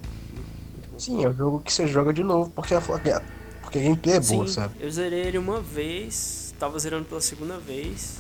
Sim, 0.98 1.24
é 1.24 1.30
um 1.30 1.34
jogo 1.34 1.60
que 1.60 1.72
você 1.72 1.86
joga 1.86 2.12
de 2.12 2.24
novo, 2.24 2.50
porque 2.50 2.74
a, 2.74 2.82
porque 2.82 3.78
a 3.78 3.82
gameplay 3.82 4.16
é 4.16 4.20
boa, 4.20 4.48
Sim, 4.48 4.54
sabe? 4.54 4.74
Eu 4.80 4.90
zerei 4.90 5.20
ele 5.20 5.38
uma 5.38 5.62
vez, 5.62 6.52
tava 6.58 6.80
zerando 6.80 7.06
pela 7.06 7.22
segunda 7.22 7.60
vez. 7.60 8.18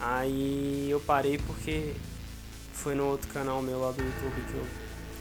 Aí 0.00 0.88
eu 0.90 0.98
parei 0.98 1.38
porque 1.38 1.92
foi 2.82 2.96
no 2.96 3.06
outro 3.06 3.28
canal 3.28 3.62
meu 3.62 3.80
lá 3.80 3.92
do 3.92 4.02
YouTube 4.02 4.44
que 4.50 4.54
eu, 4.54 4.66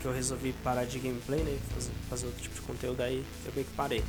que 0.01 0.05
eu 0.05 0.13
resolvi 0.13 0.51
parar 0.63 0.83
de 0.83 0.97
gameplay, 0.97 1.43
né? 1.43 1.59
Fazer, 1.75 1.91
fazer 2.09 2.25
outro 2.25 2.41
tipo 2.41 2.55
de 2.55 2.61
conteúdo 2.61 3.01
aí, 3.01 3.23
eu 3.45 3.53
meio 3.53 3.67
que 3.67 3.73
parei. 3.73 4.03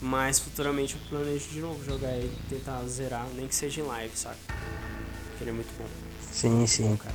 Mas 0.00 0.38
futuramente 0.38 0.94
eu 0.94 1.00
planejo 1.08 1.48
de 1.48 1.60
novo 1.60 1.82
jogar 1.84 2.12
ele, 2.12 2.36
tentar 2.50 2.82
zerar, 2.86 3.26
nem 3.34 3.48
que 3.48 3.54
seja 3.54 3.80
em 3.80 3.84
live, 3.84 4.14
sabe? 4.14 4.36
Porque 4.46 5.44
ele 5.44 5.50
é 5.50 5.52
muito 5.54 5.72
bom. 5.78 5.86
Sim, 6.30 6.66
sim. 6.66 6.88
Bom, 6.88 6.96
cara. 6.98 7.14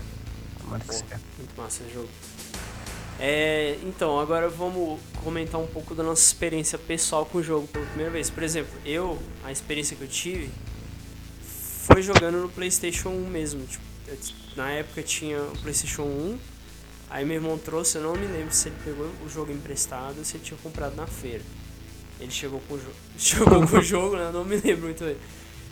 muito 1.37 1.55
massa 1.55 1.83
esse 1.83 1.93
jogo. 1.93 2.09
É, 3.19 3.77
então, 3.83 4.19
agora 4.19 4.49
vamos 4.49 4.99
comentar 5.23 5.59
um 5.59 5.67
pouco 5.67 5.93
da 5.93 6.03
nossa 6.03 6.21
experiência 6.21 6.77
pessoal 6.77 7.25
com 7.25 7.39
o 7.39 7.43
jogo 7.43 7.67
pela 7.67 7.85
primeira 7.85 8.11
vez. 8.11 8.29
Por 8.29 8.41
exemplo, 8.41 8.71
eu, 8.85 9.19
a 9.43 9.51
experiência 9.51 9.95
que 9.95 10.03
eu 10.03 10.07
tive 10.07 10.49
foi 11.41 12.01
jogando 12.01 12.41
no 12.41 12.49
PlayStation 12.49 13.09
1 13.09 13.29
mesmo. 13.29 13.65
Tipo, 13.65 13.87
na 14.55 14.71
época 14.71 15.01
tinha 15.03 15.41
o 15.41 15.57
PlayStation 15.59 16.03
1. 16.03 16.39
Aí 17.09 17.25
meu 17.25 17.35
irmão 17.35 17.57
trouxe, 17.57 17.97
eu 17.97 18.03
não 18.03 18.13
me 18.15 18.27
lembro 18.27 18.53
se 18.53 18.67
ele 18.67 18.75
pegou 18.83 19.09
o 19.25 19.29
jogo 19.29 19.51
emprestado 19.51 20.17
ou 20.17 20.25
se 20.25 20.35
ele 20.35 20.43
tinha 20.43 20.57
comprado 20.61 20.95
na 20.95 21.07
feira. 21.07 21.43
Ele 22.19 22.31
chegou 22.31 22.61
com 22.67 22.73
o 22.73 22.77
jogo. 22.77 22.95
Chegou 23.17 23.67
com 23.67 23.77
o 23.77 23.81
jogo, 23.81 24.15
né? 24.15 24.25
Eu 24.25 24.33
não 24.33 24.43
me 24.43 24.55
lembro 24.57 24.85
muito 24.85 25.03
bem. 25.03 25.17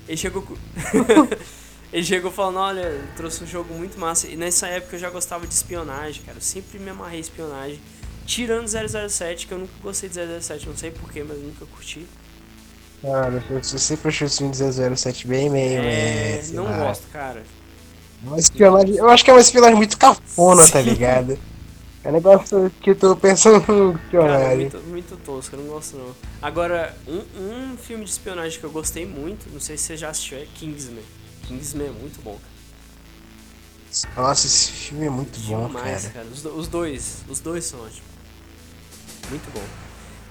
Ele 0.07 0.17
chegou 0.17 0.41
com. 0.43 0.55
ele 1.91 2.05
chegou 2.05 2.31
falando, 2.31 2.57
olha, 2.57 3.01
trouxe 3.15 3.43
um 3.43 3.47
jogo 3.47 3.73
muito 3.73 3.99
massa. 3.99 4.27
E 4.27 4.35
nessa 4.35 4.67
época 4.67 4.95
eu 4.95 4.99
já 4.99 5.09
gostava 5.09 5.47
de 5.47 5.53
espionagem, 5.53 6.23
cara. 6.23 6.37
Eu 6.37 6.41
sempre 6.41 6.77
me 6.77 6.91
amarrei 6.91 7.17
em 7.17 7.21
espionagem. 7.21 7.79
Tirando 8.25 8.67
007, 8.67 9.47
que 9.47 9.53
eu 9.53 9.59
nunca 9.59 9.73
gostei 9.81 10.09
de 10.09 10.15
007, 10.41 10.67
não 10.67 10.77
sei 10.77 10.91
porquê, 10.91 11.23
mas 11.23 11.37
nunca 11.37 11.65
curti. 11.65 12.05
Cara, 13.01 13.43
você 13.61 13.77
sempre 13.77 14.07
achou 14.09 14.25
esse 14.25 14.37
filme 14.37 14.51
de 14.51 14.97
007 14.97 15.27
bem 15.27 15.49
meio. 15.49 15.81
É, 15.81 16.41
não 16.53 16.65
gosto, 16.65 17.07
cara. 17.11 17.43
Uma 18.23 18.37
espionagem. 18.39 18.95
Eu 18.95 19.09
acho 19.09 19.23
que 19.23 19.29
é 19.29 19.33
uma 19.33 19.41
espionagem 19.41 19.75
muito 19.75 19.97
cafona, 19.97 20.61
tá 20.61 20.67
Sim. 20.67 20.71
tá 20.73 20.81
ligado? 20.81 21.39
É 22.03 22.09
um 22.09 22.11
negócio 22.11 22.71
que 22.81 22.91
eu 22.91 22.95
tô 22.95 23.15
pensando 23.15 23.59
no 23.71 23.95
espionagem. 23.95 24.51
é 24.51 24.55
muito, 24.55 24.77
muito 24.87 25.17
tosco, 25.17 25.55
eu 25.55 25.61
não 25.61 25.67
gosto 25.69 25.97
não. 25.97 26.15
Agora, 26.41 26.95
um, 27.07 27.73
um 27.73 27.77
filme 27.77 28.03
de 28.03 28.11
espionagem 28.11 28.59
que 28.59 28.65
eu 28.65 28.71
gostei 28.71 29.05
muito, 29.05 29.51
não 29.51 29.59
sei 29.59 29.75
se 29.77 29.85
você 29.85 29.97
já 29.97 30.09
assistiu, 30.09 30.37
é 30.37 30.45
Kingsman. 30.55 31.03
Kingsman 31.47 31.87
é 31.87 31.91
muito 31.91 32.21
bom, 32.23 32.37
cara. 32.37 32.55
Nossa, 34.17 34.45
esse 34.45 34.71
filme 34.71 35.05
é 35.05 35.09
muito 35.09 35.39
Demais, 35.39 35.71
bom, 35.73 35.73
cara. 35.79 36.09
cara. 36.13 36.27
Os, 36.27 36.45
os, 36.45 36.67
dois, 36.67 37.17
os 37.29 37.39
dois 37.39 37.63
são 37.65 37.79
ótimos. 37.79 38.03
Muito 39.29 39.51
bom. 39.53 39.63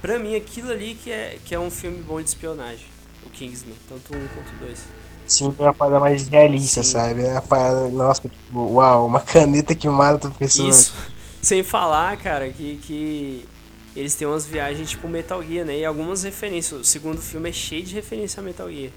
Pra 0.03 0.19
mim, 0.19 0.37
aquilo 0.37 0.71
ali 0.71 0.95
que 0.95 1.11
é, 1.11 1.39
que 1.45 1.55
é 1.55 1.59
um 1.59 1.71
filme 1.71 2.03
bom 2.03 2.21
de 2.21 2.29
espionagem. 2.29 2.87
O 3.25 3.31
Kingsman, 3.31 3.75
tanto 3.89 4.15
um 4.15 4.29
quanto 4.29 4.59
dois. 4.61 4.81
Sim, 5.27 5.55
é 5.59 5.63
uma 5.63 5.75
parada 5.75 6.01
mais 6.01 6.29
realista, 6.29 6.83
Sim. 6.83 6.91
sabe? 6.91 7.25
É 7.25 7.33
uma 7.33 7.43
parada, 7.43 7.89
nossa, 7.89 8.23
tipo, 8.23 8.59
uau, 8.75 9.07
uma 9.07 9.21
caneta 9.21 9.75
que 9.75 9.89
mata 9.89 10.29
a 10.29 10.31
pessoa. 10.31 10.69
Isso. 10.69 10.95
Sem 11.43 11.63
falar, 11.63 12.17
cara, 12.17 12.49
que, 12.51 12.77
que 12.77 13.49
eles 13.95 14.15
têm 14.15 14.27
umas 14.27 14.47
viagens 14.47 14.91
tipo 14.91 15.09
Metal 15.09 15.43
Gear, 15.43 15.65
né? 15.65 15.79
E 15.79 15.85
algumas 15.85 16.23
referências. 16.23 16.81
O 16.81 16.85
segundo 16.85 17.21
filme 17.21 17.51
é 17.51 17.53
cheio 17.53 17.85
de 17.85 17.95
referência 17.95 18.41
a 18.41 18.43
Metal 18.43 18.71
Gear. 18.71 18.91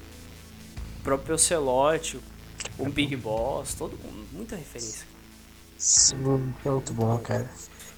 O 1.00 1.02
próprio 1.04 1.34
Ocelot, 1.34 2.18
o 2.78 2.88
Big 2.88 3.14
Boss, 3.16 3.74
todo, 3.74 3.98
muita 4.32 4.56
referência. 4.56 5.06
Sim, 5.76 6.16
é 6.64 6.68
muito 6.68 6.92
bom, 6.92 7.16
cara. 7.18 7.48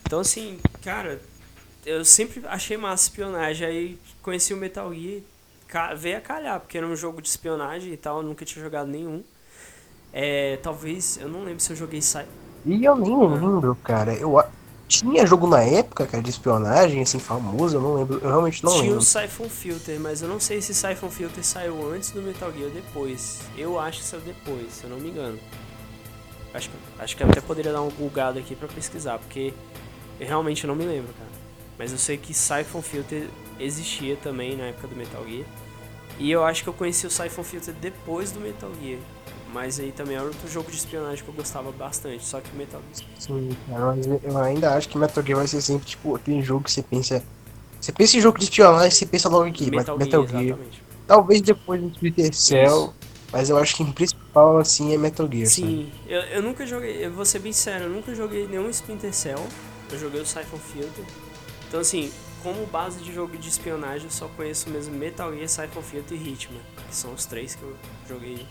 Então, 0.02 0.20
assim, 0.20 0.58
cara, 0.82 1.20
eu 1.86 2.04
sempre 2.04 2.42
achei 2.46 2.76
massa 2.76 3.04
espionagem. 3.04 3.66
Aí 3.66 3.98
conheci 4.20 4.52
o 4.52 4.56
Metal 4.56 4.92
Gear, 4.94 5.22
veio 5.96 6.18
a 6.18 6.20
calhar, 6.20 6.60
porque 6.60 6.78
era 6.78 6.86
um 6.86 6.96
jogo 6.96 7.20
de 7.22 7.28
espionagem 7.28 7.92
e 7.92 7.96
tal, 7.96 8.18
eu 8.18 8.22
nunca 8.22 8.44
tinha 8.44 8.62
jogado 8.62 8.88
nenhum. 8.88 9.22
É, 10.12 10.58
talvez, 10.62 11.18
eu 11.20 11.28
não 11.28 11.44
lembro 11.44 11.60
se 11.60 11.72
eu 11.72 11.76
joguei 11.76 12.02
Sai. 12.02 12.26
E 12.66 12.84
eu 12.84 12.96
nem 12.96 13.16
lembro, 13.16 13.76
cara. 13.82 14.12
Eu, 14.14 14.42
tinha 14.90 15.24
jogo 15.24 15.46
na 15.46 15.62
época, 15.62 16.04
cara, 16.04 16.20
de 16.20 16.30
espionagem, 16.30 17.00
assim, 17.00 17.20
famoso, 17.20 17.76
eu 17.76 17.80
não 17.80 17.94
lembro, 17.94 18.18
eu 18.20 18.28
realmente 18.28 18.64
não 18.64 18.72
Tinha 18.72 18.82
lembro. 18.82 19.04
Tinha 19.04 19.22
o 19.22 19.28
Siphon 19.28 19.48
Filter, 19.48 20.00
mas 20.00 20.20
eu 20.20 20.28
não 20.28 20.40
sei 20.40 20.60
se 20.60 20.74
Siphon 20.74 21.08
Filter 21.08 21.44
saiu 21.44 21.92
antes 21.92 22.10
do 22.10 22.20
Metal 22.20 22.52
Gear 22.52 22.64
ou 22.64 22.70
depois. 22.70 23.40
Eu 23.56 23.78
acho 23.78 24.00
que 24.00 24.04
saiu 24.04 24.20
depois, 24.22 24.72
se 24.72 24.84
eu 24.84 24.90
não 24.90 24.98
me 24.98 25.10
engano. 25.10 25.38
Acho 26.52 26.68
que, 26.68 26.76
acho 26.98 27.16
que 27.16 27.22
eu 27.22 27.28
até 27.28 27.40
poderia 27.40 27.72
dar 27.72 27.82
um 27.82 27.88
bugado 27.88 28.40
aqui 28.40 28.56
pra 28.56 28.66
pesquisar, 28.66 29.18
porque 29.20 29.54
eu 30.18 30.26
realmente 30.26 30.66
não 30.66 30.74
me 30.74 30.84
lembro, 30.84 31.12
cara. 31.14 31.30
Mas 31.78 31.92
eu 31.92 31.98
sei 31.98 32.18
que 32.18 32.34
Siphon 32.34 32.82
Filter 32.82 33.28
existia 33.60 34.16
também 34.16 34.56
na 34.56 34.64
época 34.64 34.88
do 34.88 34.96
Metal 34.96 35.24
Gear. 35.24 35.46
E 36.20 36.30
eu 36.30 36.44
acho 36.44 36.62
que 36.62 36.68
eu 36.68 36.74
conheci 36.74 37.06
o 37.06 37.10
Siphon 37.10 37.42
Filter 37.42 37.74
depois 37.80 38.30
do 38.30 38.40
Metal 38.40 38.70
Gear. 38.80 39.00
Mas 39.54 39.80
aí 39.80 39.90
também 39.90 40.16
é 40.16 40.22
outro 40.22 40.46
jogo 40.48 40.70
de 40.70 40.76
espionagem 40.76 41.24
que 41.24 41.30
eu 41.30 41.34
gostava 41.34 41.72
bastante, 41.72 42.24
só 42.24 42.40
que 42.40 42.54
Metal 42.54 42.80
Gear. 42.94 43.10
Sim, 43.18 43.56
mas 43.66 44.06
eu 44.06 44.38
ainda 44.38 44.74
acho 44.74 44.88
que 44.88 44.98
Metal 44.98 45.24
Gear 45.24 45.38
vai 45.38 45.46
ser 45.48 45.62
sempre, 45.62 45.86
tipo, 45.86 46.14
aquele 46.14 46.42
jogo 46.42 46.62
que 46.62 46.70
você 46.70 46.82
pensa. 46.82 47.24
Você 47.80 47.90
pensa 47.90 48.18
em 48.18 48.20
jogo 48.20 48.38
de 48.38 48.44
espionagem, 48.44 48.90
você 48.90 49.06
pensa 49.06 49.28
logo 49.30 49.48
aqui, 49.48 49.70
Metal, 49.70 49.98
Metal 49.98 50.26
Gear. 50.28 50.42
Gear. 50.42 50.58
Talvez 51.06 51.40
depois 51.40 51.80
do 51.80 51.90
Twitter 51.90 52.32
Cell, 52.34 52.92
mas 53.32 53.48
eu 53.48 53.56
acho 53.56 53.74
que 53.74 53.82
em 53.82 53.90
principal, 53.90 54.58
assim, 54.58 54.92
é 54.92 54.98
Metal 54.98 55.28
Gear. 55.32 55.46
Sim, 55.46 55.90
eu, 56.06 56.20
eu 56.20 56.42
nunca 56.42 56.66
joguei, 56.66 57.04
eu 57.04 57.10
vou 57.10 57.24
ser 57.24 57.38
bem 57.38 57.52
sério, 57.52 57.86
eu 57.86 57.90
nunca 57.90 58.14
joguei 58.14 58.46
nenhum 58.46 58.68
Splinter 58.68 59.12
Cell, 59.12 59.42
eu 59.90 59.98
joguei 59.98 60.20
o 60.20 60.26
Siphon 60.26 60.58
Filter. 60.58 61.04
Então, 61.66 61.80
assim, 61.80 62.12
como 62.42 62.66
base 62.66 63.02
de 63.02 63.12
jogo 63.12 63.36
de 63.36 63.48
espionagem, 63.48 64.04
eu 64.04 64.10
só 64.10 64.28
conheço 64.28 64.68
mesmo 64.70 64.94
Metal 64.94 65.32
Gear, 65.32 65.48
Siphon 65.48 65.82
Filter 65.82 66.18
e 66.18 66.32
Hitman, 66.32 66.60
que 66.88 66.94
são 66.94 67.12
os 67.12 67.26
três 67.26 67.54
que 67.54 67.62
eu 67.62 67.76
joguei 68.08 68.46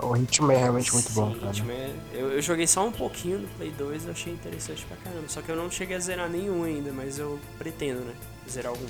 o 0.00 0.16
Hitman 0.16 0.54
é 0.54 0.58
realmente 0.58 0.92
muito 0.92 1.08
Sim, 1.08 1.14
bom, 1.14 1.34
cara. 1.34 1.52
Hitman, 1.52 1.94
eu, 2.12 2.32
eu 2.32 2.42
joguei 2.42 2.66
só 2.66 2.86
um 2.86 2.92
pouquinho 2.92 3.38
no 3.38 3.48
Play 3.48 3.70
2 3.70 4.04
e 4.04 4.10
achei 4.10 4.32
interessante 4.32 4.84
pra 4.84 4.96
caramba. 4.96 5.28
Só 5.28 5.40
que 5.40 5.48
eu 5.48 5.56
não 5.56 5.70
cheguei 5.70 5.96
a 5.96 6.00
zerar 6.00 6.28
nenhum 6.28 6.64
ainda, 6.64 6.92
mas 6.92 7.18
eu 7.18 7.38
pretendo, 7.58 8.00
né? 8.00 8.14
Zerar 8.48 8.72
algum. 8.72 8.86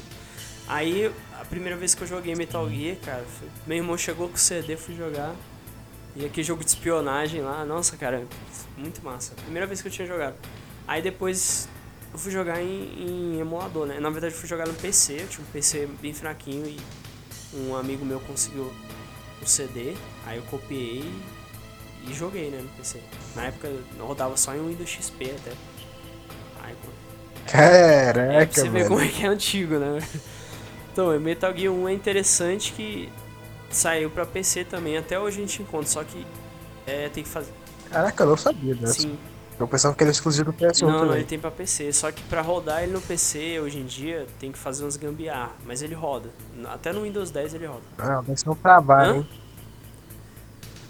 Aí, 0.66 1.12
a 1.38 1.44
primeira 1.44 1.76
vez 1.76 1.94
que 1.94 2.02
eu 2.02 2.06
joguei 2.06 2.34
Metal 2.34 2.68
Gear, 2.70 2.96
cara, 3.04 3.24
foi, 3.38 3.48
meu 3.66 3.76
irmão 3.76 3.98
chegou 3.98 4.28
com 4.28 4.34
o 4.34 4.38
CD, 4.38 4.76
fui 4.76 4.96
jogar. 4.96 5.34
E 6.16 6.24
aquele 6.24 6.44
jogo 6.44 6.64
de 6.64 6.70
espionagem 6.70 7.42
lá, 7.42 7.64
nossa, 7.64 7.96
cara, 7.96 8.26
muito 8.76 9.04
massa. 9.04 9.34
Primeira 9.34 9.66
vez 9.66 9.82
que 9.82 9.88
eu 9.88 9.92
tinha 9.92 10.06
jogado. 10.06 10.36
Aí 10.86 11.02
depois 11.02 11.68
eu 12.14 12.18
fui 12.18 12.30
jogar 12.30 12.62
em, 12.62 12.94
em 12.96 13.40
emulador, 13.40 13.86
né? 13.86 13.98
Na 13.98 14.08
verdade, 14.08 14.32
eu 14.34 14.38
fui 14.38 14.48
jogar 14.48 14.68
no 14.68 14.74
PC, 14.74 15.22
eu 15.22 15.26
tinha 15.26 15.44
um 15.44 15.50
PC 15.50 15.88
bem 16.00 16.14
fraquinho 16.14 16.64
e 16.64 16.78
um 17.52 17.74
amigo 17.74 18.04
meu 18.04 18.20
conseguiu 18.20 18.72
o 19.42 19.46
CD, 19.46 19.96
aí 20.24 20.38
eu 20.38 20.44
copiei 20.44 21.04
e 22.06 22.14
joguei, 22.14 22.50
né, 22.50 22.60
no 22.62 22.68
PC. 22.68 23.00
Na 23.34 23.46
época 23.46 23.66
eu 23.66 24.06
rodava 24.06 24.36
só 24.36 24.54
em 24.54 24.64
Windows 24.64 24.88
XP 24.88 25.24
até. 25.24 25.50
Aí, 26.62 26.76
Caraca, 27.48 28.42
é, 28.42 28.46
você 28.46 28.68
vê 28.68 28.84
como 28.84 29.00
é 29.00 29.08
que 29.08 29.24
é 29.24 29.28
antigo, 29.28 29.76
né? 29.78 30.00
Então, 30.92 31.18
Metal 31.18 31.52
Gear 31.52 31.72
1 31.72 31.88
é 31.88 31.92
interessante 31.92 32.72
que 32.72 33.12
saiu 33.68 34.08
pra 34.08 34.24
PC 34.24 34.64
também, 34.64 34.96
até 34.96 35.18
hoje 35.18 35.38
a 35.38 35.40
gente 35.40 35.62
encontra, 35.62 35.88
só 35.88 36.04
que 36.04 36.24
é, 36.86 37.08
tem 37.08 37.24
que 37.24 37.28
fazer. 37.28 37.52
Caraca, 37.90 38.22
eu 38.22 38.28
não 38.28 38.36
sabia 38.36 38.76
dessa. 38.76 39.02
Sim. 39.02 39.18
Eu 39.58 39.68
pensava 39.68 39.94
que 39.94 40.02
era 40.02 40.10
exclusivo 40.10 40.50
do 40.50 40.58
PS1 40.58 40.82
Não, 40.82 41.00
também. 41.00 41.16
ele 41.16 41.24
tem 41.24 41.38
pra 41.38 41.50
PC. 41.50 41.92
Só 41.92 42.10
que 42.10 42.22
pra 42.24 42.42
rodar 42.42 42.82
ele 42.82 42.92
no 42.92 43.00
PC, 43.00 43.60
hoje 43.60 43.78
em 43.78 43.84
dia, 43.86 44.26
tem 44.40 44.50
que 44.50 44.58
fazer 44.58 44.84
uns 44.84 44.96
gambiar. 44.96 45.54
Mas 45.64 45.80
ele 45.80 45.94
roda. 45.94 46.30
Até 46.66 46.92
no 46.92 47.02
Windows 47.02 47.30
10 47.30 47.54
ele 47.54 47.66
roda. 47.66 47.82
Ah, 47.98 48.20
deve 48.20 48.40
ser 48.40 48.50
um 48.50 48.54
trabalho, 48.54 49.12
Hã? 49.12 49.16
hein? 49.18 49.28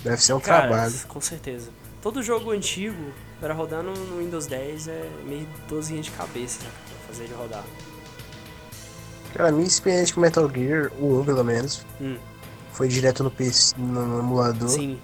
Deve 0.02 0.22
ser 0.22 0.32
um 0.32 0.40
Cara, 0.40 0.68
trabalho. 0.68 0.94
Com 1.08 1.20
certeza. 1.20 1.70
Todo 2.02 2.22
jogo 2.22 2.50
antigo, 2.50 3.12
para 3.40 3.54
rodar 3.54 3.82
no, 3.82 3.92
no 3.94 4.18
Windows 4.18 4.46
10, 4.46 4.88
é 4.88 5.10
meio 5.26 5.48
dozinha 5.68 6.02
de 6.02 6.10
cabeça, 6.10 6.62
né? 6.62 6.70
Pra 6.88 7.08
fazer 7.08 7.24
ele 7.24 7.34
rodar. 7.34 7.64
Cara, 9.34 9.48
a 9.48 9.52
minha 9.52 9.66
experiência 9.66 10.14
com 10.14 10.20
Metal 10.20 10.48
Gear, 10.50 10.92
o 10.98 11.20
1 11.20 11.24
pelo 11.24 11.42
menos, 11.42 11.84
hum. 12.00 12.16
foi 12.72 12.88
direto 12.88 13.24
no 13.24 13.30
PC, 13.30 13.74
no, 13.78 14.06
no 14.06 14.18
emulador. 14.20 14.68
Sim. 14.68 15.00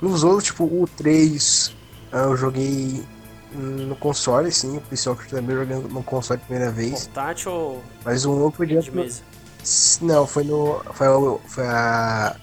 Nos 0.00 0.22
outros, 0.22 0.44
tipo, 0.44 0.64
o 0.64 0.86
3, 0.96 1.74
ah, 1.74 1.81
eu 2.12 2.36
joguei 2.36 3.04
no 3.54 3.96
console, 3.96 4.50
sim, 4.50 4.76
o 4.76 4.80
pessoal 4.82 5.16
que 5.16 5.28
também 5.28 5.56
jogando 5.56 5.88
no 5.88 6.02
console 6.02 6.40
a 6.42 6.46
primeira 6.46 6.70
vez. 6.70 7.06
Portátil 7.06 7.52
ou. 7.52 7.82
Mas 8.04 8.24
o 8.24 8.32
1 8.46 8.50
foi 8.52 8.66
direto. 8.66 8.84
De 8.84 8.90
mesa? 8.92 9.22
Não, 10.00 10.26
foi 10.26 10.44
no. 10.44 10.82
Foi, 10.92 11.06
a, 11.06 11.38
foi 11.48 11.66
a. 11.66 12.36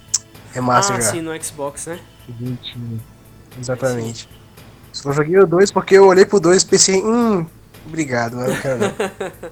Remaster 0.53 0.95
ah, 0.95 1.01
já. 1.01 1.11
sim, 1.11 1.21
no 1.21 1.43
Xbox, 1.43 1.87
né? 1.87 1.99
20. 2.27 2.77
Exatamente. 3.59 4.29
Só 4.91 5.11
joguei 5.11 5.37
o 5.37 5.45
2 5.45 5.71
porque 5.71 5.95
eu 5.95 6.07
olhei 6.07 6.25
pro 6.25 6.39
2 6.39 6.63
e 6.63 6.65
pensei, 6.65 7.03
hum, 7.03 7.45
obrigado, 7.85 8.35
mas 8.35 8.49
não 8.49 8.61
quero 8.61 8.79
não. 8.81 9.51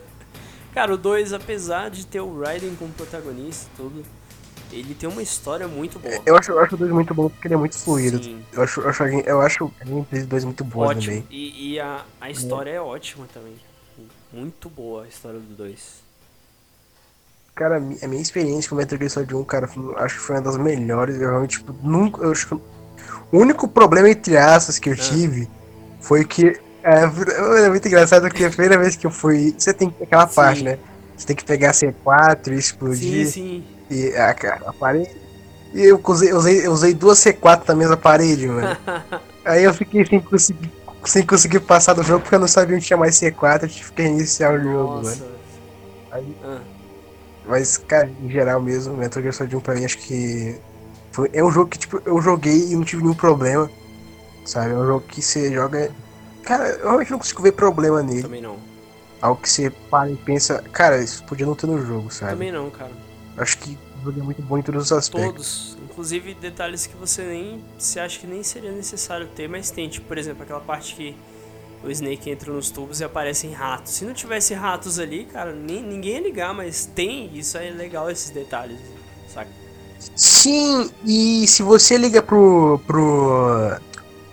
Cara, 0.73 0.93
o 0.93 0.97
2, 0.97 1.33
apesar 1.33 1.89
de 1.89 2.05
ter 2.05 2.19
o 2.19 2.39
Raiden 2.39 2.75
como 2.75 2.91
protagonista 2.93 3.69
e 3.73 3.77
tudo, 3.77 4.03
ele 4.71 4.93
tem 4.93 5.07
uma 5.07 5.21
história 5.21 5.67
muito 5.67 5.99
boa. 5.99 6.21
Eu 6.25 6.35
acho, 6.35 6.51
eu 6.51 6.59
acho 6.59 6.75
o 6.75 6.77
2 6.77 6.91
muito 6.91 7.13
bom 7.13 7.29
porque 7.29 7.47
ele 7.47 7.53
é 7.53 7.57
muito 7.57 7.77
fluido. 7.77 8.23
Sim. 8.23 8.43
Eu 8.51 8.63
acho, 8.63 8.81
eu 8.81 8.89
acho, 8.89 9.03
eu 9.03 9.41
acho 9.41 9.71
a 9.79 9.85
gameplay 9.85 10.21
do 10.21 10.27
2 10.27 10.43
muito 10.45 10.63
boa 10.63 10.87
Ótimo. 10.87 11.05
também. 11.05 11.27
E, 11.29 11.73
e 11.73 11.79
a, 11.79 12.03
a 12.19 12.29
história 12.29 12.71
é. 12.71 12.75
é 12.75 12.81
ótima 12.81 13.25
também. 13.33 13.55
Muito 14.31 14.69
boa 14.69 15.03
a 15.03 15.07
história 15.07 15.39
do 15.39 15.55
2. 15.55 16.07
Cara, 17.55 17.77
a 17.77 18.07
minha 18.07 18.21
experiência 18.21 18.69
com 18.69 18.75
o 18.75 18.77
Metal 18.77 18.97
Gear 18.99 19.09
Solid 19.09 19.35
1, 19.35 19.43
cara, 19.45 19.69
acho 19.97 20.15
que 20.15 20.21
foi 20.21 20.35
uma 20.35 20.41
das 20.43 20.57
melhores. 20.57 21.15
Eu 21.15 21.29
realmente, 21.29 21.57
tipo, 21.57 21.73
nunca. 21.81 22.21
Eu 22.21 22.31
acho 22.31 22.47
que 22.47 22.53
o 22.53 23.39
único 23.39 23.67
problema, 23.67 24.09
entre 24.09 24.37
aspas, 24.37 24.77
que 24.77 24.89
eu 24.89 24.93
ah. 24.93 24.97
tive 24.97 25.49
foi 25.99 26.23
que. 26.23 26.59
É, 26.83 27.03
é, 27.03 27.69
muito 27.69 27.87
engraçado 27.87 28.29
que 28.29 28.45
a 28.45 28.49
primeira 28.49 28.77
vez 28.77 28.95
que 28.95 29.07
eu 29.07 29.11
fui. 29.11 29.55
Você 29.57 29.73
tem 29.73 29.93
aquela 30.01 30.27
sim. 30.27 30.35
parte, 30.35 30.63
né? 30.63 30.77
Você 31.15 31.25
tem 31.25 31.35
que 31.35 31.43
pegar 31.43 31.71
C4 31.71 32.49
e 32.49 32.55
explodir. 32.55 33.25
Sim, 33.25 33.31
sim. 33.31 33.76
E 33.89 34.13
a, 34.15 34.31
a 34.65 34.73
parede. 34.73 35.15
E 35.73 35.81
eu 35.83 36.01
usei, 36.05 36.33
usei, 36.33 36.67
usei 36.67 36.93
duas 36.93 37.19
C4 37.19 37.67
na 37.67 37.75
mesma 37.75 37.97
parede, 37.97 38.47
mano. 38.47 38.77
Aí 39.45 39.63
eu 39.63 39.73
fiquei 39.73 40.05
sem 40.05 40.19
conseguir, 40.19 40.71
sem 41.05 41.25
conseguir 41.25 41.59
passar 41.61 41.93
do 41.93 42.03
jogo 42.03 42.21
porque 42.21 42.35
eu 42.35 42.39
não 42.39 42.47
sabia 42.47 42.75
onde 42.75 42.85
tinha 42.85 42.97
mais 42.97 43.15
C4, 43.15 43.63
eu 43.63 43.69
tive 43.69 43.91
que 43.91 44.01
reiniciar 44.01 44.53
o 44.53 44.61
jogo, 44.61 44.95
Nossa. 44.95 45.23
mano. 45.23 45.37
Aí, 46.11 46.35
ah. 46.43 46.59
Mas, 47.45 47.77
cara, 47.77 48.09
em 48.21 48.29
geral 48.29 48.61
mesmo, 48.61 48.95
Metal 48.95 49.21
Gear 49.21 49.33
Solid 49.33 49.55
1 49.55 49.59
pra 49.61 49.75
mim 49.75 49.85
acho 49.85 49.97
que. 49.99 50.59
Foi, 51.11 51.29
é 51.33 51.43
um 51.43 51.49
jogo 51.49 51.69
que, 51.69 51.79
tipo, 51.79 52.01
eu 52.05 52.21
joguei 52.21 52.71
e 52.71 52.75
não 52.75 52.83
tive 52.83 53.01
nenhum 53.01 53.15
problema. 53.15 53.69
Sabe? 54.45 54.71
É 54.71 54.75
um 54.75 54.85
jogo 54.85 55.05
que 55.07 55.21
você 55.21 55.53
joga. 55.53 55.89
Cara, 56.43 56.67
eu 56.69 56.85
realmente 56.85 57.11
não 57.11 57.19
consigo 57.19 57.41
ver 57.41 57.53
problema 57.53 58.03
nele. 58.03 58.23
Também 58.23 58.41
não. 58.41 58.57
Algo 59.21 59.41
que 59.41 59.49
você 59.49 59.69
para 59.69 60.11
e 60.11 60.15
pensa, 60.15 60.63
cara, 60.71 61.01
isso 61.01 61.23
podia 61.23 61.45
não 61.45 61.55
ter 61.55 61.67
no 61.67 61.83
jogo, 61.83 62.11
sabe? 62.11 62.33
Também 62.33 62.51
não, 62.51 62.69
cara. 62.69 62.91
Acho 63.37 63.57
que 63.59 63.77
o 64.01 64.05
jogo 64.05 64.19
é 64.19 64.23
muito 64.23 64.41
bom 64.41 64.57
em 64.57 64.61
todos 64.61 64.85
os 64.85 64.91
aspectos. 64.91 65.75
Todos. 65.75 65.77
Inclusive 65.91 66.33
detalhes 66.35 66.87
que 66.87 66.95
você 66.95 67.23
nem. 67.23 67.63
Você 67.77 67.99
acha 67.99 68.19
que 68.19 68.27
nem 68.27 68.43
seria 68.43 68.71
necessário 68.71 69.27
ter, 69.27 69.47
mas 69.47 69.69
tem. 69.69 69.87
Tipo, 69.87 70.07
por 70.07 70.17
exemplo, 70.17 70.43
aquela 70.43 70.59
parte 70.59 70.95
que 70.95 71.15
o 71.83 71.89
Snake 71.91 72.29
entra 72.29 72.51
nos 72.51 72.69
tubos 72.69 72.99
e 72.99 73.03
aparecem 73.03 73.51
ratos. 73.51 73.93
Se 73.93 74.05
não 74.05 74.13
tivesse 74.13 74.53
ratos 74.53 74.99
ali, 74.99 75.25
cara, 75.25 75.53
nem, 75.53 75.83
ninguém 75.83 76.13
ia 76.13 76.21
ligar, 76.21 76.53
mas 76.53 76.85
tem, 76.85 77.29
isso 77.37 77.57
é 77.57 77.69
legal 77.69 78.09
esses 78.09 78.31
detalhes, 78.31 78.79
saca? 79.31 79.49
Sim, 80.15 80.89
e 81.05 81.47
se 81.47 81.63
você 81.63 81.97
liga 81.97 82.21
pro. 82.21 82.79
pro. 82.85 83.77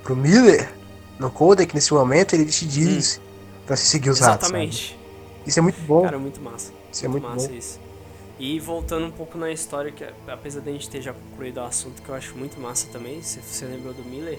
pro 0.02 0.16
Miller, 0.16 0.72
no 1.18 1.30
codec 1.30 1.74
nesse 1.74 1.92
momento, 1.92 2.34
ele 2.34 2.46
te 2.46 2.66
diz 2.66 3.18
hum. 3.18 3.62
pra 3.66 3.76
você 3.76 3.84
seguir 3.84 4.10
os 4.10 4.18
Exatamente. 4.18 4.92
ratos. 4.92 5.04
Isso 5.46 5.58
é 5.58 5.62
muito 5.62 5.80
bom. 5.82 6.02
Cara, 6.02 6.18
muito 6.18 6.40
massa. 6.40 6.72
Isso 6.92 7.04
é 7.04 7.08
muito, 7.08 7.22
massa 7.26 7.48
bom. 7.48 7.54
isso. 7.54 7.80
E 8.38 8.58
voltando 8.58 9.06
um 9.06 9.10
pouco 9.10 9.38
na 9.38 9.50
história, 9.50 9.92
que 9.92 10.04
apesar 10.26 10.60
de 10.60 10.68
a 10.68 10.72
gente 10.72 10.90
ter 10.90 11.00
já 11.00 11.12
concluído 11.12 11.58
o 11.58 11.64
assunto, 11.64 12.02
que 12.02 12.08
eu 12.08 12.14
acho 12.14 12.36
muito 12.36 12.60
massa 12.60 12.88
também, 12.92 13.22
se 13.22 13.40
você 13.40 13.64
lembrou 13.64 13.94
do 13.94 14.04
Miller, 14.04 14.38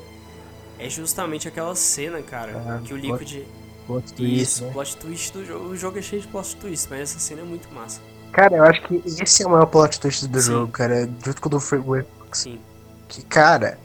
é 0.78 0.90
justamente 0.90 1.48
aquela 1.48 1.74
cena, 1.76 2.22
cara, 2.22 2.52
ah, 2.58 2.82
que 2.84 2.94
o 2.94 2.98
Liquid... 2.98 3.44
Plot 3.86 4.14
twist, 4.14 4.42
Isso, 4.42 4.66
né? 4.66 4.72
plot 4.72 4.98
twist 4.98 5.34
do 5.34 5.46
jogo. 5.46 5.66
O 5.66 5.78
jogo 5.78 6.00
é 6.00 6.02
cheio 6.02 6.22
de 6.22 6.28
plot 6.28 6.56
twist, 6.56 6.88
mas 6.90 7.02
essa 7.02 7.20
cena 7.20 7.42
é 7.42 7.44
muito 7.44 7.72
massa. 7.72 8.02
Cara, 8.32 8.56
eu 8.56 8.64
acho 8.64 8.82
que 8.82 9.02
esse 9.06 9.44
é 9.44 9.48
o 9.48 9.52
maior 9.52 9.68
plot 9.68 10.00
twist 10.00 10.28
do 10.28 10.42
Sim. 10.42 10.52
jogo, 10.52 10.72
cara. 10.72 11.08
Junto 11.24 11.40
com 11.40 11.48
o 11.48 11.52
do 11.52 11.60
Freeway. 11.60 12.04
Sim. 12.32 12.60
Que, 13.08 13.24
cara, 13.24 13.78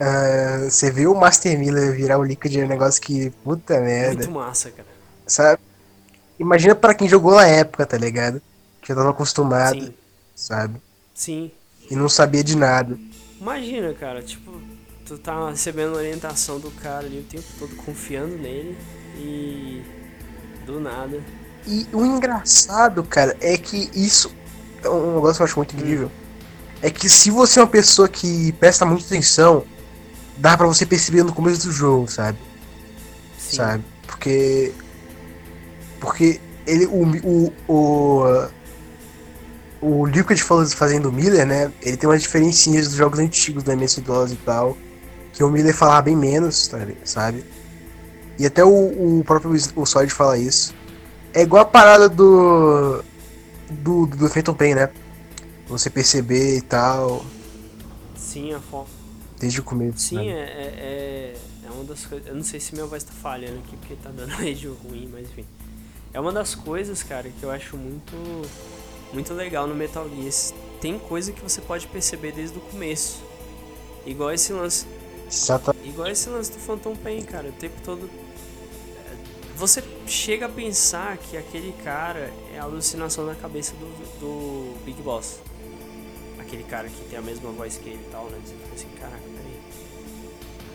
uh, 0.00 0.68
você 0.68 0.90
viu 0.90 1.12
o 1.12 1.18
Master 1.18 1.56
Miller 1.56 1.94
virar 1.94 2.18
o 2.18 2.24
Liquid 2.24 2.56
é 2.56 2.64
um 2.64 2.68
negócio 2.68 3.00
que. 3.00 3.30
Puta 3.44 3.80
merda. 3.80 4.16
Muito 4.16 4.30
massa, 4.32 4.70
cara. 4.72 4.88
Sabe? 5.26 5.62
Imagina 6.38 6.74
para 6.74 6.94
quem 6.94 7.08
jogou 7.08 7.36
na 7.36 7.46
época, 7.46 7.86
tá 7.86 7.96
ligado? 7.96 8.42
Que 8.88 8.92
eu 8.92 8.96
tava 8.96 9.10
acostumado, 9.10 9.78
Sim. 9.78 9.94
sabe? 10.34 10.80
Sim. 11.14 11.50
E 11.90 11.94
não 11.94 12.08
sabia 12.08 12.42
de 12.42 12.56
nada. 12.56 12.98
Imagina, 13.38 13.92
cara, 13.92 14.22
tipo, 14.22 14.62
tu 15.04 15.18
tá 15.18 15.50
recebendo 15.50 15.94
orientação 15.94 16.58
do 16.58 16.70
cara 16.70 17.04
ali 17.04 17.18
o 17.18 17.22
tempo 17.22 17.44
todo, 17.58 17.76
confiando 17.76 18.38
nele 18.38 18.78
e. 19.14 19.82
do 20.64 20.80
nada. 20.80 21.22
E 21.66 21.86
o 21.92 22.02
engraçado, 22.02 23.04
cara, 23.04 23.36
é 23.42 23.58
que 23.58 23.90
isso. 23.94 24.34
É 24.82 24.88
um 24.88 25.16
negócio 25.16 25.36
que 25.36 25.42
eu 25.42 25.44
acho 25.44 25.56
muito 25.58 25.76
incrível. 25.76 26.06
Hum. 26.06 26.78
É 26.80 26.90
que 26.90 27.10
se 27.10 27.30
você 27.30 27.60
é 27.60 27.64
uma 27.64 27.68
pessoa 27.68 28.08
que 28.08 28.52
presta 28.52 28.86
muita 28.86 29.04
atenção, 29.04 29.66
dá 30.38 30.56
para 30.56 30.66
você 30.66 30.86
perceber 30.86 31.22
no 31.24 31.34
começo 31.34 31.66
do 31.66 31.72
jogo, 31.72 32.10
sabe? 32.10 32.38
Sim. 33.36 33.56
Sabe? 33.56 33.84
Porque. 34.06 34.72
Porque 36.00 36.40
ele. 36.66 36.86
O. 36.86 37.02
O, 37.22 37.52
o, 37.68 38.57
o 39.80 40.04
Liquid 40.06 40.38
fazendo 40.40 41.08
o 41.08 41.12
Miller, 41.12 41.46
né? 41.46 41.72
Ele 41.82 41.96
tem 41.96 42.08
umas 42.08 42.22
diferencinhas 42.22 42.88
dos 42.88 42.96
jogos 42.96 43.18
antigos 43.18 43.62
da 43.62 43.72
MS-DOS 43.72 44.32
e 44.32 44.36
tal. 44.36 44.76
Que 45.32 45.44
o 45.44 45.48
Miller 45.48 45.74
falava 45.74 46.02
bem 46.02 46.16
menos, 46.16 46.70
sabe? 47.04 47.44
E 48.38 48.46
até 48.46 48.64
o, 48.64 49.18
o 49.18 49.24
próprio 49.24 49.52
o 49.76 49.86
Solid 49.86 50.12
fala 50.12 50.38
isso. 50.38 50.74
É 51.32 51.42
igual 51.42 51.62
a 51.62 51.66
parada 51.66 52.08
do. 52.08 53.02
Do, 53.70 54.06
do 54.06 54.28
Phantom 54.28 54.54
Pain, 54.54 54.74
né? 54.74 54.90
Você 55.68 55.90
perceber 55.90 56.56
e 56.56 56.62
tal. 56.62 57.24
Sim, 58.16 58.54
a 58.54 58.60
forma. 58.60 58.88
Desde 59.38 59.60
o 59.60 59.62
começo. 59.62 59.98
Sim, 59.98 60.16
né? 60.16 60.24
é, 60.24 60.34
é, 60.34 61.34
é 61.66 61.70
uma 61.70 61.84
das 61.84 62.06
coisas. 62.06 62.26
Eu 62.26 62.34
não 62.34 62.42
sei 62.42 62.58
se 62.58 62.74
minha 62.74 62.86
voz 62.86 63.04
tá 63.04 63.12
falhando 63.12 63.58
aqui 63.58 63.76
porque 63.76 63.94
tá 63.96 64.10
dando 64.10 64.30
rede 64.36 64.66
ruim, 64.66 65.08
mas 65.12 65.28
enfim. 65.28 65.44
É 66.12 66.18
uma 66.18 66.32
das 66.32 66.54
coisas, 66.54 67.02
cara, 67.02 67.28
que 67.28 67.42
eu 67.42 67.50
acho 67.50 67.76
muito. 67.76 68.12
Muito 69.12 69.32
legal 69.34 69.66
no 69.66 69.74
Metal 69.74 70.08
Gear. 70.08 70.32
Tem 70.80 70.98
coisa 70.98 71.32
que 71.32 71.42
você 71.42 71.60
pode 71.60 71.86
perceber 71.86 72.32
desde 72.32 72.58
o 72.58 72.60
começo. 72.60 73.22
Igual 74.06 74.32
esse 74.32 74.52
lance. 74.52 74.86
Igual 75.84 76.08
esse 76.08 76.28
lance 76.28 76.52
do 76.52 76.58
Phantom 76.58 76.94
Pain, 76.96 77.22
cara. 77.22 77.48
O 77.48 77.52
tempo 77.52 77.76
todo 77.84 78.08
você 79.58 79.82
chega 80.06 80.46
a 80.46 80.48
pensar 80.48 81.16
que 81.18 81.36
aquele 81.36 81.72
cara 81.82 82.32
é 82.54 82.60
a 82.60 82.62
alucinação 82.62 83.26
na 83.26 83.34
cabeça 83.34 83.74
do, 83.74 83.86
do 84.20 84.84
Big 84.84 85.02
Boss. 85.02 85.40
Aquele 86.38 86.62
cara 86.62 86.88
que 86.88 87.04
tem 87.06 87.18
a 87.18 87.22
mesma 87.22 87.50
voz 87.50 87.76
que 87.76 87.88
ele 87.88 88.00
e 88.00 88.10
tal, 88.12 88.26
né? 88.26 88.38
Você 88.44 88.54
fica 88.54 88.74
assim, 88.76 88.88
caraca, 89.00 89.20
peraí. 89.20 89.60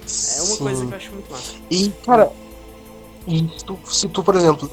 É 0.01 0.41
uma 0.41 0.55
Sim. 0.55 0.57
coisa 0.57 0.86
que 0.86 0.91
eu 0.91 0.97
acho 0.97 1.11
muito 1.11 1.31
massa. 1.31 1.53
E, 1.71 1.89
cara, 2.05 2.31
e 3.25 3.47
tu, 3.65 3.79
se 3.86 4.09
tu, 4.09 4.21
por 4.21 4.36
exemplo, 4.36 4.69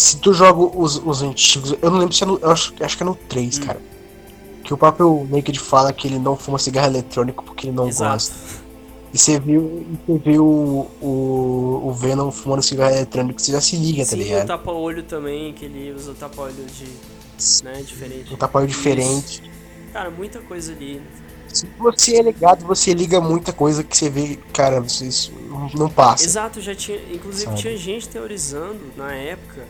se 0.00 0.16
tu 0.16 0.32
joga 0.32 0.78
os, 0.78 0.96
os 0.96 1.22
antigos, 1.22 1.76
eu 1.82 1.90
não 1.90 1.98
lembro 1.98 2.14
se 2.14 2.24
é 2.24 2.26
no. 2.26 2.38
Eu 2.38 2.50
acho, 2.50 2.72
acho 2.80 2.96
que 2.96 3.02
é 3.02 3.06
no 3.06 3.14
3, 3.14 3.58
hum. 3.58 3.62
cara. 3.62 3.80
Que 4.64 4.72
o 4.72 4.76
próprio 4.76 5.28
Naked 5.30 5.60
fala 5.60 5.92
que 5.92 6.08
ele 6.08 6.18
não 6.18 6.36
fuma 6.36 6.58
cigarro 6.58 6.86
eletrônico 6.86 7.44
porque 7.44 7.66
ele 7.66 7.76
não 7.76 7.86
Exato. 7.86 8.12
gosta. 8.12 8.34
E 9.12 9.18
você 9.18 9.38
viu, 9.38 9.86
você 10.06 10.18
viu 10.18 10.46
o, 10.46 10.90
o, 11.02 11.88
o 11.88 11.92
Venom 11.92 12.30
fumando 12.30 12.62
cigarro 12.62 12.94
eletrônico, 12.94 13.40
você 13.42 13.52
já 13.52 13.60
se 13.60 13.76
liga, 13.76 14.04
Sim, 14.04 14.10
tá 14.10 14.16
ligado? 14.16 14.44
o 14.44 14.46
tapa-olho 14.46 15.02
também, 15.02 15.52
que 15.52 15.66
ele 15.66 15.92
usa 15.92 16.12
o 16.12 16.14
tapa-olho 16.14 16.54
de. 16.54 17.64
né, 17.64 17.82
diferente. 17.82 18.32
Um 18.32 18.36
tapa-olho 18.38 18.68
diferente. 18.68 19.42
Cara, 19.92 20.10
muita 20.10 20.40
coisa 20.40 20.72
ali. 20.72 21.02
Se 21.48 21.66
você 21.78 22.16
é 22.16 22.22
ligado, 22.22 22.64
você 22.64 22.94
liga 22.94 23.20
muita 23.20 23.52
coisa 23.52 23.84
que 23.84 23.94
você 23.94 24.08
vê, 24.08 24.38
cara, 24.52 24.82
isso 24.86 25.32
não 25.74 25.90
passa. 25.90 26.24
Exato, 26.24 26.58
já 26.60 26.74
tinha. 26.74 26.98
Inclusive 27.12 27.46
Sabe? 27.46 27.58
tinha 27.58 27.76
gente 27.76 28.08
teorizando 28.08 28.80
na 28.96 29.12
época. 29.12 29.66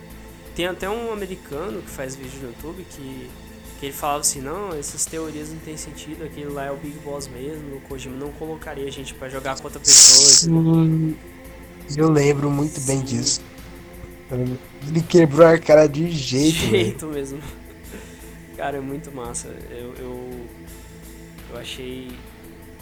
Tem 0.61 0.67
até 0.67 0.91
um 0.91 1.11
americano 1.11 1.81
que 1.81 1.89
faz 1.89 2.15
vídeo 2.15 2.39
no 2.43 2.49
YouTube 2.49 2.85
que 2.91 3.31
que 3.79 3.87
ele 3.87 3.95
falava 3.95 4.21
assim, 4.21 4.43
não, 4.43 4.75
essas 4.75 5.07
teorias 5.07 5.49
não 5.49 5.59
tem 5.61 5.75
sentido, 5.75 6.23
aquele 6.23 6.51
lá 6.51 6.67
é 6.67 6.71
o 6.71 6.77
Big 6.77 6.99
Boss 6.99 7.29
mesmo, 7.29 7.77
o 7.77 7.81
Kojima 7.81 8.15
não 8.15 8.31
colocaria 8.33 8.87
a 8.87 8.91
gente 8.91 9.15
para 9.15 9.31
jogar 9.31 9.57
com 9.57 9.65
outra 9.65 9.81
pessoa. 9.81 10.53
Sim, 10.53 11.17
eu 11.97 12.11
lembro 12.11 12.51
muito 12.51 12.79
Sim. 12.79 12.87
bem 12.89 13.01
disso. 13.01 13.41
Ele 14.31 15.01
quebrou 15.01 15.47
a 15.47 15.59
cara 15.59 15.87
de 15.87 16.11
jeito. 16.11 16.59
De 16.59 16.69
jeito 16.69 17.07
mesmo. 17.07 17.41
Cara, 18.55 18.77
é 18.77 18.81
muito 18.83 19.11
massa. 19.11 19.49
Eu, 19.71 19.95
eu, 19.95 20.47
eu 21.53 21.59
achei, 21.59 22.09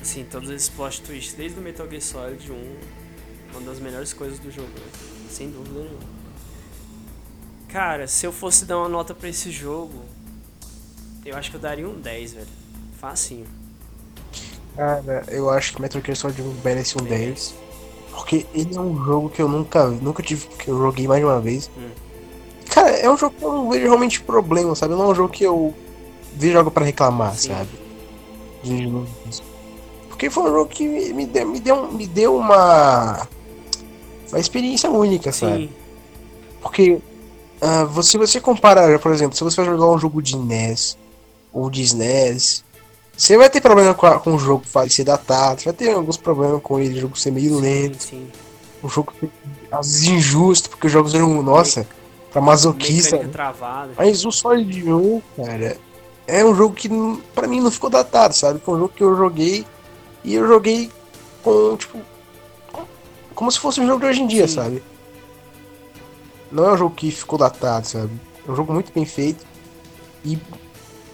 assim, 0.03 0.25
todos 0.29 0.51
esses 0.51 0.69
plot 0.69 1.01
twists, 1.03 1.35
desde 1.35 1.61
o 1.61 1.63
Metal 1.63 1.89
Gear 1.89 2.03
Solid 2.03 2.51
1, 2.51 2.55
uma 3.53 3.61
das 3.61 3.79
melhores 3.79 4.13
coisas 4.13 4.41
do 4.41 4.51
jogo, 4.51 4.67
né? 4.67 4.87
sem 5.31 5.49
dúvida 5.49 5.79
nenhuma. 5.79 6.18
Cara, 7.69 8.07
se 8.07 8.27
eu 8.27 8.33
fosse 8.33 8.65
dar 8.65 8.79
uma 8.79 8.89
nota 8.89 9.15
para 9.15 9.29
esse 9.29 9.51
jogo, 9.51 10.01
eu 11.25 11.37
acho 11.37 11.51
que 11.51 11.57
eu 11.57 11.61
daria 11.61 11.87
um 11.89 12.01
10, 12.01 12.33
velho. 12.33 12.47
Facinho. 12.99 13.47
Cara, 14.75 15.25
eu 15.29 15.51
acho 15.51 15.75
que 15.75 15.83
Metal 15.83 16.01
Gear 16.01 16.17
Solid 16.17 16.43
merece 16.65 16.97
um 16.99 17.05
10. 17.05 17.55
Porque 18.11 18.47
ele 18.55 18.77
é 18.77 18.81
um 18.81 18.97
jogo 19.05 19.29
que 19.29 19.41
eu 19.41 19.49
nunca, 19.49 19.87
nunca 19.87 20.23
tive, 20.23 20.47
que 20.47 20.69
eu 20.69 20.79
joguei 20.79 21.07
mais 21.07 21.21
de 21.21 21.27
uma 21.27 21.41
vez. 21.41 21.71
Hum. 21.79 21.91
Cara, 22.71 22.91
é 22.91 23.11
um 23.11 23.17
jogo 23.17 23.37
que 23.37 23.45
eu 23.45 23.53
não 23.53 23.71
vejo 23.71 23.85
realmente 23.85 24.21
problema, 24.21 24.75
sabe? 24.75 24.95
Não 24.95 25.05
é 25.05 25.07
um 25.09 25.15
jogo 25.15 25.29
que 25.29 25.45
eu 25.45 25.75
vejo 26.35 26.59
algo 26.59 26.71
pra 26.71 26.85
reclamar, 26.85 27.35
Sim. 27.35 27.49
sabe? 27.49 27.69
Porque 30.09 30.31
foi 30.31 30.43
um 30.45 30.53
jogo 30.53 30.67
que 30.67 30.87
me 31.13 31.27
deu, 31.27 31.49
me 31.49 31.61
deu, 31.61 31.93
me 31.93 32.07
deu 32.07 32.37
uma. 32.37 33.29
Uma 34.31 34.39
experiência 34.39 34.91
única, 34.91 35.31
Sim. 35.33 35.47
sabe? 35.47 35.71
Porque 36.61 37.01
uh, 37.61 37.87
você, 37.87 38.19
você 38.19 38.41
compara, 38.41 38.99
por 38.99 39.13
exemplo, 39.13 39.37
se 39.37 39.45
você 39.45 39.57
vai 39.57 39.67
jogar 39.67 39.87
um 39.87 39.99
jogo 39.99 40.23
de 40.23 40.37
NES 40.37 40.97
ou 41.53 41.71
de 41.71 41.83
SNES. 41.83 42.65
Você 43.17 43.37
vai 43.37 43.51
ter 43.51 43.61
problema 43.61 43.95
com, 43.95 44.07
a, 44.07 44.21
com 44.21 44.35
o 44.35 44.39
jogo 44.39 44.65
ser 44.89 45.03
datado, 45.03 45.61
você 45.61 45.65
vai 45.65 45.75
ter 45.75 45.93
alguns 45.93 46.17
problemas 46.17 46.63
com 46.63 46.79
ele, 46.79 46.99
o 46.99 47.01
jogo 47.01 47.19
ser 47.19 47.33
meio 47.33 47.57
sim, 47.57 47.61
lento. 47.61 48.03
Sim. 48.03 48.29
O 48.81 48.89
jogo 48.89 49.13
às 49.73 49.87
vezes 49.87 50.07
injusto, 50.07 50.71
porque 50.71 50.87
os 50.87 50.93
jogos 50.93 51.15
eram, 51.15 51.43
nossa, 51.43 51.85
pra 52.31 52.41
masoquista. 52.41 53.19
Mas 53.97 54.25
o 54.25 54.31
Solid 54.31 54.93
1, 54.93 55.23
cara, 55.37 55.77
é 56.29 56.45
um 56.45 56.55
jogo 56.55 56.75
que 56.75 56.89
pra 57.35 57.49
mim 57.49 57.61
não 57.61 57.73
ficou 57.73 57.91
datado, 57.91 58.35
sabe? 58.35 58.61
Foi 58.61 58.75
um 58.75 58.79
jogo 58.79 58.93
que 58.95 59.03
eu 59.03 59.17
joguei 59.17 59.67
e 60.23 60.35
eu 60.35 60.47
joguei 60.47 60.91
com, 61.43 61.77
tipo, 61.77 61.99
como 63.35 63.51
se 63.51 63.59
fosse 63.59 63.81
um 63.81 63.87
jogo 63.87 64.01
de 64.01 64.07
hoje 64.07 64.23
em 64.23 64.27
dia, 64.29 64.47
sim. 64.47 64.55
sabe? 64.55 64.83
Não 66.51 66.67
é 66.67 66.73
um 66.73 66.77
jogo 66.77 66.95
que 66.95 67.11
ficou 67.11 67.39
datado, 67.39 67.87
sabe? 67.87 68.11
É 68.47 68.51
um 68.51 68.57
jogo 68.57 68.73
muito 68.73 68.93
bem 68.93 69.05
feito. 69.05 69.45
E 70.25 70.39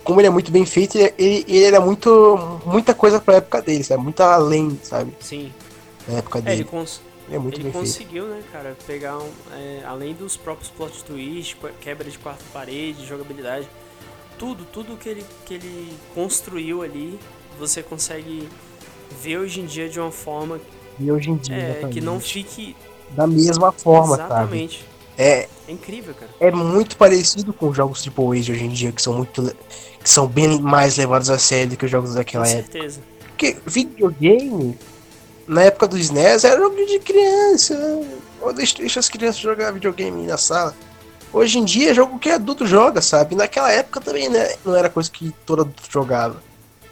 como 0.03 0.21
ele 0.21 0.29
é 0.29 0.31
muito 0.31 0.51
bem 0.53 0.65
feito, 0.65 0.97
ele, 0.97 1.13
ele 1.19 1.65
era 1.65 1.81
muito. 1.81 2.61
muita 2.67 2.95
coisa 2.95 3.21
pra 3.21 3.37
época 3.37 3.63
dele, 3.63 3.83
sabe? 3.83 4.03
Muito 4.03 4.21
além, 4.21 4.79
sabe? 4.83 5.13
Sim. 5.21 5.53
Na 6.07 6.19
época 6.19 6.41
dele. 6.41 6.57
É, 6.57 6.59
ele, 6.61 6.65
cons 6.65 7.01
ele, 7.27 7.37
é 7.37 7.39
muito 7.39 7.61
ele 7.61 7.71
conseguiu, 7.71 8.25
feito. 8.25 8.37
né, 8.37 8.45
cara, 8.53 8.77
pegar 8.87 9.19
um, 9.19 9.31
é, 9.53 9.83
além 9.87 10.15
dos 10.15 10.37
próprios 10.37 10.71
plot 10.71 11.03
twists, 11.05 11.57
quebra 11.81 12.09
de 12.09 12.19
quarta 12.19 12.45
parede, 12.53 13.05
jogabilidade, 13.07 13.67
tudo, 14.39 14.65
tudo 14.71 14.97
que 14.97 15.09
ele, 15.09 15.25
que 15.47 15.55
ele 15.55 15.93
construiu 16.15 16.83
ali, 16.83 17.19
você 17.59 17.83
consegue 17.83 18.49
ver 19.23 19.39
hoje 19.39 19.61
em 19.61 19.67
dia 19.67 19.89
de 19.89 19.99
uma 19.99 20.11
forma 20.11 20.61
e 20.99 21.11
hoje 21.11 21.31
em 21.31 21.37
dia, 21.37 21.57
é, 21.57 21.89
que 21.91 22.01
não 22.01 22.21
fique 22.21 22.77
da 23.11 23.27
mesma 23.27 23.73
forma, 23.73 24.15
exatamente. 24.15 24.79
Sabe? 24.79 24.94
É, 25.17 25.49
é 25.69 25.73
incrível, 25.73 26.15
cara. 26.15 26.31
É 26.41 26.51
muito 26.51 26.97
parecido 26.97 27.53
com 27.53 27.73
jogos 27.73 28.03
tipo 28.03 28.33
Age 28.33 28.53
hoje 28.53 28.65
em 28.65 28.69
dia, 28.69 28.93
que 28.93 29.01
são 29.01 29.15
muito. 29.15 29.55
que 30.03 30.11
são 30.11 30.27
bem 30.27 30.61
mais 30.61 30.97
levados 30.97 31.31
a 31.31 31.39
sério 31.39 31.71
do 31.71 31.77
que 31.77 31.85
os 31.85 31.91
jogos 31.91 32.15
daquela 32.15 32.45
com 32.45 32.51
época. 32.51 32.67
Com 32.67 32.73
certeza. 32.73 33.01
Porque 33.29 33.57
videogame, 33.67 34.79
na 35.47 35.63
época 35.63 35.89
do 35.89 35.99
SNES, 35.99 36.45
era 36.45 36.61
jogo 36.61 36.77
de 36.85 36.99
criança. 36.99 38.01
Deixa, 38.55 38.77
deixa 38.79 39.01
as 39.01 39.09
crianças 39.09 39.41
jogar 39.41 39.73
videogame 39.73 40.27
na 40.27 40.37
sala. 40.37 40.75
Hoje 41.33 41.59
em 41.59 41.65
dia 41.65 41.91
é 41.91 41.95
jogo 41.95 42.19
que 42.19 42.31
adulto 42.31 42.67
joga, 42.67 43.01
sabe? 43.01 43.35
Naquela 43.35 43.73
época 43.73 44.01
também 44.01 44.29
né, 44.29 44.55
não 44.65 44.77
era 44.77 44.89
coisa 44.89 45.11
que 45.11 45.35
todo 45.45 45.63
adulto 45.63 45.91
jogava. 45.91 46.41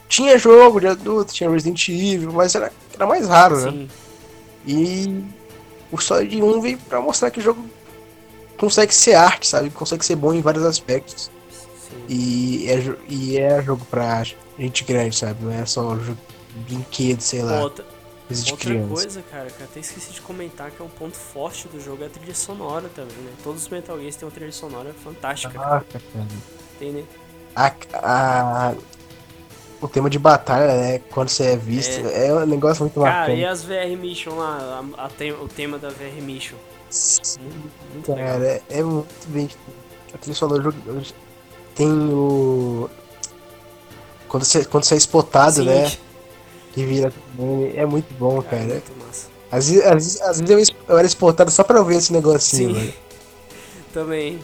Tinha 0.09 0.37
jogo 0.37 0.81
de 0.81 0.89
adulto, 0.89 1.33
tinha 1.33 1.49
Resident 1.49 1.89
Evil, 1.89 2.33
mas 2.33 2.55
era, 2.55 2.73
era 2.93 3.07
mais 3.07 3.29
raro, 3.29 3.57
né? 3.57 3.71
Sim. 3.71 3.79
né? 3.79 3.89
E 4.67 5.25
o 5.93 5.99
Solid 5.99 6.43
1 6.43 6.61
veio 6.61 6.79
pra 6.79 7.01
mostrar 7.01 7.31
que 7.31 7.39
o 7.39 7.43
jogo 7.43 7.65
consegue 8.59 8.95
ser 8.95 9.15
arte, 9.15 9.47
sabe? 9.47 9.71
Consegue 9.71 10.05
ser 10.05 10.17
bom 10.17 10.33
em 10.33 10.41
vários 10.41 10.65
aspectos. 10.65 11.31
E 12.09 12.67
é, 12.69 12.97
e 13.09 13.39
é 13.39 13.63
jogo 13.63 13.85
pra 13.87 14.25
gente 14.59 14.85
grande, 14.85 15.17
sabe? 15.17 15.45
Não 15.45 15.53
é 15.53 15.65
só 15.67 15.97
jogo, 15.99 16.19
brinquedo, 16.67 17.21
sei 17.21 17.43
lá. 17.43 17.63
Outra 17.63 17.85
criança. 18.57 18.89
coisa, 18.89 19.23
cara, 19.23 19.51
que 19.51 19.61
eu 19.61 19.67
até 19.67 19.81
esqueci 19.81 20.13
de 20.13 20.21
comentar 20.21 20.71
que 20.71 20.81
é 20.81 20.85
um 20.85 20.89
ponto 20.89 21.17
forte 21.17 21.69
do 21.69 21.81
jogo 21.81 22.03
é 22.03 22.07
a 22.07 22.11
trilha 22.11 22.35
sonora 22.35 22.89
também, 22.95 23.17
né? 23.17 23.33
Todos 23.43 23.63
os 23.63 23.69
Metal 23.69 23.99
Gears 23.99 24.17
têm 24.17 24.27
uma 24.27 24.35
trilha 24.35 24.53
sonora 24.53 24.95
fantástica. 25.05 25.59
Ah, 25.59 25.83
cara. 25.93 26.27
Tem, 26.79 26.93
né? 26.93 27.05
A, 27.55 27.73
a, 27.95 28.75
o 29.83 29.89
tema 29.89 30.09
de 30.09 30.19
batalha, 30.19 30.75
né? 30.75 30.99
Quando 31.11 31.29
você 31.29 31.45
é 31.45 31.57
visto, 31.57 32.07
é, 32.07 32.29
é 32.29 32.35
um 32.35 32.47
negócio 32.47 32.85
muito 32.85 33.01
cara, 33.01 33.13
Cara, 33.13 33.35
e 33.35 33.45
as 33.45 33.65
VR 33.65 33.97
Mission 33.99 34.37
lá, 34.37 34.83
a, 34.97 35.05
a 35.07 35.43
o 35.43 35.49
tema 35.49 35.77
da 35.77 35.89
VR 35.89 36.23
Mission? 36.23 36.57
Muito, 37.41 37.61
muito 37.93 38.07
cara, 38.07 38.39
legal. 38.39 38.43
É, 38.43 38.79
é 38.79 38.83
muito 38.83 39.29
bem. 39.29 39.51
A 40.15 40.19
trilha 40.19 40.37
sonora 40.37 40.73
tem 41.75 41.89
o. 41.89 42.89
Quando 44.29 44.45
você, 44.45 44.65
quando 44.65 44.85
você 44.85 44.95
é 44.95 44.99
spotado, 44.99 45.57
Sim. 45.57 45.65
né? 45.65 45.91
Que 46.73 46.85
vira. 46.85 47.13
É 47.75 47.85
muito 47.85 48.13
bom, 48.15 48.41
cara. 48.43 48.59
cara. 48.59 48.63
É 48.63 48.67
muito 48.67 48.93
massa. 49.05 49.29
Às 49.51 49.69
vezes, 49.69 49.85
às 49.85 49.93
vezes, 49.95 50.21
às 50.23 50.41
vezes 50.41 50.69
eu, 50.71 50.77
eu 50.89 50.99
era 50.99 51.07
spotado 51.09 51.51
só 51.51 51.65
pra 51.65 51.83
ver 51.83 51.97
esse 51.97 52.13
negocinho, 52.13 52.75
Sim. 52.75 52.95
Também. 53.93 54.39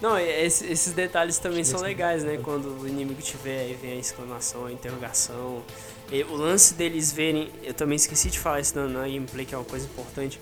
Não, 0.00 0.18
esses 0.18 0.92
detalhes 0.92 1.38
também 1.38 1.62
são 1.62 1.80
legais, 1.80 2.24
né? 2.24 2.38
Quando 2.42 2.80
o 2.80 2.88
inimigo 2.88 3.20
tiver, 3.20 3.60
aí 3.60 3.78
vem 3.80 3.92
a 3.92 3.96
exclamação, 3.96 4.66
a 4.66 4.72
interrogação. 4.72 5.62
E 6.10 6.22
o 6.24 6.34
lance 6.34 6.74
deles 6.74 7.12
verem, 7.12 7.50
eu 7.62 7.74
também 7.74 7.96
esqueci 7.96 8.30
de 8.30 8.38
falar 8.38 8.60
isso 8.60 8.78
na, 8.78 9.02
gameplay, 9.02 9.44
que 9.44 9.54
é 9.54 9.58
uma 9.58 9.64
coisa 9.64 9.84
importante. 9.84 10.40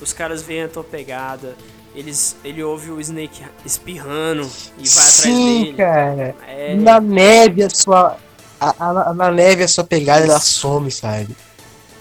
Os 0.00 0.12
caras 0.12 0.42
veem 0.42 0.62
a 0.62 0.68
tua 0.68 0.84
pegada, 0.84 1.56
eles, 1.94 2.36
ele 2.44 2.62
ouve 2.62 2.90
o 2.90 3.00
Snake 3.00 3.42
espirrando 3.66 4.48
e 4.78 4.88
vai 4.88 5.04
Sim, 5.04 5.30
atrás 5.30 5.64
dele. 5.64 5.76
cara. 5.76 6.36
É... 6.46 6.74
Na 6.76 7.00
neve 7.00 7.64
a 7.64 7.70
sua. 7.70 8.16
A, 8.60 8.74
a, 8.78 9.14
na 9.14 9.30
neve 9.30 9.64
a 9.64 9.68
sua 9.68 9.84
pegada 9.84 10.24
ela 10.24 10.38
some, 10.38 10.90
sabe? 10.90 11.34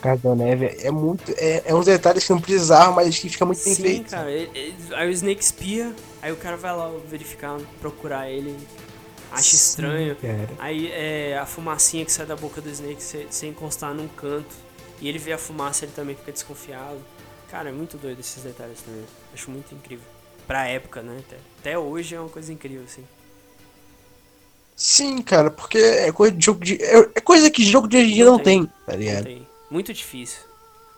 Casa 0.02 0.22
da 0.30 0.36
Neve 0.36 0.78
é 0.82 0.92
muito. 0.92 1.34
É, 1.38 1.64
é 1.66 1.76
uns 1.76 1.86
detalhes 1.86 2.26
que 2.26 2.32
não 2.32 2.40
precisavam, 2.40 2.96
mas 2.96 3.18
que 3.18 3.30
fica 3.30 3.46
muito 3.46 3.60
Sim, 3.60 3.76
bem 3.82 3.96
feito. 3.96 4.12
cara. 4.12 4.32
Ele, 4.32 4.50
ele, 4.54 4.76
aí 4.94 5.10
o 5.10 5.12
Snake 5.12 5.44
espia, 5.44 5.94
aí 6.22 6.32
o 6.32 6.38
cara 6.38 6.58
vai 6.58 6.76
lá 6.76 6.92
verificar, 7.08 7.60
procurar 7.80 8.30
ele, 8.30 8.56
acha 9.32 9.44
Sim, 9.44 9.56
estranho. 9.56 10.16
Cara. 10.16 10.50
Aí 10.60 10.92
é, 10.92 11.38
a 11.38 11.46
fumacinha 11.46 12.06
que 12.06 12.12
sai 12.12 12.26
da 12.26 12.36
boca 12.36 12.62
do 12.62 12.70
Snake 12.70 13.02
sem 13.30 13.50
encostar 13.50 13.94
num 13.94 14.08
canto. 14.08 14.56
E 15.02 15.08
ele 15.08 15.18
vê 15.18 15.32
a 15.32 15.38
fumaça, 15.38 15.86
ele 15.86 15.94
também 15.94 16.16
fica 16.16 16.32
desconfiado. 16.32 17.00
Cara, 17.50 17.70
é 17.70 17.72
muito 17.72 17.98
doido 17.98 18.20
esses 18.20 18.44
detalhes 18.44 18.82
também. 18.82 19.04
Acho 19.34 19.50
muito 19.50 19.74
incrível. 19.74 20.06
Pra 20.46 20.68
época, 20.68 21.02
né? 21.02 21.22
Até, 21.26 21.38
até 21.60 21.80
hoje 21.80 22.16
é 22.16 22.20
uma 22.20 22.30
coisa 22.30 22.52
incrível, 22.52 22.84
assim. 22.84 23.04
Sim, 24.76 25.22
cara, 25.22 25.50
porque 25.52 25.78
é 25.78 26.12
coisa 26.12 26.36
de 26.36 26.46
jogo 26.46 26.64
de. 26.64 26.82
É, 26.82 27.00
é 27.16 27.22
coisa 27.22 27.50
que 27.50 27.64
jogo 27.64 27.88
de 27.88 27.98
hoje 27.98 28.12
em 28.12 28.14
dia 28.14 28.26
não, 28.26 28.34
não 28.34 28.40
tem, 28.40 28.66
tem, 28.66 28.74
tá 28.86 28.96
ligado? 28.96 29.18
Não 29.18 29.24
tem. 29.24 29.48
Muito 29.70 29.94
difícil. 29.94 30.42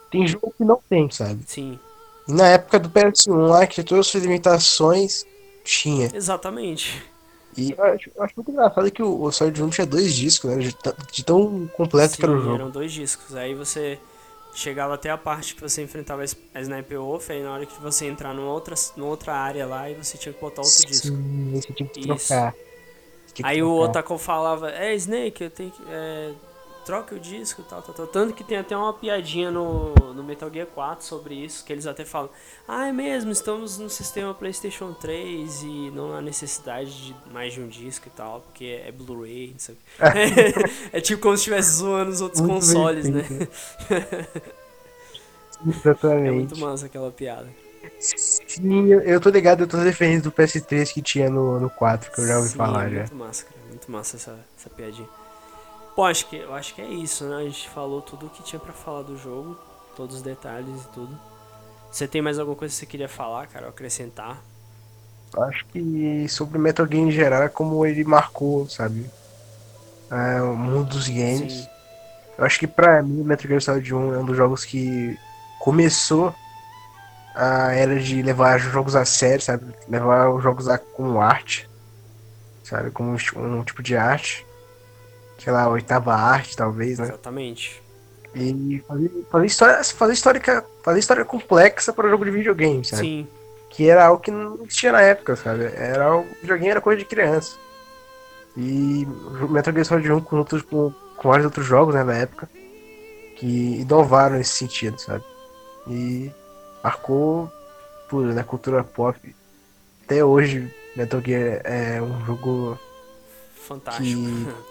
Tem 0.10 0.28
jogo 0.28 0.54
que 0.56 0.64
não 0.64 0.82
tem, 0.90 1.10
sabe? 1.10 1.44
Sim. 1.48 1.80
E 2.28 2.34
na 2.34 2.48
época 2.48 2.80
do 2.80 2.90
PS1 2.90 3.48
lá, 3.48 3.68
que 3.68 3.84
todas 3.84 4.06
as 4.06 4.12
suas 4.12 4.24
limitações, 4.24 5.26
tinha. 5.64 6.10
Exatamente. 6.14 7.04
E 7.58 7.72
eu 7.78 7.84
acho, 7.84 8.12
eu 8.16 8.24
acho 8.24 8.34
muito 8.38 8.52
engraçado 8.52 8.90
que 8.92 9.04
o, 9.04 9.24
o 9.24 9.32
Solid 9.32 9.62
1 9.62 9.70
tinha 9.70 9.86
dois 9.88 10.14
discos, 10.16 10.50
né? 10.50 10.58
De, 10.58 10.76
de 11.12 11.24
tão 11.26 11.68
completo 11.76 12.16
Sim, 12.16 12.20
que 12.20 12.26
era 12.26 12.32
o 12.34 12.40
jogo. 12.42 12.56
eram 12.56 12.70
dois 12.70 12.92
discos. 12.94 13.36
Aí 13.36 13.54
você 13.54 14.00
chegava 14.54 14.94
até 14.96 15.10
a 15.10 15.18
parte 15.18 15.56
que 15.56 15.62
você 15.62 15.82
enfrentava 15.84 16.24
a 16.54 16.62
Sniper 16.62 17.00
Wolf, 17.02 17.30
aí 17.30 17.42
na 17.44 17.52
hora 17.54 17.66
que 17.66 17.82
você 17.82 18.06
entrar 18.06 18.34
numa 18.34 18.52
outra, 18.52 18.76
numa 18.96 19.10
outra 19.10 19.34
área 19.34 19.66
lá, 19.66 19.90
e 19.90 19.96
você 19.96 20.18
tinha 20.18 20.34
que 20.34 20.40
botar 20.40 20.62
outro 20.62 20.78
Sim, 20.78 20.88
disco. 20.88 21.18
Você 21.54 21.74
tinha 21.74 21.90
que 21.90 22.02
trocar. 22.02 22.54
Tinha 23.34 23.34
que 23.34 23.46
aí 23.46 23.58
trocar. 23.60 23.74
o 23.74 23.80
Otacon 23.80 24.18
falava, 24.18 24.72
é 24.72 24.96
Snake, 24.96 25.44
eu 25.44 25.50
tenho 25.52 25.72
que. 25.72 25.84
É, 25.90 26.34
troca 26.92 27.16
o 27.16 27.20
disco 27.20 27.62
e 27.62 27.64
tal, 27.64 27.82
tal, 27.82 27.96
tal. 27.96 28.06
Tanto 28.06 28.34
que 28.34 28.44
tem 28.44 28.58
até 28.58 28.76
uma 28.76 28.92
piadinha 28.92 29.50
no, 29.50 29.94
no 30.14 30.22
Metal 30.22 30.52
Gear 30.52 30.68
4 30.68 31.06
sobre 31.06 31.36
isso, 31.36 31.64
que 31.64 31.72
eles 31.72 31.88
até 31.88 32.04
falam, 32.04 32.30
ah, 32.68 32.88
é 32.88 32.92
mesmo, 32.92 33.32
estamos 33.32 33.78
no 33.78 33.90
sistema 33.90 34.34
Playstation 34.34 34.92
3 34.92 35.64
e 35.64 35.92
não 35.92 36.14
há 36.14 36.22
necessidade 36.22 36.92
de 37.06 37.16
mais 37.32 37.54
de 37.54 37.62
um 37.62 37.70
disco 37.70 38.10
e 38.10 38.12
tal, 38.12 38.42
porque 38.42 38.82
é 38.86 38.92
Blu-ray, 38.92 39.52
não 39.54 39.60
sei 39.60 39.78
é, 40.92 40.92
é 40.98 41.00
tipo 41.00 41.22
como 41.22 41.38
se 41.38 41.44
estivesse 41.44 41.78
zoando 41.78 42.12
os 42.12 42.20
outros 42.20 42.42
muito 42.42 42.56
consoles, 42.56 43.10
bem, 43.10 43.24
né? 43.24 43.48
Exatamente. 45.66 46.28
É 46.28 46.32
muito 46.32 46.58
massa 46.58 46.88
aquela 46.88 47.10
piada. 47.10 47.48
Sim, 48.00 48.92
eu 48.92 49.22
tô 49.22 49.30
ligado, 49.30 49.62
eu 49.62 49.68
tô 49.68 49.78
referência 49.78 50.24
do 50.24 50.32
PS3 50.32 50.92
que 50.92 51.02
tinha 51.02 51.30
no, 51.30 51.58
no 51.58 51.70
4, 51.70 52.12
que 52.12 52.20
eu 52.20 52.28
já 52.28 52.38
ouvi 52.38 52.50
Sim, 52.50 52.58
falar 52.58 52.88
é 52.88 52.90
já. 52.90 52.98
Muito 52.98 53.16
massa, 53.16 53.46
cara, 53.46 53.58
muito 53.70 53.92
massa 53.92 54.18
essa, 54.18 54.40
essa 54.58 54.70
piadinha. 54.70 55.21
Bom, 55.96 56.06
acho 56.06 56.28
que, 56.28 56.38
eu 56.38 56.54
acho 56.54 56.74
que 56.74 56.82
é 56.82 56.88
isso, 56.88 57.26
né? 57.26 57.38
A 57.38 57.44
gente 57.44 57.68
falou 57.70 58.02
tudo 58.02 58.28
o 58.28 58.30
que 58.30 58.44
tinha 58.44 58.60
para 58.60 58.72
falar 58.72 59.02
do 59.02 59.18
jogo, 59.18 59.58
todos 59.96 60.16
os 60.18 60.22
detalhes 60.22 60.86
e 60.86 60.88
tudo. 60.90 61.18
Você 61.92 62.08
tem 62.08 62.22
mais 62.22 62.40
alguma 62.40 62.56
coisa 62.56 62.74
que 62.74 62.80
você 62.80 62.86
queria 62.86 63.10
falar, 63.10 63.48
cara, 63.48 63.68
acrescentar? 63.68 64.42
Acho 65.38 65.66
que 65.66 66.28
sobre 66.30 66.58
o 66.58 66.62
Metal 66.62 66.88
Gear 66.88 67.04
em 67.04 67.12
geral 67.12 67.44
é 67.44 67.50
como 67.50 67.86
ele 67.86 68.04
marcou, 68.04 68.68
sabe? 68.70 69.10
É, 70.10 70.42
o 70.42 70.56
mundo 70.56 70.90
dos 70.90 71.08
games. 71.08 71.54
Sim. 71.54 71.68
Eu 72.38 72.46
acho 72.46 72.58
que 72.58 72.68
pra 72.68 73.02
mim, 73.04 73.24
Metal 73.24 73.48
Gear 73.48 73.62
Solid 73.62 73.94
1 73.94 74.14
é 74.14 74.18
um 74.18 74.26
dos 74.26 74.38
jogos 74.38 74.64
que 74.64 75.18
começou 75.60 76.34
a 77.36 77.74
era 77.74 78.00
de 78.00 78.22
levar 78.22 78.58
jogos 78.58 78.96
a 78.96 79.06
sério, 79.06 79.44
sabe? 79.44 79.74
Levar 79.88 80.30
os 80.30 80.42
jogos 80.42 80.68
a, 80.70 80.78
com 80.78 81.22
arte, 81.22 81.70
sabe? 82.64 82.92
Como 82.92 83.12
um, 83.12 83.60
um 83.60 83.64
tipo 83.64 83.84
de 83.84 83.96
arte 83.96 84.46
sei 85.44 85.52
lá, 85.52 85.68
oitava 85.68 86.14
arte, 86.14 86.56
talvez, 86.56 87.00
né? 87.00 87.06
Exatamente. 87.06 87.82
E 88.36 88.82
fazer, 88.88 89.12
fazer 89.30 89.46
história, 89.46 89.84
fazer 89.84 90.14
história, 90.14 90.66
fazer 90.84 91.00
história 91.00 91.26
complexa 91.26 91.92
para 91.92 92.10
jogo 92.10 92.24
de 92.24 92.32
videogame, 92.32 92.86
sabe? 92.86 93.02
Sim. 93.02 93.28
Que 93.70 93.90
era 93.90 94.06
algo 94.06 94.22
que 94.22 94.32
não 94.32 94.60
existia 94.64 94.92
na 94.92 95.02
época, 95.02 95.36
sabe? 95.36 95.66
Era 95.76 96.16
o 96.16 96.26
videogame 96.42 96.70
era 96.70 96.82
coisa 96.82 97.00
de 97.00 97.06
criança. 97.06 97.56
E 98.56 99.08
Metal 99.50 99.74
Gear 99.74 99.86
Solid 99.86 100.12
1 100.12 100.22
com 100.22 100.38
outros 100.38 100.62
com, 100.62 100.94
com 101.18 101.30
vários 101.30 101.46
outros 101.46 101.66
jogos, 101.66 101.96
né, 101.96 102.04
na 102.04 102.16
época, 102.16 102.50
que 103.38 103.82
inovaram 103.82 104.38
nesse 104.38 104.52
sentido, 104.52 105.00
sabe? 105.00 105.24
E 105.88 106.32
marcou 106.84 107.52
tudo, 108.08 108.34
né, 108.34 108.44
cultura 108.44 108.84
pop. 108.84 109.18
Até 110.06 110.24
hoje, 110.24 110.74
Metal 110.96 111.22
Gear 111.22 111.62
é 111.64 112.02
um 112.02 112.26
jogo 112.26 112.78
fantástico. 113.56 114.22
Que 114.22 114.71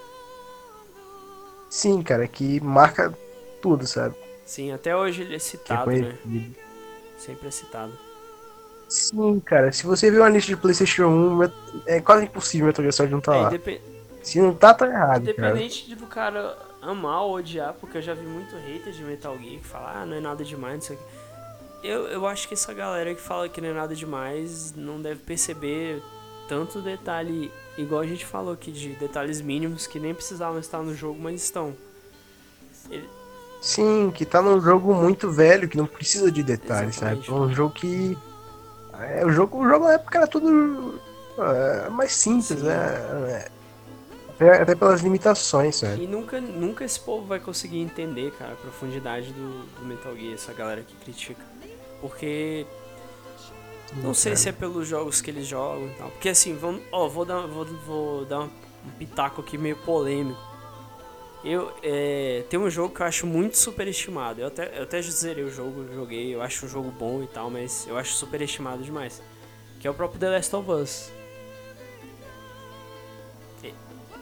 Sim, 1.71 2.03
cara, 2.03 2.27
que 2.27 2.59
marca 2.59 3.17
tudo, 3.61 3.87
sabe? 3.87 4.13
Sim, 4.45 4.73
até 4.73 4.93
hoje 4.93 5.21
ele 5.21 5.37
é 5.37 5.39
citado, 5.39 5.89
é 5.89 5.99
né? 5.99 6.17
Sempre 7.17 7.47
é 7.47 7.51
citado. 7.51 7.93
Sim, 8.89 9.39
cara, 9.39 9.71
se 9.71 9.85
você 9.85 10.11
ver 10.11 10.19
uma 10.19 10.27
lista 10.27 10.49
de 10.49 10.57
Playstation 10.57 11.07
1, 11.07 11.51
é 11.85 12.01
quase 12.01 12.25
impossível 12.25 12.67
Metal 12.67 12.83
Gear 12.83 12.91
Solid 12.91 13.13
não 13.13 13.21
tá 13.21 13.33
é, 13.33 13.41
lá. 13.41 13.47
Indep... 13.47 13.81
Se 14.21 14.41
não 14.41 14.53
tá, 14.53 14.73
tá 14.73 14.85
errado, 14.85 15.21
Independente 15.21 15.83
cara. 15.85 15.95
do 15.95 16.07
cara 16.07 16.57
amar 16.81 17.21
ou 17.21 17.35
odiar, 17.35 17.73
porque 17.79 17.99
eu 17.99 18.01
já 18.01 18.13
vi 18.13 18.25
muito 18.25 18.53
hater 18.57 18.91
de 18.91 19.01
Metal 19.03 19.37
Gear 19.37 19.61
que 19.61 19.65
fala, 19.65 20.01
ah, 20.01 20.05
não 20.05 20.17
é 20.17 20.19
nada 20.19 20.43
demais, 20.43 20.73
não 20.73 20.81
sei 20.81 20.97
o 20.97 20.99
que. 20.99 21.87
Eu, 21.87 22.07
eu 22.07 22.27
acho 22.27 22.49
que 22.49 22.53
essa 22.53 22.73
galera 22.73 23.15
que 23.15 23.21
fala 23.21 23.47
que 23.47 23.61
não 23.61 23.69
é 23.69 23.73
nada 23.73 23.95
demais 23.95 24.75
não 24.75 25.01
deve 25.01 25.21
perceber 25.21 26.03
tanto 26.51 26.81
detalhe 26.81 27.49
igual 27.77 28.01
a 28.01 28.05
gente 28.05 28.25
falou 28.25 28.51
aqui, 28.51 28.73
de 28.73 28.89
detalhes 28.89 29.39
mínimos 29.39 29.87
que 29.87 29.97
nem 29.97 30.13
precisavam 30.13 30.59
estar 30.59 30.79
no 30.79 30.93
jogo, 30.93 31.17
mas 31.17 31.41
estão. 31.41 31.73
Ele... 32.89 33.07
Sim, 33.61 34.11
que 34.13 34.25
tá 34.25 34.41
num 34.41 34.59
jogo 34.59 34.93
muito 34.93 35.31
velho, 35.31 35.69
que 35.69 35.77
não 35.77 35.85
precisa 35.85 36.29
de 36.29 36.43
detalhes, 36.43 36.97
Exatamente. 36.97 37.27
sabe? 37.27 37.39
É 37.39 37.41
um 37.41 37.53
jogo 37.53 37.73
que. 37.73 38.17
É, 38.99 39.25
o, 39.25 39.31
jogo, 39.31 39.59
o 39.59 39.69
jogo 39.69 39.85
na 39.85 39.93
época 39.93 40.17
era 40.17 40.27
tudo 40.27 40.99
é, 41.39 41.89
mais 41.89 42.11
simples, 42.11 42.59
Sim. 42.59 42.65
né? 42.65 43.45
Até, 44.35 44.61
até, 44.63 44.75
pelas 44.75 44.99
limitações, 44.99 45.77
sabe? 45.77 46.03
E 46.03 46.07
nunca, 46.07 46.41
nunca 46.41 46.83
esse 46.83 46.99
povo 46.99 47.25
vai 47.27 47.39
conseguir 47.39 47.79
entender, 47.79 48.31
cara, 48.31 48.51
a 48.51 48.57
profundidade 48.57 49.31
do, 49.31 49.65
do 49.79 49.85
Metal 49.85 50.13
Gear, 50.17 50.33
essa 50.33 50.51
galera 50.51 50.81
que 50.81 50.95
critica. 50.95 51.45
Porque 52.01 52.65
não 53.95 54.13
sei 54.13 54.35
se 54.35 54.49
é 54.49 54.51
pelos 54.51 54.87
jogos 54.87 55.21
que 55.21 55.29
eles 55.29 55.45
jogam 55.45 55.87
e 55.87 55.93
tal. 55.95 56.09
Porque 56.11 56.29
assim, 56.29 56.55
vamos, 56.55 56.81
ó, 56.91 57.07
vou 57.07 57.25
dar, 57.25 57.45
vou, 57.47 57.65
vou 57.65 58.25
dar 58.25 58.41
um 58.41 58.49
pitaco 58.97 59.41
aqui 59.41 59.57
meio 59.57 59.75
polêmico. 59.77 60.39
Eu, 61.43 61.73
é, 61.81 62.45
tem 62.49 62.59
um 62.59 62.69
jogo 62.69 62.93
que 62.93 63.01
eu 63.01 63.05
acho 63.05 63.25
muito 63.25 63.57
superestimado. 63.57 64.39
Eu 64.39 64.47
até, 64.47 64.77
eu 64.77 64.83
até 64.83 65.01
zerei 65.01 65.43
o 65.43 65.49
jogo, 65.49 65.91
joguei, 65.93 66.33
eu 66.33 66.41
acho 66.41 66.65
o 66.65 66.69
jogo 66.69 66.91
bom 66.91 67.23
e 67.23 67.27
tal, 67.27 67.49
mas 67.49 67.87
eu 67.87 67.97
acho 67.97 68.13
superestimado 68.13 68.83
demais. 68.83 69.21
Que 69.79 69.87
é 69.87 69.91
o 69.91 69.93
próprio 69.93 70.19
The 70.19 70.29
Last 70.29 70.55
of 70.55 70.71
Us. 70.71 71.11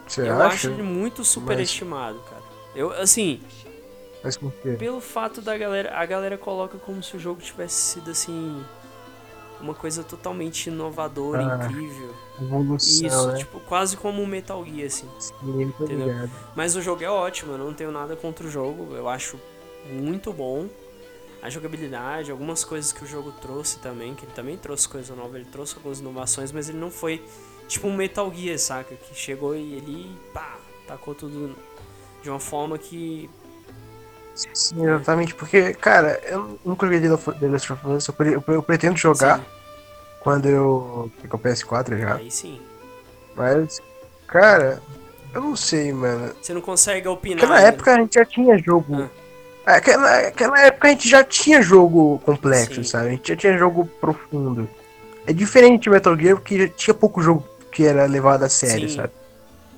Você 0.06 0.22
eu 0.22 0.34
acha? 0.34 0.46
acho 0.46 0.70
ele 0.70 0.82
muito 0.82 1.24
superestimado, 1.24 2.18
mas... 2.18 2.30
cara. 2.30 2.42
Eu, 2.74 2.90
assim. 2.92 3.40
Mas 4.24 4.36
por 4.36 4.52
quê? 4.54 4.72
Pelo 4.72 5.00
fato 5.00 5.40
da 5.40 5.56
galera. 5.56 5.94
A 5.94 6.04
galera 6.04 6.36
coloca 6.36 6.78
como 6.78 7.00
se 7.02 7.16
o 7.16 7.20
jogo 7.20 7.40
tivesse 7.40 7.76
sido 7.76 8.10
assim 8.10 8.64
uma 9.60 9.74
coisa 9.74 10.02
totalmente 10.02 10.66
inovadora, 10.68 11.54
ah, 11.54 11.66
incrível. 11.66 12.14
Evolução, 12.40 13.06
Isso, 13.06 13.26
né? 13.28 13.38
tipo, 13.38 13.60
quase 13.60 13.96
como 13.96 14.22
um 14.22 14.26
Metal 14.26 14.64
Gear, 14.64 14.86
assim. 14.86 15.08
Sim, 15.18 15.72
entendeu? 15.80 16.28
Mas 16.54 16.76
o 16.76 16.82
jogo 16.82 17.02
é 17.04 17.10
ótimo, 17.10 17.52
eu 17.52 17.58
não 17.58 17.74
tenho 17.74 17.92
nada 17.92 18.16
contra 18.16 18.46
o 18.46 18.50
jogo. 18.50 18.94
Eu 18.94 19.08
acho 19.08 19.38
muito 19.90 20.32
bom. 20.32 20.68
A 21.42 21.48
jogabilidade, 21.48 22.30
algumas 22.30 22.64
coisas 22.64 22.92
que 22.92 23.02
o 23.02 23.06
jogo 23.06 23.32
trouxe 23.40 23.78
também, 23.78 24.14
que 24.14 24.26
ele 24.26 24.32
também 24.32 24.58
trouxe 24.58 24.86
coisa 24.86 25.14
nova, 25.14 25.38
ele 25.38 25.46
trouxe 25.46 25.74
algumas 25.76 25.98
inovações, 25.98 26.52
mas 26.52 26.68
ele 26.68 26.76
não 26.76 26.90
foi 26.90 27.24
tipo 27.66 27.86
um 27.86 27.96
Metal 27.96 28.30
Gear, 28.34 28.58
saca? 28.58 28.94
Que 28.94 29.14
chegou 29.14 29.56
e 29.56 29.74
ele, 29.74 30.14
pá, 30.34 30.58
tacou 30.86 31.14
tudo 31.14 31.56
de 32.22 32.28
uma 32.28 32.40
forma 32.40 32.76
que. 32.78 33.30
Sim, 34.54 34.84
exatamente, 34.84 35.34
porque, 35.34 35.74
cara, 35.74 36.20
eu 36.24 36.58
nunca 36.64 36.86
joguei 36.86 37.00
The 37.00 37.46
Last 37.46 37.72
of 37.72 37.86
Us, 37.86 38.08
eu, 38.48 38.62
pretendo 38.62 38.96
jogar 38.96 39.38
sim. 39.38 39.44
quando 40.20 40.46
eu. 40.46 41.10
com 41.28 41.36
o 41.36 41.40
PS4 41.40 41.98
já. 41.98 42.14
Aí 42.14 42.30
sim. 42.30 42.60
Mas, 43.36 43.80
cara, 44.26 44.80
eu 45.32 45.40
não 45.40 45.56
sei, 45.56 45.92
mano. 45.92 46.32
Você 46.40 46.52
não 46.52 46.60
consegue 46.60 47.08
opinar. 47.08 47.42
Naquela 47.42 47.60
época 47.60 47.94
a 47.94 47.96
gente 47.98 48.14
já 48.14 48.24
tinha 48.24 48.58
jogo. 48.58 49.02
Ah. 49.02 49.20
Aquela, 49.64 50.18
aquela 50.18 50.60
época 50.60 50.88
a 50.88 50.90
gente 50.90 51.08
já 51.08 51.22
tinha 51.22 51.62
jogo 51.62 52.20
complexo, 52.24 52.82
Sim. 52.82 52.84
sabe? 52.84 53.06
A 53.06 53.10
gente 53.10 53.28
já 53.28 53.36
tinha 53.36 53.58
jogo 53.58 53.86
profundo. 54.00 54.68
É 55.26 55.32
diferente 55.32 55.84
do 55.84 55.92
Metal 55.92 56.16
Gear 56.18 56.36
porque 56.36 56.68
tinha 56.68 56.94
pouco 56.94 57.22
jogo 57.22 57.44
que 57.70 57.84
era 57.84 58.06
levado 58.06 58.42
a 58.42 58.48
sério, 58.48 58.88
Sim. 58.88 58.96
sabe? 58.96 59.12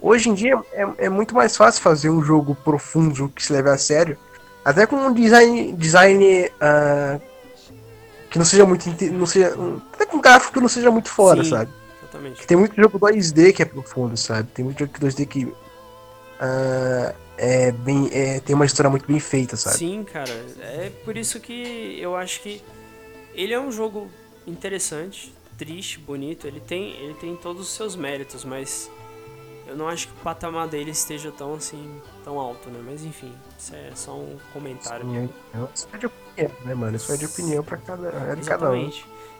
Hoje 0.00 0.30
em 0.30 0.34
dia 0.34 0.58
é, 0.72 0.86
é, 0.98 1.08
muito 1.08 1.34
mais 1.34 1.56
fácil 1.56 1.82
fazer 1.82 2.10
um 2.10 2.22
jogo 2.22 2.54
profundo 2.54 3.28
que 3.28 3.42
se 3.42 3.52
leve 3.52 3.70
a 3.70 3.78
sério. 3.78 4.16
Até 4.64 4.86
com 4.86 4.96
um 4.96 5.12
design, 5.12 5.72
design 5.72 6.46
uh, 6.46 7.20
que 8.30 8.38
não 8.38 8.44
seja 8.44 8.64
muito. 8.64 8.88
Não 9.12 9.26
seja, 9.26 9.54
até 9.92 10.06
com 10.06 10.18
um 10.18 10.20
gráfico 10.20 10.52
que 10.54 10.60
não 10.60 10.68
seja 10.68 10.90
muito 10.90 11.08
fora, 11.08 11.42
Sim. 11.42 11.50
sabe? 11.50 11.70
Exatamente. 12.02 12.46
Tem 12.46 12.56
muito 12.56 12.74
jogo 12.76 12.98
2D 12.98 13.52
que 13.52 13.62
é 13.62 13.64
profundo, 13.64 14.16
sabe? 14.16 14.48
Tem 14.54 14.64
muito 14.64 14.78
jogo 14.78 14.92
2D 14.92 15.26
que 15.26 15.44
uh, 15.44 17.14
é 17.36 17.72
bem, 17.72 18.08
é, 18.12 18.40
tem 18.40 18.54
uma 18.54 18.64
história 18.64 18.90
muito 18.90 19.06
bem 19.06 19.18
feita, 19.18 19.56
sabe? 19.56 19.76
Sim, 19.76 20.04
cara. 20.04 20.30
É 20.60 20.90
por 21.04 21.16
isso 21.16 21.40
que 21.40 21.98
eu 22.00 22.14
acho 22.14 22.40
que 22.40 22.62
ele 23.34 23.52
é 23.52 23.60
um 23.60 23.72
jogo 23.72 24.08
interessante, 24.46 25.34
triste, 25.58 25.98
bonito. 25.98 26.46
Ele 26.46 26.60
tem, 26.60 26.96
ele 27.02 27.14
tem 27.14 27.34
todos 27.36 27.62
os 27.62 27.74
seus 27.74 27.96
méritos, 27.96 28.44
mas 28.44 28.90
eu 29.66 29.76
não 29.76 29.88
acho 29.88 30.08
que 30.08 30.12
o 30.12 30.16
patamar 30.22 30.68
dele 30.68 30.90
esteja 30.90 31.32
tão 31.32 31.54
assim, 31.54 32.00
tão 32.24 32.38
alto, 32.38 32.68
né? 32.70 32.80
Mas 32.84 33.04
enfim, 33.04 33.32
isso 33.62 33.74
é 33.76 33.90
só 33.94 34.16
um 34.16 34.36
comentário. 34.52 35.06
Sim, 35.06 35.28
isso 35.72 35.88
é 35.92 35.98
de 35.98 36.06
opinião, 36.06 36.52
né, 36.64 36.74
mano? 36.74 36.96
Isso 36.96 37.12
é 37.12 37.16
de 37.16 37.26
opinião 37.26 37.62
pra 37.62 37.76
cada, 37.76 38.08
é 38.08 38.34
de 38.34 38.44
cada 38.44 38.70
um. 38.72 38.90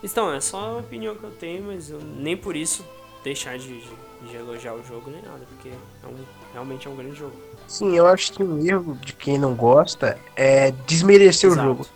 Então, 0.03 0.33
é 0.33 0.41
só 0.41 0.59
a 0.59 0.79
opinião 0.79 1.17
que 1.17 1.25
eu 1.25 1.31
tenho, 1.33 1.65
mas 1.65 1.91
eu, 1.91 2.01
nem 2.01 2.37
por 2.37 2.55
isso 2.55 2.85
deixar 3.25 3.59
de, 3.59 3.81
de, 3.81 3.89
de, 4.29 4.37
elogiar 4.37 4.75
o 4.75 4.85
jogo 4.85 5.11
nem 5.11 5.23
nada, 5.23 5.45
porque 5.49 5.69
é 5.69 6.07
um, 6.07 6.17
realmente 6.53 6.87
é 6.87 6.91
um 6.91 6.97
grande 6.97 7.17
jogo. 7.17 7.35
Sim, 7.67 7.97
eu 7.97 8.07
acho 8.07 8.33
que 8.33 8.43
o 8.43 8.65
erro 8.65 8.97
de 8.97 9.13
quem 9.13 9.39
não 9.39 9.55
gosta 9.55 10.19
é 10.37 10.71
desmerecer 10.87 11.51
Exato. 11.51 11.63
o 11.63 11.71
jogo. 11.71 11.87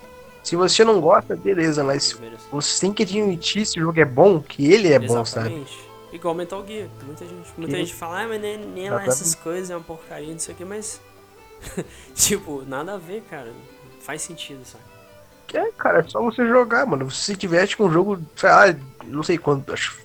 Se 0.43 0.55
você 0.55 0.85
não 0.85 1.01
gosta, 1.01 1.35
beleza, 1.35 1.83
mas 1.83 2.17
você 2.51 2.81
tem 2.81 2.93
que 2.93 3.03
admitir 3.03 3.67
se 3.67 3.79
o 3.81 3.83
jogo 3.83 4.01
é 4.01 4.05
bom, 4.05 4.41
que 4.41 4.73
ele 4.73 4.93
é 4.93 4.97
Exatamente. 4.97 5.09
bom, 5.09 5.25
sabe? 5.25 5.67
Igual 6.13 6.35
Metal 6.35 6.65
Gear. 6.65 6.89
Muita 7.05 7.27
gente, 7.27 7.49
muita 7.57 7.77
gente 7.77 7.95
fala, 7.95 8.23
ah, 8.23 8.29
mas 8.29 8.41
nem, 8.41 8.59
nem 8.59 8.91
lá 8.91 9.05
essas 9.05 9.35
coisas 9.35 9.71
é 9.71 9.77
uma 9.77 9.83
porcaria, 9.83 10.31
não 10.31 10.39
sei 10.39 10.55
o 10.55 10.57
que, 10.57 10.65
mas. 10.65 11.01
tipo, 12.15 12.63
nada 12.67 12.95
a 12.95 12.99
ver, 12.99 13.23
cara. 13.23 13.53
Faz 14.01 14.23
sentido, 14.23 14.65
sabe? 14.65 14.85
É, 15.55 15.71
cara, 15.73 16.01
é 16.01 16.03
só 16.03 16.21
você 16.23 16.47
jogar, 16.47 16.87
mano. 16.87 17.11
Se 17.11 17.37
tivesse 17.37 17.77
com 17.77 17.87
um 17.87 17.93
jogo, 17.93 18.21
sei 18.37 18.51
lá, 18.51 18.77
não 19.05 19.23
sei 19.23 19.39
quando. 19.39 19.73
Acho, 19.73 19.99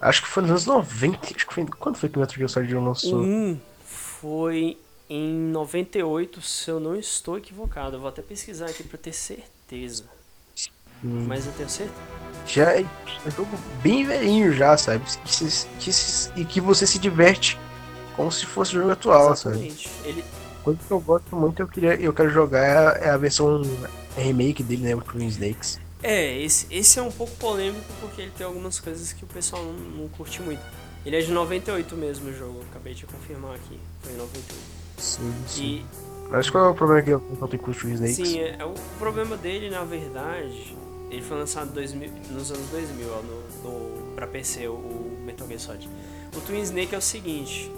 acho 0.00 0.22
que 0.22 0.28
foi 0.28 0.42
nos 0.42 0.50
anos 0.50 0.66
90. 0.66 1.18
Acho 1.34 1.46
que 1.46 1.54
foi, 1.54 1.66
quando 1.78 1.96
foi 1.96 2.08
que 2.08 2.18
o 2.18 2.20
Metal 2.20 2.36
Gear 2.36 2.48
Solid 2.48 2.74
lançou? 2.74 3.22
Um 3.22 3.58
foi 3.84 4.78
em 5.08 5.50
98, 5.50 6.40
se 6.40 6.70
eu 6.70 6.80
não 6.80 6.96
estou 6.96 7.38
equivocado. 7.38 7.96
Eu 7.96 8.00
vou 8.00 8.08
até 8.08 8.22
pesquisar 8.22 8.66
aqui 8.66 8.82
pra 8.82 8.98
ter 8.98 9.12
certeza. 9.12 10.04
Hum. 11.04 11.26
Mas 11.28 11.46
eu 11.46 11.52
tenho 11.52 11.68
certeza. 11.68 12.00
Já 12.46 12.72
é 12.72 12.84
um 13.26 13.30
jogo 13.30 13.58
bem 13.82 14.04
velhinho 14.04 14.52
já, 14.52 14.76
sabe? 14.76 15.04
Que, 15.24 15.46
que, 15.78 15.90
e 16.40 16.44
que 16.44 16.60
você 16.60 16.86
se 16.86 16.98
diverte 16.98 17.58
como 18.16 18.30
se 18.30 18.46
fosse 18.46 18.76
um 18.76 18.80
jogo 18.80 18.92
atual, 18.92 19.32
Exatamente. 19.32 19.88
sabe? 19.88 20.08
Ele... 20.08 20.24
Coisa 20.64 20.80
que 20.86 20.90
eu 20.90 21.00
gosto 21.00 21.36
muito 21.36 21.60
eu 21.60 21.68
queria 21.68 21.94
eu 21.96 22.12
quero 22.12 22.30
jogar 22.30 22.96
é 23.00 23.10
a 23.10 23.16
versão 23.18 23.62
remake 24.16 24.62
dele, 24.62 24.82
né? 24.82 24.94
O 24.94 25.02
Twin 25.02 25.26
Snakes. 25.26 25.78
É, 26.02 26.40
esse, 26.42 26.66
esse 26.70 26.98
é 26.98 27.02
um 27.02 27.10
pouco 27.10 27.34
polêmico 27.36 27.84
porque 28.00 28.22
ele 28.22 28.32
tem 28.36 28.46
algumas 28.46 28.80
coisas 28.80 29.12
que 29.12 29.24
o 29.24 29.26
pessoal 29.26 29.62
não, 29.62 29.72
não 29.72 30.08
curte 30.08 30.40
muito. 30.42 30.62
Ele 31.04 31.16
é 31.16 31.20
de 31.20 31.30
98 31.30 31.94
mesmo 31.96 32.30
o 32.30 32.32
jogo, 32.32 32.60
acabei 32.70 32.94
de 32.94 33.04
confirmar 33.04 33.54
aqui. 33.54 33.78
Foi 34.02 34.12
em 34.12 34.16
98. 34.16 34.54
Sim, 34.96 35.34
sim. 35.46 35.62
E... 35.62 35.86
Mas 36.30 36.48
qual 36.48 36.66
é 36.66 36.68
o 36.68 36.74
problema 36.74 37.02
que 37.02 37.10
eu 37.10 37.22
não 37.38 37.46
tenho 37.46 37.62
com 37.62 37.70
o 37.70 37.74
Twin 37.74 37.92
Snakes? 37.92 38.16
Sim, 38.16 38.38
é, 38.40 38.56
é, 38.58 38.64
o 38.64 38.74
problema 38.98 39.36
dele, 39.36 39.68
na 39.68 39.84
verdade, 39.84 40.74
ele 41.10 41.22
foi 41.22 41.36
lançado 41.36 41.72
2000, 41.72 42.10
nos 42.30 42.50
anos 42.50 42.66
2000, 42.70 43.06
ó, 43.10 43.22
no, 43.22 43.70
no, 43.70 44.14
pra 44.14 44.26
PC, 44.26 44.66
o 44.68 45.18
Metal 45.24 45.46
Gear 45.46 45.60
Solid. 45.60 45.88
O 46.34 46.40
Twin 46.40 46.60
Snake 46.62 46.94
é 46.94 46.98
o 46.98 47.02
seguinte, 47.02 47.70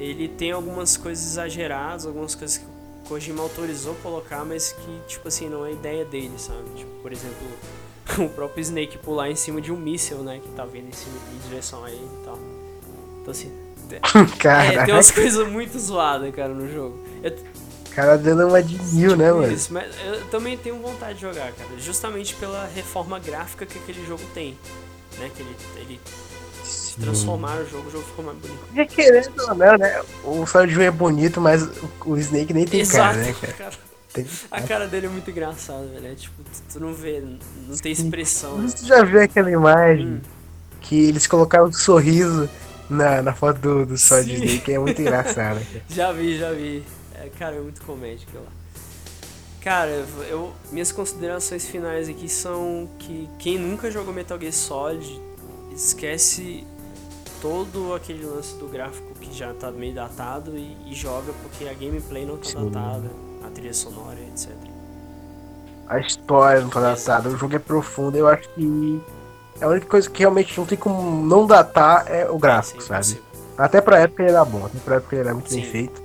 ele 0.00 0.28
tem 0.28 0.50
algumas 0.52 0.96
coisas 0.96 1.24
exageradas, 1.24 2.06
algumas 2.06 2.34
coisas 2.34 2.58
que 2.58 2.64
Kojima 3.06 3.42
autorizou 3.42 3.94
colocar, 3.96 4.44
mas 4.44 4.72
que, 4.72 5.00
tipo 5.06 5.28
assim, 5.28 5.48
não 5.48 5.66
é 5.66 5.72
ideia 5.72 6.04
dele, 6.04 6.32
sabe? 6.38 6.62
Tipo, 6.76 6.90
por 7.02 7.12
exemplo, 7.12 7.46
o 8.24 8.28
próprio 8.30 8.62
Snake 8.62 8.98
pular 8.98 9.30
em 9.30 9.36
cima 9.36 9.60
de 9.60 9.70
um 9.70 9.76
míssil, 9.76 10.18
né? 10.18 10.40
Que 10.42 10.48
tá 10.50 10.64
vindo 10.64 10.88
em, 10.88 10.92
cima, 10.92 11.16
em 11.34 11.48
direção 11.48 11.84
a 11.84 11.90
ele 11.90 12.08
e 12.20 12.24
tal. 12.24 12.38
Então, 13.20 13.30
assim... 13.30 13.52
é, 13.90 14.84
tem 14.84 14.94
umas 14.94 15.10
coisas 15.10 15.48
muito 15.48 15.76
zoadas, 15.78 16.32
cara, 16.32 16.54
no 16.54 16.72
jogo. 16.72 17.04
Eu... 17.24 17.36
cara 17.90 18.16
dando 18.16 18.46
uma 18.46 18.62
de 18.62 18.80
mil, 18.94 19.16
né, 19.16 19.32
mano? 19.32 19.52
Isso, 19.52 19.72
mas 19.72 19.92
eu 20.06 20.24
também 20.26 20.56
tenho 20.56 20.80
vontade 20.80 21.14
de 21.14 21.22
jogar, 21.22 21.50
cara. 21.52 21.70
Justamente 21.78 22.36
pela 22.36 22.66
reforma 22.66 23.18
gráfica 23.18 23.66
que 23.66 23.76
aquele 23.76 24.06
jogo 24.06 24.22
tem. 24.32 24.56
Né? 25.18 25.28
Que 25.34 25.42
ele, 25.42 25.56
ele 25.76 26.00
transformaram 27.00 27.62
o 27.62 27.68
jogo, 27.68 27.88
o 27.88 27.90
jogo 27.90 28.04
ficou 28.04 28.24
mais 28.24 28.38
bonito. 28.38 28.60
E 28.74 28.86
querendo 28.86 29.40
ou 29.40 29.54
não, 29.54 29.78
né? 29.78 30.02
O 30.24 30.46
Solid 30.46 30.82
é 30.82 30.90
bonito, 30.90 31.40
mas 31.40 31.68
o 32.04 32.16
Snake 32.16 32.52
nem 32.52 32.64
tem 32.66 32.80
Exato, 32.80 33.14
cara, 33.14 33.16
né, 33.16 33.34
cara? 33.40 33.52
cara. 33.52 33.72
Tem... 34.12 34.26
A 34.50 34.60
cara 34.62 34.88
dele 34.88 35.06
é 35.06 35.08
muito 35.08 35.30
engraçada, 35.30 35.86
velho. 35.86 36.06
É, 36.06 36.14
tipo, 36.14 36.34
tu, 36.72 36.80
não 36.80 36.92
vê, 36.92 37.22
não 37.68 37.76
tem 37.76 37.92
expressão. 37.92 38.58
Né? 38.58 38.68
Você 38.68 38.86
já 38.86 39.04
viu 39.04 39.20
aquela 39.20 39.50
imagem 39.50 40.06
hum. 40.06 40.20
que 40.80 41.08
eles 41.08 41.26
colocaram 41.26 41.66
um 41.66 41.72
sorriso 41.72 42.48
na, 42.88 43.22
na 43.22 43.32
foto 43.32 43.60
do, 43.60 43.86
do 43.86 43.96
Solid 43.96 44.32
Snake? 44.34 44.72
É 44.72 44.78
muito 44.78 45.00
engraçado. 45.00 45.60
já 45.88 46.12
vi, 46.12 46.38
já 46.38 46.52
vi. 46.52 46.82
É, 47.14 47.28
cara, 47.38 47.56
é 47.56 47.60
muito 47.60 47.82
comédia 47.82 48.26
aquilo 48.26 48.44
lá. 48.44 48.50
Cara, 49.60 50.06
eu, 50.28 50.52
minhas 50.72 50.90
considerações 50.90 51.66
finais 51.66 52.08
aqui 52.08 52.28
são 52.28 52.88
que 52.98 53.28
quem 53.38 53.58
nunca 53.58 53.90
jogou 53.90 54.12
Metal 54.12 54.40
Gear 54.40 54.54
Solid 54.54 55.20
esquece 55.74 56.66
todo 57.40 57.94
aquele 57.94 58.24
lance 58.24 58.54
do 58.56 58.68
gráfico 58.68 59.14
que 59.14 59.32
já 59.32 59.52
tá 59.54 59.70
meio 59.70 59.94
datado 59.94 60.56
e, 60.56 60.76
e 60.86 60.94
joga 60.94 61.32
porque 61.42 61.68
a 61.68 61.74
gameplay 61.74 62.26
não 62.26 62.36
tá 62.36 62.44
Sim. 62.44 62.70
datada, 62.70 63.10
a 63.44 63.50
trilha 63.50 63.74
sonora, 63.74 64.18
etc. 64.20 64.50
A 65.88 65.98
história 65.98 66.60
não 66.60 66.70
tá 66.70 66.80
datada, 66.80 67.28
o 67.28 67.36
jogo 67.36 67.56
é 67.56 67.58
profundo, 67.58 68.16
eu 68.16 68.28
acho 68.28 68.48
que 68.50 69.00
a 69.60 69.66
única 69.66 69.86
coisa 69.86 70.08
que 70.08 70.20
realmente 70.20 70.56
não 70.56 70.66
tem 70.66 70.78
como 70.78 71.26
não 71.26 71.46
datar 71.46 72.04
é 72.08 72.30
o 72.30 72.38
gráfico, 72.38 72.78
é, 72.78 73.02
sim, 73.02 73.14
sabe? 73.14 73.22
Até 73.58 73.80
pra 73.80 73.98
época 73.98 74.22
ele 74.22 74.30
era 74.30 74.44
bom, 74.44 74.64
até 74.66 74.78
pra 74.78 74.96
época 74.96 75.16
ele 75.16 75.24
era 75.24 75.34
muito 75.34 75.50
sim. 75.50 75.60
bem 75.60 75.70
feito. 75.70 76.02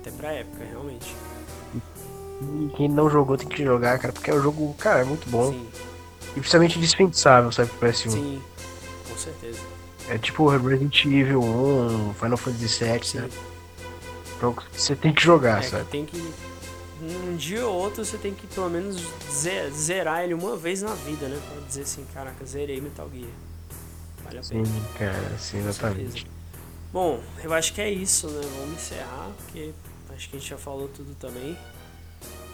Até 0.00 0.10
pra 0.10 0.32
época, 0.32 0.64
realmente. 0.64 1.14
E 2.42 2.72
quem 2.76 2.88
não 2.88 3.08
jogou 3.08 3.36
tem 3.36 3.48
que 3.48 3.64
jogar, 3.64 3.98
cara, 3.98 4.12
porque 4.12 4.30
é 4.30 4.34
um 4.34 4.42
jogo, 4.42 4.74
cara, 4.74 5.00
é 5.00 5.04
muito 5.04 5.28
bom. 5.30 5.50
Sim. 5.50 5.66
E 6.36 6.40
principalmente 6.40 6.78
dispensável, 6.78 7.50
sabe, 7.50 7.70
pro 7.70 7.88
PS1. 7.88 8.10
Sim, 8.10 8.42
com 9.08 9.16
certeza. 9.16 9.73
É 10.08 10.18
tipo 10.18 10.48
Resident 10.48 11.04
Evil 11.06 11.42
1, 11.42 12.14
Final 12.14 12.36
Fantasy 12.36 12.84
VII, 12.84 13.04
Sim. 13.04 13.18
né? 13.20 13.30
Você 14.72 14.94
tem 14.94 15.12
que 15.12 15.22
jogar, 15.22 15.60
é, 15.60 15.62
sabe? 15.62 15.84
Tem 15.90 16.04
que. 16.04 16.18
Um 17.02 17.36
dia 17.36 17.66
ou 17.66 17.74
outro 17.74 18.04
você 18.04 18.16
tem 18.16 18.32
que 18.34 18.46
pelo 18.46 18.70
menos 18.70 18.96
zerar 19.72 20.22
ele 20.22 20.34
uma 20.34 20.56
vez 20.56 20.82
na 20.82 20.94
vida, 20.94 21.28
né? 21.28 21.40
Pra 21.50 21.66
dizer 21.66 21.82
assim, 21.82 22.04
caraca, 22.12 22.44
zerei 22.44 22.80
Metal 22.80 23.08
Gear. 23.12 23.28
Vale 24.22 24.38
a 24.38 24.42
pena. 24.42 24.64
Sim, 24.64 24.82
cara, 24.98 25.38
sim, 25.38 25.58
exatamente. 25.58 26.26
Bom, 26.92 27.20
eu 27.42 27.52
acho 27.52 27.74
que 27.74 27.80
é 27.80 27.90
isso, 27.90 28.28
né? 28.28 28.40
Vamos 28.58 28.74
encerrar, 28.74 29.30
porque 29.38 29.72
acho 30.14 30.28
que 30.28 30.36
a 30.36 30.38
gente 30.38 30.48
já 30.48 30.58
falou 30.58 30.88
tudo 30.88 31.14
também. 31.16 31.56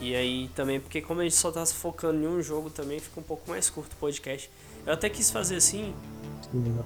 E 0.01 0.15
aí 0.15 0.51
também, 0.55 0.81
porque 0.81 1.03
como 1.03 1.21
a 1.21 1.25
gente 1.25 1.37
só 1.37 1.53
tá 1.53 1.65
se 1.65 1.75
focando 1.75 2.23
em 2.23 2.27
um 2.27 2.43
jogo 2.43 2.71
também, 2.71 2.99
fica 2.99 3.21
um 3.21 3.23
pouco 3.23 3.49
mais 3.51 3.69
curto 3.69 3.93
o 3.93 3.97
podcast. 3.97 4.51
Eu 4.87 4.95
até 4.95 5.11
quis 5.11 5.31
fazer 5.31 5.57
assim, 5.57 5.95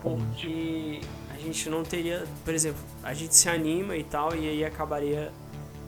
porque 0.02 1.00
a 1.32 1.38
gente 1.38 1.70
não 1.70 1.82
teria, 1.82 2.24
por 2.44 2.55
exemplo, 2.55 2.80
a 3.02 3.14
gente 3.14 3.34
se 3.34 3.48
anima 3.48 3.96
e 3.96 4.05
tal, 4.05 4.34
e 4.34 4.48
aí 4.48 4.64
acabaria 4.64 5.30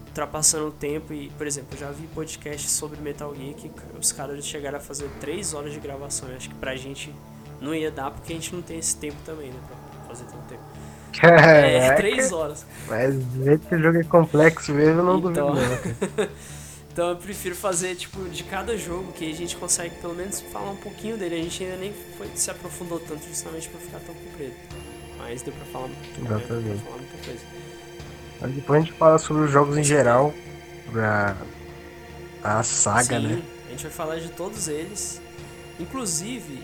ultrapassando 0.06 0.68
o 0.68 0.72
tempo. 0.72 1.12
E, 1.12 1.28
por 1.30 1.46
exemplo, 1.46 1.68
eu 1.72 1.78
já 1.78 1.90
vi 1.90 2.06
podcast 2.08 2.68
sobre 2.70 3.00
Metal 3.00 3.34
Gear 3.34 3.54
que 3.54 3.70
os 3.98 4.12
caras 4.12 4.44
chegaram 4.44 4.78
a 4.78 4.80
fazer 4.80 5.08
3 5.20 5.54
horas 5.54 5.72
de 5.72 5.80
gravação. 5.80 6.28
Acho 6.34 6.48
que 6.48 6.54
pra 6.54 6.74
gente 6.74 7.14
não 7.60 7.74
ia 7.74 7.90
dar, 7.90 8.10
porque 8.10 8.32
a 8.32 8.36
gente 8.36 8.54
não 8.54 8.62
tem 8.62 8.78
esse 8.78 8.96
tempo 8.96 9.16
também, 9.24 9.50
né? 9.50 9.58
Pra 9.66 10.08
fazer 10.08 10.24
tanto 10.24 10.44
tempo. 10.48 10.62
É, 11.22 11.94
3 11.94 12.30
horas. 12.32 12.66
Mas 12.86 13.14
esse 13.14 13.78
jogo 13.78 13.98
é 13.98 14.04
complexo 14.04 14.74
mesmo, 14.74 15.00
eu 15.00 15.04
não 15.04 15.30
então... 15.30 15.54
duvido. 15.54 16.28
Então 16.96 17.10
eu 17.10 17.16
prefiro 17.16 17.54
fazer, 17.54 17.94
tipo, 17.94 18.26
de 18.30 18.42
cada 18.42 18.74
jogo, 18.74 19.12
que 19.12 19.30
a 19.30 19.34
gente 19.34 19.54
consegue 19.54 19.94
pelo 19.96 20.14
menos 20.14 20.40
falar 20.40 20.70
um 20.70 20.76
pouquinho 20.76 21.18
dele. 21.18 21.34
A 21.34 21.42
gente 21.42 21.62
ainda 21.62 21.76
nem 21.76 21.92
foi, 22.16 22.26
se 22.34 22.50
aprofundou 22.50 22.98
tanto 22.98 23.22
justamente 23.28 23.68
pra 23.68 23.78
ficar 23.78 24.00
tão 24.00 24.14
comprido. 24.14 24.54
Mas 25.18 25.42
deu 25.42 25.52
pra 25.52 25.66
falar. 25.66 25.88
Deu 25.88 26.24
pra 26.24 26.38
falar 26.38 26.96
muita 26.96 27.18
coisa. 27.22 27.44
Mas 28.40 28.50
depois 28.50 28.82
a 28.82 28.86
gente 28.86 28.96
fala 28.96 29.18
sobre 29.18 29.42
os 29.42 29.50
jogos 29.50 29.76
em 29.76 29.84
geral, 29.84 30.32
pra 30.90 31.36
a 32.42 32.62
saga, 32.62 33.20
Sim, 33.20 33.26
né? 33.26 33.42
A 33.66 33.70
gente 33.72 33.82
vai 33.82 33.92
falar 33.92 34.18
de 34.18 34.30
todos 34.30 34.66
eles. 34.66 35.20
Inclusive, 35.78 36.62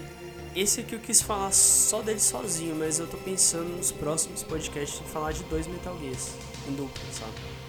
esse 0.56 0.80
aqui 0.80 0.94
eu 0.94 1.00
quis 1.00 1.20
falar 1.20 1.52
só 1.52 2.00
dele 2.00 2.20
sozinho, 2.20 2.74
mas 2.74 2.98
eu 2.98 3.06
tô 3.06 3.18
pensando 3.18 3.76
nos 3.76 3.92
próximos 3.92 4.42
podcasts 4.42 4.98
em 4.98 5.04
falar 5.12 5.32
de 5.32 5.42
dois 5.42 5.66
Metal 5.66 5.94
Gears 6.00 6.30
em 6.66 6.72
dupla, 6.72 7.04
sabe? 7.12 7.61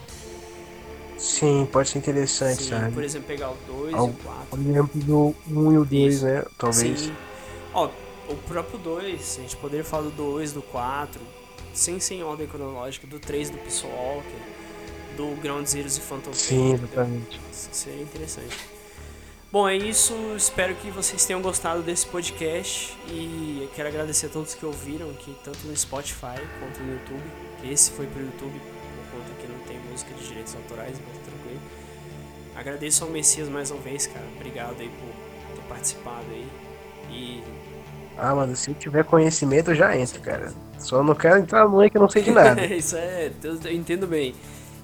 Sim, 1.18 1.68
pode 1.72 1.90
ser 1.90 2.00
interessante, 2.00 2.64
Sim, 2.64 2.70
sabe? 2.70 2.92
por 2.92 3.04
exemplo, 3.04 3.28
pegar 3.28 3.52
o 3.52 3.58
2 3.68 3.94
e 3.94 3.96
o 3.96 4.14
4. 4.14 4.46
Por 4.50 4.60
exemplo, 4.60 5.02
do 5.02 5.36
1 5.50 5.74
e 5.74 5.78
o 5.78 5.86
2, 5.86 6.14
Isso. 6.16 6.26
né? 6.26 6.44
Talvez. 6.58 7.00
Sim. 7.00 7.16
Ó, 7.74 7.90
o 8.30 8.36
próprio 8.48 8.78
2, 8.80 9.38
a 9.38 9.42
gente 9.42 9.56
poderia 9.58 9.84
falar 9.84 10.04
do 10.04 10.12
2, 10.12 10.54
do 10.54 10.62
4, 10.62 11.22
sem 11.74 12.00
sem 12.00 12.24
ordem 12.24 12.48
cronológica, 12.48 13.08
do 13.08 13.20
3 13.20 13.50
do 13.50 13.58
Peace 13.58 13.86
Walker, 13.86 14.38
do 15.18 15.40
Ground 15.42 15.66
Zeroes 15.66 15.98
e 15.98 16.02
Phantom 16.02 16.34
Sim, 16.34 16.74
exatamente. 16.74 17.40
Isso 17.52 17.70
seria 17.72 18.02
interessante. 18.02 18.58
Bom, 19.52 19.70
é 19.70 19.78
isso. 19.78 20.16
Espero 20.36 20.74
que 20.74 20.90
vocês 20.90 21.24
tenham 21.26 21.40
gostado 21.40 21.84
desse 21.84 22.08
podcast 22.08 22.98
e 23.08 23.60
eu 23.62 23.70
quero 23.76 23.88
agradecer 23.88 24.26
a 24.26 24.30
todos 24.30 24.56
que 24.56 24.66
ouviram 24.66 25.12
aqui, 25.12 25.36
tanto 25.44 25.60
no 25.68 25.78
Spotify 25.78 26.42
quanto 26.60 26.80
no 26.82 26.94
YouTube. 26.94 27.24
Esse 27.64 27.92
foi 27.92 28.08
pro 28.08 28.20
YouTube, 28.20 28.60
música 29.94 30.14
de 30.16 30.28
direitos 30.28 30.56
autorais, 30.56 30.98
tá 30.98 31.04
tranquilo. 31.24 31.62
Agradeço 32.56 33.04
ao 33.04 33.10
Messias 33.12 33.48
mais 33.48 33.70
uma 33.70 33.80
vez, 33.80 34.08
cara. 34.08 34.26
Obrigado 34.36 34.76
aí 34.80 34.90
por 34.90 35.56
ter 35.56 35.62
participado 35.70 36.26
aí. 36.32 36.48
E 37.12 37.44
Ah, 38.18 38.34
mano, 38.36 38.56
se 38.56 38.72
eu 38.72 38.76
tiver 38.76 39.04
conhecimento, 39.04 39.72
eu 39.72 39.76
já 39.76 39.96
entro, 39.96 40.20
cara. 40.22 40.52
Só 40.80 41.04
não 41.04 41.16
quero 41.16 41.40
entrar 41.40 41.68
no 41.68 41.90
que 41.90 41.98
eu 41.98 42.02
não 42.02 42.10
sei 42.10 42.24
de 42.24 42.32
nada. 42.32 42.66
isso 42.74 42.96
é, 42.96 43.32
eu 43.44 43.60
eu 43.64 43.72
entendo 43.72 44.08
bem. 44.08 44.34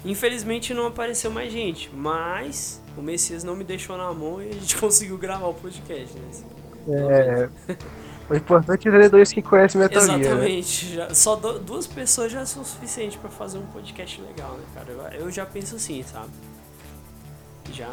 Infelizmente 0.05 0.73
não 0.73 0.87
apareceu 0.87 1.29
mais 1.29 1.51
gente, 1.51 1.89
mas 1.93 2.81
o 2.95 3.01
Messias 3.01 3.43
não 3.43 3.55
me 3.55 3.63
deixou 3.63 3.97
na 3.97 4.13
mão 4.13 4.41
e 4.41 4.49
a 4.49 4.53
gente 4.53 4.77
conseguiu 4.77 5.17
gravar 5.17 5.47
o 5.47 5.53
podcast, 5.53 6.15
né? 6.15 6.29
É. 6.87 7.49
O 8.29 8.35
importante 8.35 8.87
é 8.87 8.91
ter 8.91 9.09
dois 9.09 9.31
que 9.33 9.41
conhecem 9.41 9.81
Metal 9.81 10.01
Gear. 10.03 10.17
Né? 10.17 10.25
Exatamente. 10.25 10.95
Já, 10.95 11.13
só 11.15 11.35
do- 11.35 11.59
duas 11.59 11.87
pessoas 11.87 12.31
já 12.31 12.45
são 12.45 12.63
suficientes 12.63 13.17
pra 13.19 13.29
fazer 13.29 13.57
um 13.57 13.65
podcast 13.67 14.21
legal, 14.21 14.53
né, 14.57 14.63
cara? 14.75 14.91
Eu, 15.15 15.21
eu 15.25 15.31
já 15.31 15.45
penso 15.45 15.75
assim, 15.75 16.03
sabe? 16.03 16.29
Já. 17.73 17.89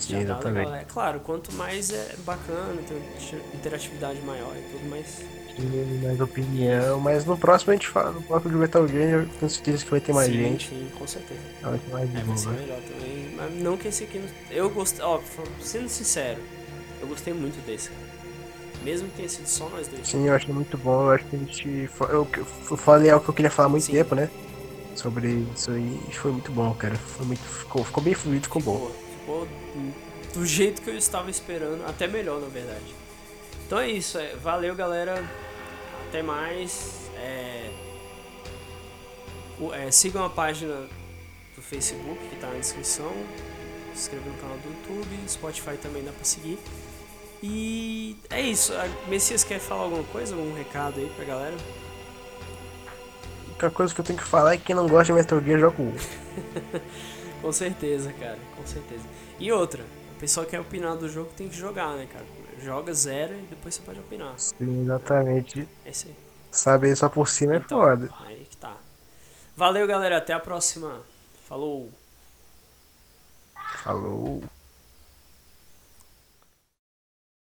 Já 0.00 0.16
dá 0.18 0.22
exatamente. 0.22 0.72
É 0.72 0.84
claro, 0.84 1.20
quanto 1.20 1.52
mais 1.54 1.90
é 1.90 2.14
bacana, 2.18 2.80
tem 2.86 2.96
uma 2.98 3.54
interatividade 3.54 4.20
maior 4.22 4.54
e 4.56 4.62
tudo 4.72 4.90
mais. 4.90 5.06
Sim, 5.56 6.00
mais 6.02 6.20
opinião. 6.20 7.00
Mas 7.00 7.24
no 7.24 7.36
próximo 7.38 7.72
a 7.72 7.76
gente 7.76 7.88
fala. 7.88 8.10
No 8.12 8.20
próximo 8.22 8.50
de 8.52 8.56
Metal 8.58 8.86
Gear, 8.86 9.08
eu 9.22 9.28
tenho 9.40 9.50
certeza 9.50 9.84
que 9.84 9.90
vai 9.90 10.00
ter 10.00 10.12
mais 10.12 10.26
sim, 10.26 10.34
gente. 10.34 10.68
Sim, 10.68 10.88
com 10.98 11.06
certeza. 11.06 11.40
Vai 11.62 11.78
ter 11.78 11.90
mais 11.92 12.14
É, 12.14 12.18
vai 12.22 12.36
ser 12.36 12.48
melhor 12.50 12.78
também. 12.82 13.34
Mas 13.36 13.54
não 13.62 13.76
que 13.78 13.88
esse 13.88 14.04
aqui. 14.04 14.18
não- 14.18 14.28
Eu 14.50 14.68
gostei. 14.68 15.02
Ó, 15.02 15.18
sendo 15.60 15.88
sincero, 15.88 16.42
eu 17.00 17.06
gostei 17.08 17.32
muito 17.32 17.64
desse, 17.64 17.88
cara. 17.88 18.05
Mesmo 18.86 19.08
que 19.08 19.16
tenha 19.16 19.28
sido 19.28 19.46
só 19.48 19.68
nós 19.68 19.88
dois. 19.88 20.06
Sim, 20.06 20.28
eu 20.28 20.34
achei 20.34 20.54
muito 20.54 20.78
bom. 20.78 21.02
Eu 21.06 21.10
acho 21.10 21.24
que 21.24 21.34
a 21.34 21.38
gente. 21.40 21.90
Eu, 22.08 22.28
eu 22.70 22.76
falei 22.76 23.10
algo 23.10 23.24
que 23.24 23.30
eu 23.30 23.34
queria 23.34 23.50
falar 23.50 23.66
há 23.66 23.70
muito 23.70 23.84
Sim. 23.86 23.92
tempo, 23.94 24.14
né? 24.14 24.30
Sobre 24.94 25.44
isso 25.54 25.72
aí. 25.72 26.00
E 26.08 26.12
foi 26.14 26.30
muito 26.30 26.52
bom, 26.52 26.72
cara. 26.74 26.94
Foi 26.94 27.26
muito, 27.26 27.40
ficou, 27.42 27.82
ficou 27.84 28.00
bem 28.02 28.14
fluido, 28.14 28.44
ficou 28.44 28.62
bom. 28.62 28.90
Ficou, 29.20 29.46
ficou 29.46 30.06
do 30.34 30.46
jeito 30.46 30.82
que 30.82 30.90
eu 30.90 30.96
estava 30.96 31.28
esperando, 31.30 31.84
até 31.84 32.06
melhor 32.06 32.40
na 32.40 32.46
verdade. 32.46 32.94
Então 33.66 33.78
é 33.80 33.90
isso, 33.90 34.18
é, 34.18 34.36
valeu 34.36 34.72
galera, 34.76 35.24
até 36.08 36.22
mais. 36.22 36.92
É, 37.16 37.70
o- 39.58 39.72
é, 39.74 39.90
sigam 39.90 40.24
a 40.24 40.30
página 40.30 40.86
do 41.56 41.62
Facebook 41.62 42.20
que 42.28 42.34
está 42.36 42.46
na 42.48 42.58
descrição, 42.58 43.10
se 43.94 44.02
inscreva 44.02 44.28
no 44.28 44.36
canal 44.36 44.56
do 44.58 44.68
YouTube, 44.68 45.18
Spotify 45.28 45.76
também 45.82 46.04
dá 46.04 46.12
pra 46.12 46.24
seguir. 46.24 46.58
E 47.42 48.16
é 48.30 48.40
isso, 48.40 48.72
a 48.74 48.88
Messias 49.08 49.44
quer 49.44 49.60
falar 49.60 49.82
alguma 49.84 50.04
coisa, 50.04 50.34
algum 50.34 50.54
recado 50.54 51.00
aí 51.00 51.10
pra 51.10 51.24
galera? 51.24 51.56
A 53.44 53.48
única 53.50 53.70
coisa 53.70 53.94
que 53.94 54.00
eu 54.00 54.04
tenho 54.04 54.18
que 54.18 54.24
falar 54.24 54.54
é 54.54 54.58
que 54.58 54.64
quem 54.64 54.76
não 54.76 54.88
gosta 54.88 55.04
de 55.06 55.12
Metal 55.14 55.40
Gear 55.40 55.58
joga 55.60 55.80
o 55.82 55.86
1. 55.86 55.96
Com 57.40 57.52
certeza, 57.52 58.12
cara, 58.14 58.38
com 58.56 58.66
certeza. 58.66 59.04
E 59.38 59.52
outra, 59.52 59.84
o 60.16 60.18
pessoal 60.18 60.44
que 60.44 60.50
quer 60.52 60.60
opinar 60.60 60.96
do 60.96 61.08
jogo 61.08 61.30
tem 61.36 61.48
que 61.48 61.56
jogar, 61.56 61.94
né, 61.96 62.06
cara? 62.12 62.24
Joga 62.58 62.92
zero 62.94 63.34
e 63.34 63.42
depois 63.42 63.74
você 63.74 63.82
pode 63.82 64.00
opinar. 64.00 64.34
Sim, 64.38 64.82
exatamente. 64.82 65.68
É 65.84 65.90
isso 65.90 66.08
aí. 66.08 66.16
Saber 66.50 66.96
só 66.96 67.08
por 67.08 67.28
cima 67.28 67.54
é 67.54 67.58
Então, 67.58 67.80
foda. 67.80 68.10
Aí 68.24 68.46
que 68.50 68.56
tá. 68.56 68.76
Valeu, 69.56 69.86
galera. 69.86 70.16
Até 70.16 70.32
a 70.32 70.40
próxima. 70.40 71.02
Falou. 71.46 71.90
Falou. 73.82 74.42